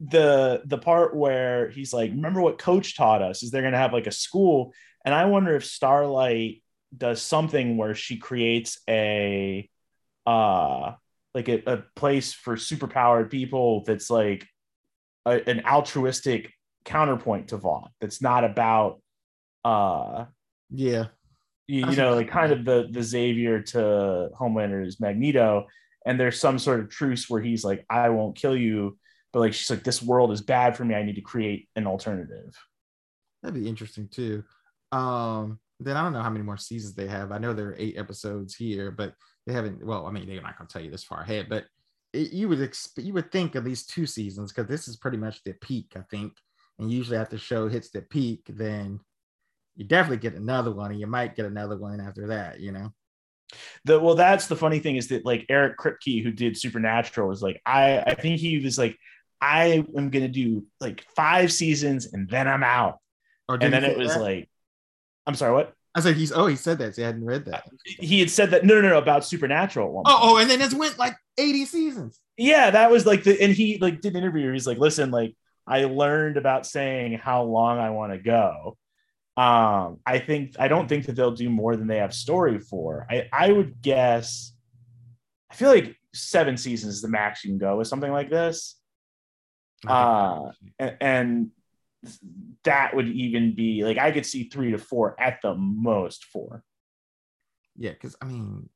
the 0.00 0.62
the 0.64 0.78
part 0.78 1.16
where 1.16 1.70
he's 1.70 1.92
like 1.92 2.10
remember 2.10 2.40
what 2.40 2.58
coach 2.58 2.96
taught 2.96 3.22
us 3.22 3.42
is 3.42 3.50
they're 3.50 3.62
gonna 3.62 3.76
have 3.76 3.92
like 3.92 4.06
a 4.06 4.12
school 4.12 4.72
and 5.04 5.14
i 5.14 5.24
wonder 5.24 5.54
if 5.54 5.64
starlight 5.64 6.62
does 6.96 7.20
something 7.20 7.76
where 7.76 7.94
she 7.94 8.16
creates 8.16 8.78
a 8.88 9.68
uh 10.26 10.92
like 11.34 11.48
a, 11.48 11.62
a 11.66 11.84
place 11.96 12.32
for 12.32 12.56
superpowered 12.56 13.30
people 13.30 13.82
that's 13.84 14.10
like 14.10 14.46
a, 15.26 15.48
an 15.48 15.64
altruistic 15.66 16.52
counterpoint 16.84 17.48
to 17.48 17.56
Vought 17.56 17.90
that's 18.00 18.20
not 18.20 18.44
about 18.44 19.00
uh 19.64 20.26
yeah. 20.70 21.06
You, 21.66 21.88
you 21.88 21.96
know 21.96 22.14
like 22.14 22.28
kind 22.28 22.52
of 22.52 22.64
the 22.64 22.88
the 22.90 23.02
Xavier 23.02 23.60
to 23.62 24.28
Homelander's 24.36 25.00
Magneto 25.00 25.66
and 26.04 26.20
there's 26.20 26.38
some 26.38 26.58
sort 26.58 26.80
of 26.80 26.90
truce 26.90 27.30
where 27.30 27.40
he's 27.40 27.64
like 27.64 27.86
I 27.88 28.10
won't 28.10 28.36
kill 28.36 28.54
you 28.54 28.98
but 29.32 29.40
like 29.40 29.54
she's 29.54 29.70
like 29.70 29.82
this 29.82 30.02
world 30.02 30.30
is 30.30 30.42
bad 30.42 30.76
for 30.76 30.84
me. 30.84 30.94
I 30.94 31.02
need 31.02 31.14
to 31.14 31.22
create 31.22 31.68
an 31.74 31.86
alternative. 31.86 32.54
That'd 33.42 33.62
be 33.62 33.68
interesting 33.68 34.08
too. 34.08 34.44
Um 34.92 35.58
then 35.80 35.96
I 35.96 36.02
don't 36.02 36.12
know 36.12 36.22
how 36.22 36.30
many 36.30 36.44
more 36.44 36.58
seasons 36.58 36.94
they 36.94 37.08
have. 37.08 37.32
I 37.32 37.38
know 37.38 37.54
there 37.54 37.68
are 37.68 37.76
eight 37.78 37.96
episodes 37.96 38.54
here 38.54 38.90
but 38.90 39.14
they 39.46 39.54
haven't 39.54 39.84
well 39.84 40.06
I 40.06 40.10
mean 40.10 40.26
they're 40.26 40.42
not 40.42 40.58
going 40.58 40.68
to 40.68 40.72
tell 40.72 40.82
you 40.82 40.90
this 40.90 41.04
far 41.04 41.22
ahead 41.22 41.46
but 41.48 41.64
it, 42.14 42.32
you 42.32 42.48
would 42.48 42.60
expect 42.60 43.06
you 43.06 43.12
would 43.12 43.30
think 43.30 43.56
at 43.56 43.64
least 43.64 43.90
two 43.90 44.06
seasons 44.06 44.52
because 44.52 44.68
this 44.68 44.88
is 44.88 44.96
pretty 44.96 45.18
much 45.18 45.42
the 45.42 45.52
peak, 45.54 45.92
I 45.96 46.02
think. 46.10 46.32
And 46.78 46.90
usually 46.90 47.16
after 47.16 47.36
the 47.36 47.42
show 47.42 47.68
hits 47.68 47.90
the 47.90 48.02
peak, 48.02 48.42
then 48.48 49.00
you 49.76 49.84
definitely 49.84 50.18
get 50.18 50.34
another 50.34 50.72
one, 50.72 50.90
and 50.90 51.00
you 51.00 51.06
might 51.06 51.36
get 51.36 51.46
another 51.46 51.76
one 51.76 52.00
after 52.00 52.28
that, 52.28 52.60
you 52.60 52.72
know. 52.72 52.92
The 53.84 54.00
well, 54.00 54.14
that's 54.14 54.46
the 54.46 54.56
funny 54.56 54.78
thing 54.78 54.96
is 54.96 55.08
that 55.08 55.24
like 55.24 55.46
Eric 55.48 55.78
Kripke, 55.78 56.22
who 56.22 56.32
did 56.32 56.56
Supernatural, 56.56 57.28
was 57.28 57.42
like, 57.42 57.60
I 57.66 57.98
I 58.00 58.14
think 58.14 58.40
he 58.40 58.58
was 58.58 58.78
like, 58.78 58.98
I 59.40 59.84
am 59.96 60.10
gonna 60.10 60.28
do 60.28 60.64
like 60.80 61.04
five 61.14 61.52
seasons 61.52 62.12
and 62.12 62.28
then 62.28 62.48
I'm 62.48 62.64
out. 62.64 62.98
Oh, 63.48 63.54
and 63.54 63.72
then 63.72 63.84
it 63.84 63.98
was 63.98 64.14
that? 64.14 64.20
like, 64.20 64.48
I'm 65.26 65.34
sorry, 65.34 65.52
what? 65.52 65.74
I 65.94 66.00
said 66.00 66.16
he's 66.16 66.32
oh 66.32 66.46
he 66.46 66.56
said 66.56 66.78
that. 66.78 66.96
So 66.96 67.02
I 67.02 67.06
hadn't 67.06 67.24
read 67.24 67.44
that. 67.44 67.68
He 67.84 68.18
had 68.20 68.30
said 68.30 68.50
that 68.50 68.64
no 68.64 68.80
no 68.80 68.88
no 68.88 68.98
about 68.98 69.24
Supernatural. 69.24 70.02
oh 70.04 70.18
oh, 70.22 70.36
and 70.38 70.50
then 70.50 70.60
it 70.60 70.72
went 70.72 70.98
like 70.98 71.14
80 71.38 71.64
seasons. 71.66 72.20
Yeah, 72.36 72.70
that 72.70 72.90
was 72.90 73.06
like 73.06 73.22
the 73.22 73.40
and 73.40 73.52
he 73.52 73.78
like 73.78 74.00
did 74.00 74.14
an 74.14 74.22
interview. 74.22 74.52
He's 74.52 74.66
like, 74.66 74.78
listen, 74.78 75.10
like 75.10 75.36
I 75.66 75.84
learned 75.84 76.36
about 76.36 76.66
saying 76.66 77.18
how 77.18 77.44
long 77.44 77.78
I 77.78 77.90
want 77.90 78.12
to 78.12 78.18
go. 78.18 78.76
Um, 79.36 79.98
I 80.06 80.20
think 80.20 80.54
I 80.58 80.68
don't 80.68 80.88
think 80.88 81.06
that 81.06 81.16
they'll 81.16 81.32
do 81.32 81.50
more 81.50 81.76
than 81.76 81.88
they 81.88 81.98
have 81.98 82.14
story 82.14 82.58
for. 82.60 83.06
I 83.10 83.28
I 83.32 83.52
would 83.52 83.82
guess. 83.82 84.52
I 85.50 85.54
feel 85.56 85.70
like 85.70 85.96
seven 86.12 86.56
seasons 86.56 86.94
is 86.94 87.02
the 87.02 87.08
max 87.08 87.44
you 87.44 87.50
can 87.50 87.58
go 87.58 87.76
with 87.76 87.88
something 87.88 88.12
like 88.12 88.30
this. 88.30 88.76
Uh, 89.86 90.50
and, 90.78 90.96
and 91.00 91.50
that 92.64 92.94
would 92.94 93.08
even 93.08 93.54
be 93.54 93.84
like 93.84 93.98
I 93.98 94.10
could 94.10 94.26
see 94.26 94.44
three 94.44 94.70
to 94.70 94.78
four 94.78 95.18
at 95.20 95.40
the 95.42 95.54
most 95.54 96.24
four. 96.26 96.62
Yeah, 97.76 97.92
because 97.92 98.16
I 98.22 98.26
mean, 98.26 98.68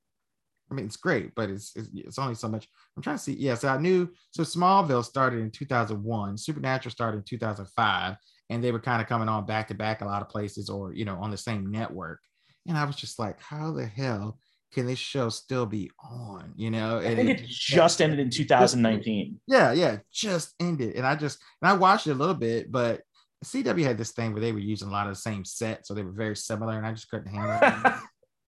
I 0.70 0.74
mean 0.74 0.86
it's 0.86 0.96
great, 0.96 1.34
but 1.34 1.50
it's, 1.50 1.74
it's, 1.76 1.88
it's 1.94 2.18
only 2.18 2.34
so 2.34 2.48
much. 2.48 2.68
I'm 2.96 3.02
trying 3.02 3.16
to 3.16 3.22
see. 3.22 3.34
Yeah, 3.34 3.54
so 3.54 3.68
I 3.68 3.78
knew 3.78 4.08
so 4.30 4.42
Smallville 4.42 5.04
started 5.04 5.40
in 5.40 5.50
2001, 5.50 6.36
Supernatural 6.36 6.90
started 6.90 7.18
in 7.18 7.24
2005, 7.24 8.16
and 8.50 8.62
they 8.62 8.72
were 8.72 8.80
kind 8.80 9.02
of 9.02 9.08
coming 9.08 9.28
on 9.28 9.46
back 9.46 9.68
to 9.68 9.74
back 9.74 10.00
a 10.00 10.06
lot 10.06 10.22
of 10.22 10.28
places, 10.28 10.68
or 10.70 10.92
you 10.92 11.04
know, 11.04 11.16
on 11.16 11.30
the 11.30 11.36
same 11.36 11.70
network. 11.70 12.20
And 12.66 12.76
I 12.76 12.84
was 12.84 12.96
just 12.96 13.18
like, 13.18 13.40
how 13.40 13.72
the 13.72 13.86
hell 13.86 14.38
can 14.72 14.86
this 14.86 14.98
show 14.98 15.28
still 15.28 15.66
be 15.66 15.90
on? 16.02 16.52
You 16.56 16.70
know, 16.70 16.98
I 16.98 17.14
think 17.14 17.30
it, 17.30 17.40
it 17.40 17.48
just 17.48 18.02
ended 18.02 18.18
in 18.18 18.30
2019. 18.30 19.40
Yeah, 19.46 19.72
yeah, 19.72 19.98
just 20.12 20.54
ended, 20.60 20.96
and 20.96 21.06
I 21.06 21.14
just 21.14 21.38
and 21.62 21.70
I 21.70 21.74
watched 21.74 22.06
it 22.06 22.12
a 22.12 22.14
little 22.14 22.34
bit, 22.34 22.70
but 22.70 23.02
CW 23.44 23.84
had 23.84 23.98
this 23.98 24.12
thing 24.12 24.32
where 24.32 24.40
they 24.40 24.52
were 24.52 24.58
using 24.58 24.88
a 24.88 24.90
lot 24.92 25.06
of 25.06 25.12
the 25.12 25.20
same 25.20 25.44
set, 25.44 25.86
so 25.86 25.94
they 25.94 26.02
were 26.02 26.12
very 26.12 26.36
similar, 26.36 26.76
and 26.76 26.86
I 26.86 26.92
just 26.92 27.10
couldn't 27.10 27.32
handle 27.32 27.58
it. 27.62 27.94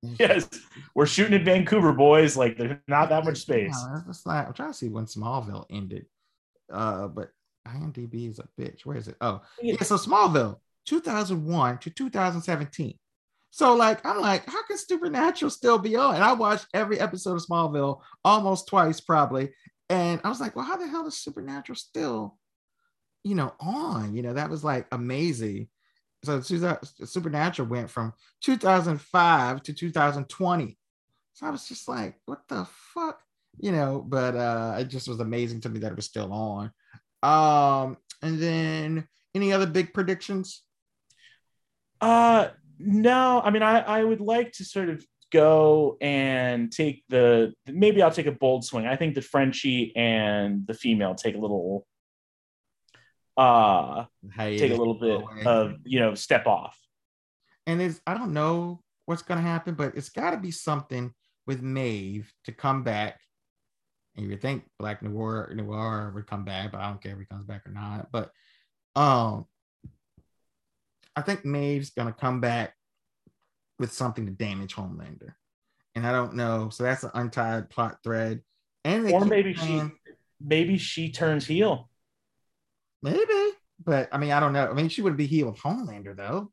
yes, 0.21 0.49
we're 0.95 1.07
shooting 1.07 1.35
in 1.35 1.45
Vancouver, 1.45 1.93
boys. 1.93 2.37
Like 2.37 2.57
there's 2.57 2.79
not 2.89 3.09
that 3.09 3.25
much 3.25 3.39
space. 3.39 3.77
like, 4.25 4.47
I'm 4.47 4.53
trying 4.53 4.71
to 4.71 4.77
see 4.77 4.89
when 4.89 5.07
Smallville 5.07 5.67
ended, 5.71 6.07
uh, 6.73 7.09
but 7.09 7.31
IMDb 7.67 8.31
is 8.31 8.39
a 8.39 8.49
bitch. 8.61 8.85
Where 8.85 8.97
is 8.97 9.09
it? 9.09 9.17
Oh, 9.21 9.43
yeah. 9.61 9.83
So 9.83 9.97
Smallville, 9.97 10.57
2001 10.87 11.79
to 11.79 11.91
2017. 11.91 12.99
So 13.51 13.75
like, 13.75 14.05
I'm 14.05 14.21
like, 14.21 14.45
how 14.47 14.63
can 14.65 14.77
Supernatural 14.77 15.51
still 15.51 15.79
be 15.79 15.97
on? 15.97 16.15
And 16.15 16.25
I 16.25 16.35
watched 16.35 16.67
every 16.75 17.01
episode 17.01 17.35
of 17.35 17.47
Smallville 17.47 18.01
almost 18.25 18.69
twice, 18.69 19.01
probably. 19.01 19.51
And 19.89 20.21
I 20.25 20.29
was 20.29 20.41
like, 20.41 20.55
well, 20.57 20.65
how 20.65 20.77
the 20.77 20.87
hell 20.87 21.07
is 21.07 21.17
Supernatural 21.17 21.77
still 21.77 22.39
you 23.27 23.35
know, 23.35 23.53
on. 23.59 24.15
You 24.15 24.23
know, 24.23 24.35
that 24.35 24.49
was 24.49 24.63
like 24.63 24.87
amazing. 24.93 25.67
So 26.23 26.41
Supernatural 26.41 27.69
went 27.69 27.91
from 27.91 28.13
2005 28.43 29.63
to 29.65 29.73
2020. 29.73 30.79
So 31.33 31.47
I 31.47 31.51
was 31.51 31.67
just 31.67 31.89
like, 31.89 32.21
what 32.27 32.43
the 32.49 32.69
fuck? 32.95 33.19
You 33.59 33.73
know, 33.73 34.05
but 34.07 34.37
uh 34.37 34.77
it 34.79 34.85
just 34.85 35.09
was 35.09 35.19
amazing 35.19 35.61
to 35.63 35.69
me 35.69 35.81
that 35.81 35.91
it 35.91 35.97
was 35.97 36.07
still 36.07 36.33
on. 36.33 36.71
Um, 37.27 37.97
and 38.23 38.39
then 38.41 39.09
any 39.35 39.53
other 39.53 39.67
big 39.67 39.93
predictions? 39.93 40.63
Uh 42.01 42.49
no, 42.79 43.41
I 43.43 43.51
mean 43.51 43.63
I 43.63 43.81
I 43.81 44.05
would 44.05 44.21
like 44.21 44.53
to 44.53 44.65
sort 44.65 44.91
of 44.91 45.05
go 45.33 45.97
and 46.01 46.71
take 46.71 47.03
the 47.09 47.53
maybe 47.67 48.03
I'll 48.03 48.11
take 48.11 48.27
a 48.27 48.33
bold 48.33 48.65
swing. 48.65 48.87
I 48.87 48.97
think 48.97 49.15
the 49.15 49.23
Frenchie 49.23 49.95
and 49.97 50.67
the 50.67 50.75
female 50.75 51.15
take 51.15 51.35
a 51.35 51.39
little 51.39 51.87
uh 53.37 54.05
take 54.59 54.73
a 54.73 54.77
little 54.77 54.99
bit 54.99 55.21
of 55.47 55.75
you 55.85 56.01
know 56.01 56.15
step 56.15 56.47
off. 56.47 56.79
And 57.67 57.83
it's 57.83 58.01
I 58.07 58.15
don't 58.15 58.33
know 58.33 58.83
what's 59.07 59.23
gonna 59.23 59.41
happen, 59.41 59.75
but 59.75 59.97
it's 59.97 60.11
gotta 60.11 60.37
be 60.37 60.51
something 60.51 61.13
with 61.47 61.63
Maeve 61.63 62.33
to 62.45 62.53
come 62.53 62.83
back. 62.83 63.21
And 64.17 64.25
you 64.25 64.31
would 64.31 64.43
think 64.43 64.65
Black 64.79 65.03
Noir 65.03 65.53
Noir 65.55 66.13
would 66.15 66.27
come 66.27 66.45
back, 66.45 66.73
but 66.73 66.81
I 66.81 66.89
don't 66.89 67.03
care 67.03 67.13
if 67.13 67.19
he 67.19 67.25
comes 67.25 67.45
back 67.45 67.67
or 67.67 67.73
not. 67.73 68.09
But 68.11 68.31
um 68.95 69.47
I 71.15 71.23
think 71.23 71.45
Maeve's 71.45 71.91
gonna 71.91 72.13
come 72.13 72.41
back 72.41 72.75
with 73.79 73.93
something 73.93 74.27
to 74.27 74.33
damage 74.33 74.75
Homelander. 74.75 75.35
And 75.95 76.07
I 76.07 76.13
don't 76.13 76.35
know. 76.35 76.69
So 76.71 76.83
that's 76.83 77.05
an 77.05 77.11
untied 77.15 77.71
plot 77.71 77.99
thread. 78.03 78.43
And 78.85 79.11
or 79.11 79.25
maybe 79.25 79.55
she 79.55 79.83
maybe 80.41 80.79
she 80.79 81.11
turns 81.11 81.47
heel. 81.47 81.91
Maybe. 83.03 83.53
But 83.85 84.09
I 84.13 84.19
mean, 84.19 84.33
I 84.33 84.41
don't 84.41 84.53
know. 84.53 84.69
I 84.69 84.73
mean, 84.73 84.89
she 84.89 85.03
would 85.03 85.17
be 85.17 85.27
heel 85.27 85.49
of 85.49 85.57
Homelander 85.57 86.17
though. 86.17 86.53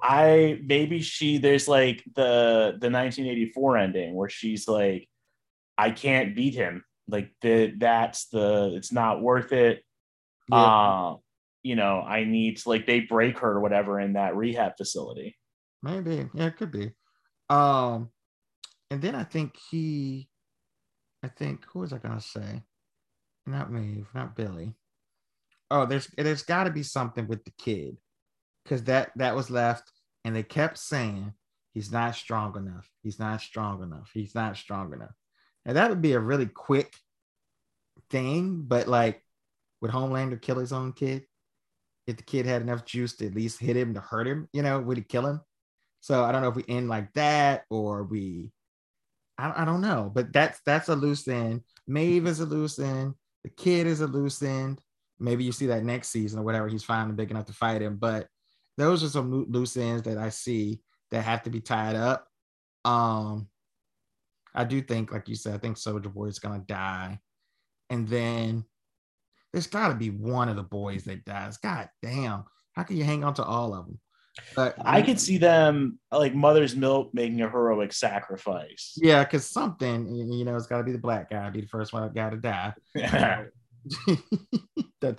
I 0.00 0.60
maybe 0.62 1.00
she 1.00 1.38
there's 1.38 1.68
like 1.68 2.02
the 2.14 2.76
the 2.80 2.90
1984 2.90 3.78
ending 3.78 4.14
where 4.14 4.28
she's 4.28 4.68
like, 4.68 5.08
I 5.76 5.90
can't 5.90 6.34
beat 6.36 6.54
him. 6.54 6.84
Like 7.08 7.30
the 7.42 7.74
that's 7.76 8.28
the 8.28 8.72
it's 8.76 8.92
not 8.92 9.20
worth 9.20 9.52
it. 9.52 9.82
Yeah. 10.50 10.56
Uh, 10.56 11.16
you 11.62 11.76
know, 11.76 12.00
I 12.00 12.24
need 12.24 12.58
to 12.58 12.68
like 12.68 12.86
they 12.86 13.00
break 13.00 13.38
her 13.38 13.52
or 13.52 13.60
whatever 13.60 13.98
in 14.00 14.14
that 14.14 14.36
rehab 14.36 14.76
facility. 14.76 15.36
Maybe. 15.82 16.28
Yeah, 16.34 16.46
it 16.46 16.56
could 16.56 16.70
be. 16.70 16.92
Um, 17.50 18.10
and 18.90 19.02
then 19.02 19.14
I 19.14 19.24
think 19.24 19.56
he, 19.70 20.28
I 21.22 21.28
think 21.28 21.64
who 21.66 21.80
was 21.80 21.92
I 21.92 21.98
gonna 21.98 22.20
say? 22.20 22.62
Not 23.46 23.70
me, 23.70 24.04
not 24.14 24.36
Billy. 24.36 24.74
Oh, 25.70 25.86
there's 25.86 26.08
there's 26.16 26.42
got 26.42 26.64
to 26.64 26.70
be 26.70 26.82
something 26.82 27.26
with 27.26 27.44
the 27.44 27.52
kid, 27.58 27.96
because 28.62 28.84
that 28.84 29.10
that 29.16 29.34
was 29.34 29.50
left, 29.50 29.90
and 30.24 30.34
they 30.34 30.42
kept 30.42 30.78
saying 30.78 31.32
he's 31.72 31.90
not 31.92 32.14
strong 32.14 32.56
enough. 32.56 32.88
He's 33.02 33.18
not 33.18 33.40
strong 33.40 33.82
enough. 33.82 34.10
He's 34.14 34.34
not 34.34 34.56
strong 34.56 34.92
enough. 34.92 35.14
And 35.66 35.76
that 35.76 35.88
would 35.90 36.02
be 36.02 36.12
a 36.12 36.20
really 36.20 36.46
quick 36.46 36.94
thing, 38.10 38.62
but 38.66 38.86
like, 38.86 39.22
would 39.80 39.90
Homelander 39.90 40.40
kill 40.40 40.58
his 40.58 40.72
own 40.72 40.92
kid? 40.92 41.24
If 42.06 42.18
the 42.18 42.22
kid 42.22 42.44
had 42.44 42.62
enough 42.62 42.84
juice 42.84 43.16
to 43.16 43.26
at 43.26 43.34
least 43.34 43.60
hit 43.60 43.76
him 43.76 43.94
to 43.94 44.00
hurt 44.00 44.26
him, 44.26 44.48
you 44.52 44.62
know, 44.62 44.80
would 44.80 44.98
he 44.98 45.02
kill 45.02 45.26
him? 45.26 45.40
So 46.00 46.22
I 46.22 46.32
don't 46.32 46.42
know 46.42 46.48
if 46.48 46.56
we 46.56 46.64
end 46.68 46.88
like 46.88 47.12
that 47.14 47.64
or 47.70 48.04
we, 48.04 48.52
I, 49.38 49.62
I 49.62 49.64
don't 49.64 49.80
know, 49.80 50.10
but 50.14 50.32
that's 50.32 50.60
that's 50.66 50.90
a 50.90 50.94
loose 50.94 51.26
end. 51.26 51.62
Maeve 51.86 52.26
is 52.26 52.40
a 52.40 52.46
loose 52.46 52.78
end. 52.78 53.14
The 53.42 53.50
kid 53.50 53.86
is 53.86 54.02
a 54.02 54.06
loose 54.06 54.42
end. 54.42 54.80
Maybe 55.18 55.44
you 55.44 55.52
see 55.52 55.66
that 55.66 55.84
next 55.84 56.10
season 56.10 56.40
or 56.40 56.42
whatever. 56.42 56.68
He's 56.68 56.84
finally 56.84 57.14
big 57.14 57.30
enough 57.30 57.46
to 57.46 57.52
fight 57.54 57.80
him. 57.80 57.96
But 57.96 58.28
those 58.76 59.02
are 59.02 59.08
some 59.08 59.50
loose 59.50 59.76
ends 59.76 60.02
that 60.02 60.18
I 60.18 60.28
see 60.28 60.80
that 61.10 61.22
have 61.22 61.42
to 61.44 61.50
be 61.50 61.60
tied 61.60 61.96
up. 61.96 62.26
Um, 62.84 63.48
I 64.54 64.64
do 64.64 64.80
think, 64.80 65.12
like 65.12 65.28
you 65.28 65.34
said, 65.34 65.54
I 65.54 65.58
think 65.58 65.76
Soldier 65.76 66.08
Boy 66.08 66.26
is 66.26 66.38
gonna 66.38 66.64
die, 66.66 67.18
and 67.90 68.08
then 68.08 68.64
there's 69.52 69.66
got 69.68 69.88
to 69.88 69.94
be 69.94 70.10
one 70.10 70.48
of 70.48 70.56
the 70.56 70.62
boys 70.62 71.04
that 71.04 71.24
dies. 71.24 71.58
God 71.58 71.88
damn, 72.02 72.44
how 72.72 72.82
can 72.82 72.96
you 72.96 73.04
hang 73.04 73.22
on 73.24 73.34
to 73.34 73.44
all 73.44 73.72
of 73.74 73.86
them? 73.86 74.00
But 74.56 74.74
I 74.84 75.00
could 75.00 75.20
see 75.20 75.38
them 75.38 76.00
like 76.10 76.34
Mother's 76.34 76.74
Milk 76.74 77.10
making 77.12 77.40
a 77.40 77.48
heroic 77.48 77.92
sacrifice. 77.92 78.94
Yeah, 78.96 79.22
because 79.22 79.48
something, 79.48 80.12
you 80.12 80.44
know, 80.44 80.56
it's 80.56 80.66
got 80.66 80.78
to 80.78 80.84
be 80.84 80.90
the 80.90 80.98
black 80.98 81.30
guy, 81.30 81.50
be 81.50 81.60
the 81.60 81.68
first 81.68 81.92
one 81.92 82.12
got 82.12 82.30
to 82.30 82.36
die. 82.36 82.74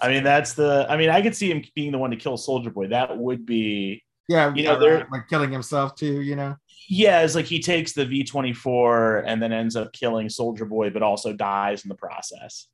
I 0.02 0.10
mean, 0.10 0.24
that's 0.24 0.54
the. 0.54 0.86
I 0.90 0.98
mean, 0.98 1.10
I 1.10 1.22
could 1.22 1.36
see 1.36 1.50
him 1.52 1.64
being 1.76 1.94
the 1.94 1.98
one 1.98 2.12
to 2.12 2.18
kill 2.18 2.36
Soldier 2.36 2.72
Boy. 2.72 2.88
That 2.88 3.18
would 3.18 3.46
be. 3.46 4.04
Yeah, 4.28 4.54
you 4.54 4.64
know, 4.64 4.80
they're 4.80 5.08
like 5.12 5.30
killing 5.30 5.52
himself 5.52 5.96
too. 5.96 6.22
You 6.22 6.36
know. 6.36 6.56
Yeah, 6.88 7.22
it's 7.22 7.36
like 7.36 7.46
he 7.46 7.60
takes 7.60 7.94
the 7.94 8.06
V 8.06 8.24
twenty 8.24 8.54
four 8.54 9.18
and 9.20 9.42
then 9.42 9.52
ends 9.52 9.76
up 9.76 9.94
killing 9.94 10.30
Soldier 10.30 10.66
Boy, 10.66 10.90
but 10.90 11.04
also 11.04 11.34
dies 11.34 11.84
in 11.84 11.90
the 11.90 11.96
process. 11.96 12.68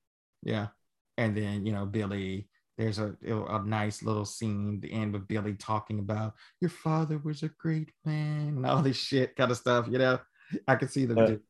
Yeah, 0.43 0.67
and 1.17 1.35
then 1.35 1.65
you 1.65 1.71
know 1.71 1.85
Billy 1.85 2.47
there's 2.77 2.99
a, 2.99 3.15
a 3.27 3.63
nice 3.63 4.01
little 4.01 4.25
scene 4.25 4.79
the 4.79 4.91
end 4.91 5.13
with 5.13 5.27
Billy 5.27 5.53
talking 5.53 5.99
about 5.99 6.33
your 6.61 6.69
father 6.69 7.19
was 7.19 7.43
a 7.43 7.49
great 7.49 7.91
man 8.05 8.47
and 8.47 8.65
all 8.65 8.81
this 8.81 8.97
shit 8.97 9.35
kind 9.35 9.51
of 9.51 9.57
stuff. 9.57 9.87
You 9.89 9.99
know, 9.99 10.19
I 10.67 10.75
can 10.75 10.87
see 10.87 11.05
them. 11.05 11.17
Uh, 11.17 11.25
do. 11.27 11.41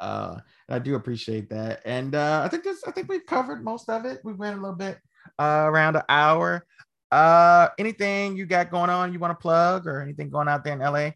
Uh, 0.00 0.40
I 0.68 0.78
do 0.78 0.94
appreciate 0.94 1.50
that, 1.50 1.82
and 1.84 2.14
uh, 2.14 2.42
I 2.44 2.48
think 2.48 2.64
this. 2.64 2.82
I 2.86 2.90
think 2.90 3.08
we've 3.08 3.26
covered 3.26 3.62
most 3.62 3.88
of 3.88 4.04
it. 4.06 4.20
We 4.24 4.32
went 4.32 4.58
a 4.58 4.60
little 4.60 4.76
bit 4.76 4.98
uh, 5.38 5.64
around 5.66 5.96
an 5.96 6.02
hour. 6.08 6.66
Uh, 7.10 7.68
anything 7.78 8.36
you 8.36 8.46
got 8.46 8.70
going 8.70 8.88
on 8.88 9.12
you 9.12 9.18
want 9.18 9.38
to 9.38 9.42
plug 9.42 9.86
or 9.86 10.00
anything 10.00 10.30
going 10.30 10.48
out 10.48 10.64
there 10.64 10.72
in 10.72 10.78
LA? 10.78 11.10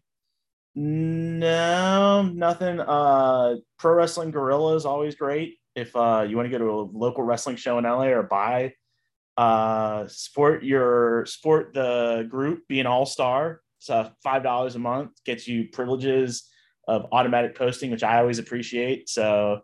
No, 0.75 2.23
nothing. 2.23 2.79
Uh, 2.79 3.55
Pro 3.79 3.93
Wrestling 3.93 4.31
Guerrilla 4.31 4.75
is 4.75 4.85
always 4.85 5.15
great. 5.15 5.57
If 5.75 5.95
uh, 5.95 6.25
you 6.27 6.35
want 6.35 6.51
to 6.51 6.57
go 6.57 6.63
to 6.63 6.71
a 6.71 6.81
local 6.97 7.23
wrestling 7.23 7.55
show 7.55 7.77
in 7.77 7.85
LA 7.85 8.07
or 8.07 8.23
buy 8.23 8.73
uh, 9.37 10.07
support 10.07 10.63
your 10.63 11.25
support 11.25 11.73
the 11.73 12.27
group, 12.29 12.67
be 12.67 12.79
an 12.79 12.87
all 12.87 13.05
star. 13.05 13.61
It's 13.79 13.87
So 13.87 14.11
five 14.23 14.43
dollars 14.43 14.75
a 14.75 14.79
month 14.79 15.11
gets 15.25 15.47
you 15.47 15.67
privileges 15.71 16.49
of 16.87 17.07
automatic 17.11 17.55
posting, 17.55 17.91
which 17.91 18.03
I 18.03 18.19
always 18.19 18.39
appreciate. 18.39 19.09
So 19.09 19.61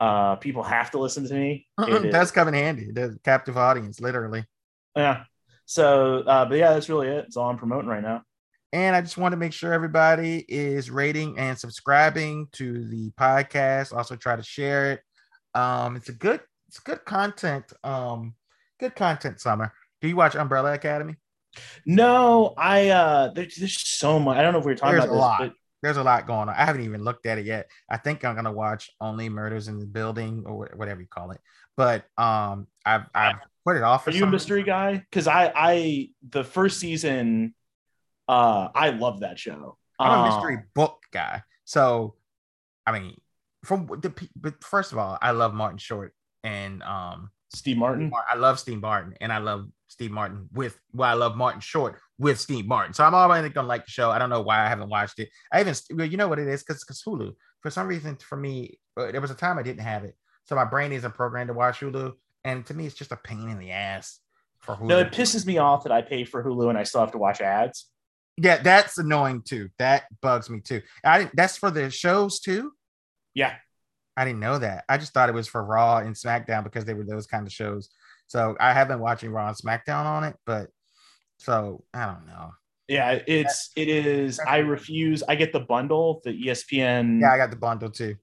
uh, 0.00 0.36
people 0.36 0.62
have 0.62 0.90
to 0.92 0.98
listen 0.98 1.26
to 1.26 1.34
me. 1.34 1.66
It 1.80 2.12
That's 2.12 2.30
coming 2.30 2.54
handy. 2.54 2.92
The 2.92 3.18
captive 3.24 3.56
audience, 3.56 4.00
literally. 4.00 4.44
Yeah. 4.94 5.24
So, 5.66 6.20
uh, 6.20 6.44
but 6.44 6.58
yeah, 6.58 6.74
that's 6.74 6.88
really 6.88 7.08
it. 7.08 7.24
It's 7.26 7.36
all 7.36 7.50
I'm 7.50 7.58
promoting 7.58 7.88
right 7.88 8.02
now. 8.02 8.22
And 8.72 8.94
I 8.94 9.00
just 9.00 9.16
want 9.16 9.32
to 9.32 9.36
make 9.38 9.52
sure 9.52 9.72
everybody 9.72 10.44
is 10.48 10.90
rating 10.90 11.38
and 11.38 11.58
subscribing 11.58 12.48
to 12.52 12.86
the 12.86 13.10
podcast. 13.18 13.96
Also, 13.96 14.14
try 14.16 14.36
to 14.36 14.42
share 14.42 14.92
it. 14.92 15.00
Um, 15.54 15.96
it's 15.96 16.10
a 16.10 16.12
good, 16.12 16.40
it's 16.68 16.78
good 16.78 17.04
content. 17.04 17.64
Um, 17.82 18.34
good 18.78 18.94
content 18.94 19.40
summer. 19.40 19.72
Do 20.00 20.08
you 20.08 20.16
watch 20.16 20.34
Umbrella 20.36 20.74
Academy? 20.74 21.16
No, 21.86 22.54
I 22.56 22.90
uh 22.90 23.32
there's, 23.32 23.56
there's 23.56 23.80
so 23.80 24.20
much. 24.20 24.36
I 24.36 24.42
don't 24.42 24.52
know 24.52 24.60
if 24.60 24.64
we 24.64 24.72
are 24.72 24.76
talking 24.76 24.92
there's 24.92 25.04
about 25.04 25.12
a 25.12 25.16
this, 25.16 25.20
lot. 25.20 25.38
but 25.40 25.52
there's 25.82 25.96
a 25.96 26.02
lot 26.04 26.26
going 26.26 26.48
on. 26.48 26.50
I 26.50 26.64
haven't 26.64 26.82
even 26.84 27.02
looked 27.02 27.26
at 27.26 27.38
it 27.38 27.46
yet. 27.46 27.68
I 27.88 27.96
think 27.96 28.24
I'm 28.24 28.36
gonna 28.36 28.52
watch 28.52 28.90
Only 29.00 29.28
Murders 29.28 29.68
in 29.68 29.78
the 29.78 29.86
Building 29.86 30.44
or 30.46 30.70
whatever 30.76 31.00
you 31.00 31.06
call 31.08 31.30
it. 31.30 31.40
But 31.76 32.04
um, 32.16 32.66
I've 32.84 33.06
I've 33.14 33.36
put 33.64 33.76
it 33.76 33.82
off. 33.82 34.06
Are 34.06 34.10
you 34.10 34.24
a 34.24 34.30
mystery 34.30 34.62
guy? 34.62 34.96
Because 35.10 35.26
I 35.26 35.52
I 35.54 36.08
the 36.28 36.44
first 36.44 36.78
season, 36.80 37.54
uh, 38.28 38.68
I 38.74 38.90
love 38.90 39.20
that 39.20 39.38
show. 39.38 39.76
I'm 39.98 40.20
a 40.20 40.24
mystery 40.24 40.56
um, 40.56 40.64
book 40.74 41.02
guy. 41.12 41.42
So, 41.64 42.14
I 42.86 42.98
mean, 42.98 43.16
from 43.64 43.86
the 43.86 44.12
but 44.36 44.62
first 44.62 44.92
of 44.92 44.98
all, 44.98 45.18
I 45.20 45.32
love 45.32 45.54
Martin 45.54 45.78
Short 45.78 46.14
and 46.44 46.82
um 46.82 47.30
Steve 47.52 47.78
Martin. 47.78 48.12
I 48.30 48.36
love 48.36 48.58
Steve 48.58 48.80
Martin, 48.80 49.14
and 49.20 49.32
I 49.32 49.38
love 49.38 49.66
Steve 49.88 50.10
Martin 50.10 50.48
with 50.52 50.78
well, 50.92 51.10
I 51.10 51.14
love 51.14 51.36
Martin 51.36 51.60
Short 51.60 51.98
with 52.18 52.38
Steve 52.38 52.66
Martin. 52.66 52.94
So 52.94 53.04
I'm 53.04 53.14
already 53.14 53.48
gonna 53.48 53.66
like 53.66 53.86
the 53.86 53.90
show. 53.90 54.10
I 54.10 54.18
don't 54.18 54.30
know 54.30 54.42
why 54.42 54.64
I 54.64 54.68
haven't 54.68 54.90
watched 54.90 55.18
it. 55.18 55.30
I 55.52 55.60
even 55.60 55.74
well, 55.94 56.06
you 56.06 56.16
know 56.16 56.28
what 56.28 56.38
it 56.38 56.48
is 56.48 56.62
because 56.62 56.84
because 56.84 57.02
Hulu. 57.02 57.32
For 57.60 57.70
some 57.70 57.88
reason, 57.88 58.16
for 58.16 58.36
me, 58.36 58.78
uh, 58.96 59.10
there 59.10 59.20
was 59.20 59.32
a 59.32 59.34
time 59.34 59.58
I 59.58 59.64
didn't 59.64 59.80
have 59.80 60.04
it, 60.04 60.14
so 60.44 60.54
my 60.54 60.64
brain 60.64 60.92
isn't 60.92 61.14
programmed 61.14 61.48
to 61.48 61.54
watch 61.54 61.80
Hulu, 61.80 62.12
and 62.44 62.64
to 62.66 62.74
me, 62.74 62.86
it's 62.86 62.94
just 62.94 63.10
a 63.10 63.16
pain 63.16 63.48
in 63.48 63.58
the 63.58 63.72
ass 63.72 64.20
for 64.60 64.76
Hulu. 64.76 64.86
No, 64.86 64.98
it 65.00 65.12
pisses 65.12 65.46
me 65.46 65.58
off 65.58 65.82
that 65.84 65.92
I 65.92 66.02
pay 66.02 66.24
for 66.24 66.44
Hulu 66.44 66.68
and 66.68 66.78
I 66.78 66.84
still 66.84 67.00
have 67.00 67.12
to 67.12 67.18
watch 67.18 67.40
ads. 67.40 67.86
Yeah, 68.40 68.62
that's 68.62 68.98
annoying 68.98 69.42
too. 69.42 69.68
That 69.78 70.04
bugs 70.22 70.48
me 70.48 70.60
too. 70.60 70.82
I 71.04 71.30
that's 71.34 71.56
for 71.56 71.70
the 71.70 71.90
shows 71.90 72.40
too. 72.40 72.72
Yeah, 73.34 73.54
I 74.16 74.24
didn't 74.24 74.40
know 74.40 74.58
that. 74.58 74.84
I 74.88 74.98
just 74.98 75.12
thought 75.12 75.28
it 75.28 75.34
was 75.34 75.48
for 75.48 75.62
Raw 75.62 75.98
and 75.98 76.14
SmackDown 76.14 76.64
because 76.64 76.84
they 76.84 76.94
were 76.94 77.04
those 77.04 77.26
kind 77.26 77.46
of 77.46 77.52
shows. 77.52 77.88
So 78.26 78.56
I 78.60 78.72
have 78.72 78.88
been 78.88 79.00
watching 79.00 79.30
Raw 79.30 79.48
and 79.48 79.56
SmackDown 79.56 80.04
on 80.04 80.24
it, 80.24 80.36
but 80.44 80.68
so 81.38 81.84
I 81.94 82.06
don't 82.06 82.26
know. 82.26 82.52
Yeah, 82.88 83.18
it's 83.26 83.70
it 83.76 83.88
is. 83.88 84.40
I 84.40 84.58
refuse. 84.58 85.22
I 85.28 85.34
get 85.34 85.52
the 85.52 85.60
bundle, 85.60 86.20
the 86.24 86.30
ESPN. 86.30 87.20
Yeah, 87.20 87.32
I 87.32 87.36
got 87.36 87.50
the 87.50 87.56
bundle 87.56 87.90
too. 87.90 88.16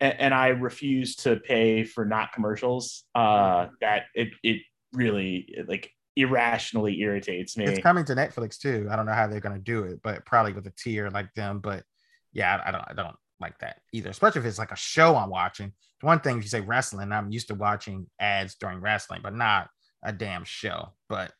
And, 0.00 0.14
and 0.18 0.34
I 0.34 0.48
refuse 0.48 1.16
to 1.16 1.36
pay 1.36 1.84
for 1.84 2.04
not 2.04 2.32
commercials. 2.32 3.04
Uh, 3.14 3.68
that 3.80 4.06
it 4.14 4.28
it 4.42 4.62
really 4.92 5.54
like 5.68 5.92
irrationally 6.18 7.00
irritates 7.00 7.56
me. 7.56 7.64
It's 7.64 7.82
coming 7.82 8.04
to 8.06 8.14
Netflix 8.14 8.58
too. 8.58 8.88
I 8.90 8.96
don't 8.96 9.06
know 9.06 9.12
how 9.12 9.26
they're 9.26 9.40
gonna 9.40 9.58
do 9.58 9.84
it, 9.84 10.00
but 10.02 10.24
probably 10.26 10.52
with 10.52 10.66
a 10.66 10.72
tier 10.76 11.08
like 11.10 11.32
them. 11.34 11.60
But 11.60 11.84
yeah, 12.32 12.60
I 12.64 12.70
don't. 12.70 12.84
I 12.88 12.92
don't 12.94 13.16
like 13.40 13.58
that 13.60 13.80
either, 13.92 14.10
especially 14.10 14.40
if 14.40 14.46
it's 14.46 14.58
like 14.58 14.72
a 14.72 14.76
show 14.76 15.14
I'm 15.16 15.30
watching. 15.30 15.72
One 16.00 16.20
thing 16.20 16.38
if 16.38 16.44
you 16.44 16.48
say 16.48 16.60
wrestling, 16.60 17.12
I'm 17.12 17.30
used 17.30 17.48
to 17.48 17.54
watching 17.54 18.06
ads 18.20 18.56
during 18.56 18.80
wrestling, 18.80 19.20
but 19.22 19.34
not 19.34 19.68
a 20.02 20.12
damn 20.12 20.44
show. 20.44 20.92
But 21.08 21.32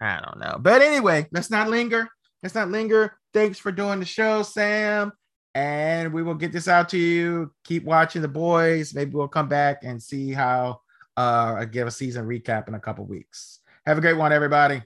I 0.00 0.20
don't 0.20 0.38
know. 0.38 0.58
But 0.60 0.82
anyway, 0.82 1.26
let's 1.32 1.50
not 1.50 1.68
linger. 1.68 2.08
Let's 2.42 2.54
not 2.54 2.70
linger. 2.70 3.14
Thanks 3.34 3.58
for 3.58 3.72
doing 3.72 4.00
the 4.00 4.06
show, 4.06 4.42
Sam. 4.42 5.12
and 5.54 6.12
we 6.12 6.22
will 6.22 6.34
get 6.34 6.52
this 6.52 6.68
out 6.68 6.88
to 6.90 6.98
you. 6.98 7.52
Keep 7.64 7.84
watching 7.84 8.22
the 8.22 8.28
boys. 8.28 8.94
Maybe 8.94 9.12
we'll 9.12 9.28
come 9.28 9.48
back 9.48 9.78
and 9.82 10.02
see 10.02 10.32
how 10.32 10.80
uh 11.16 11.64
give 11.64 11.86
a 11.88 11.90
season 11.90 12.26
recap 12.26 12.68
in 12.68 12.74
a 12.74 12.80
couple 12.80 13.04
weeks. 13.04 13.58
Have 13.88 13.96
a 13.96 14.02
great 14.02 14.18
one, 14.18 14.34
everybody. 14.34 14.82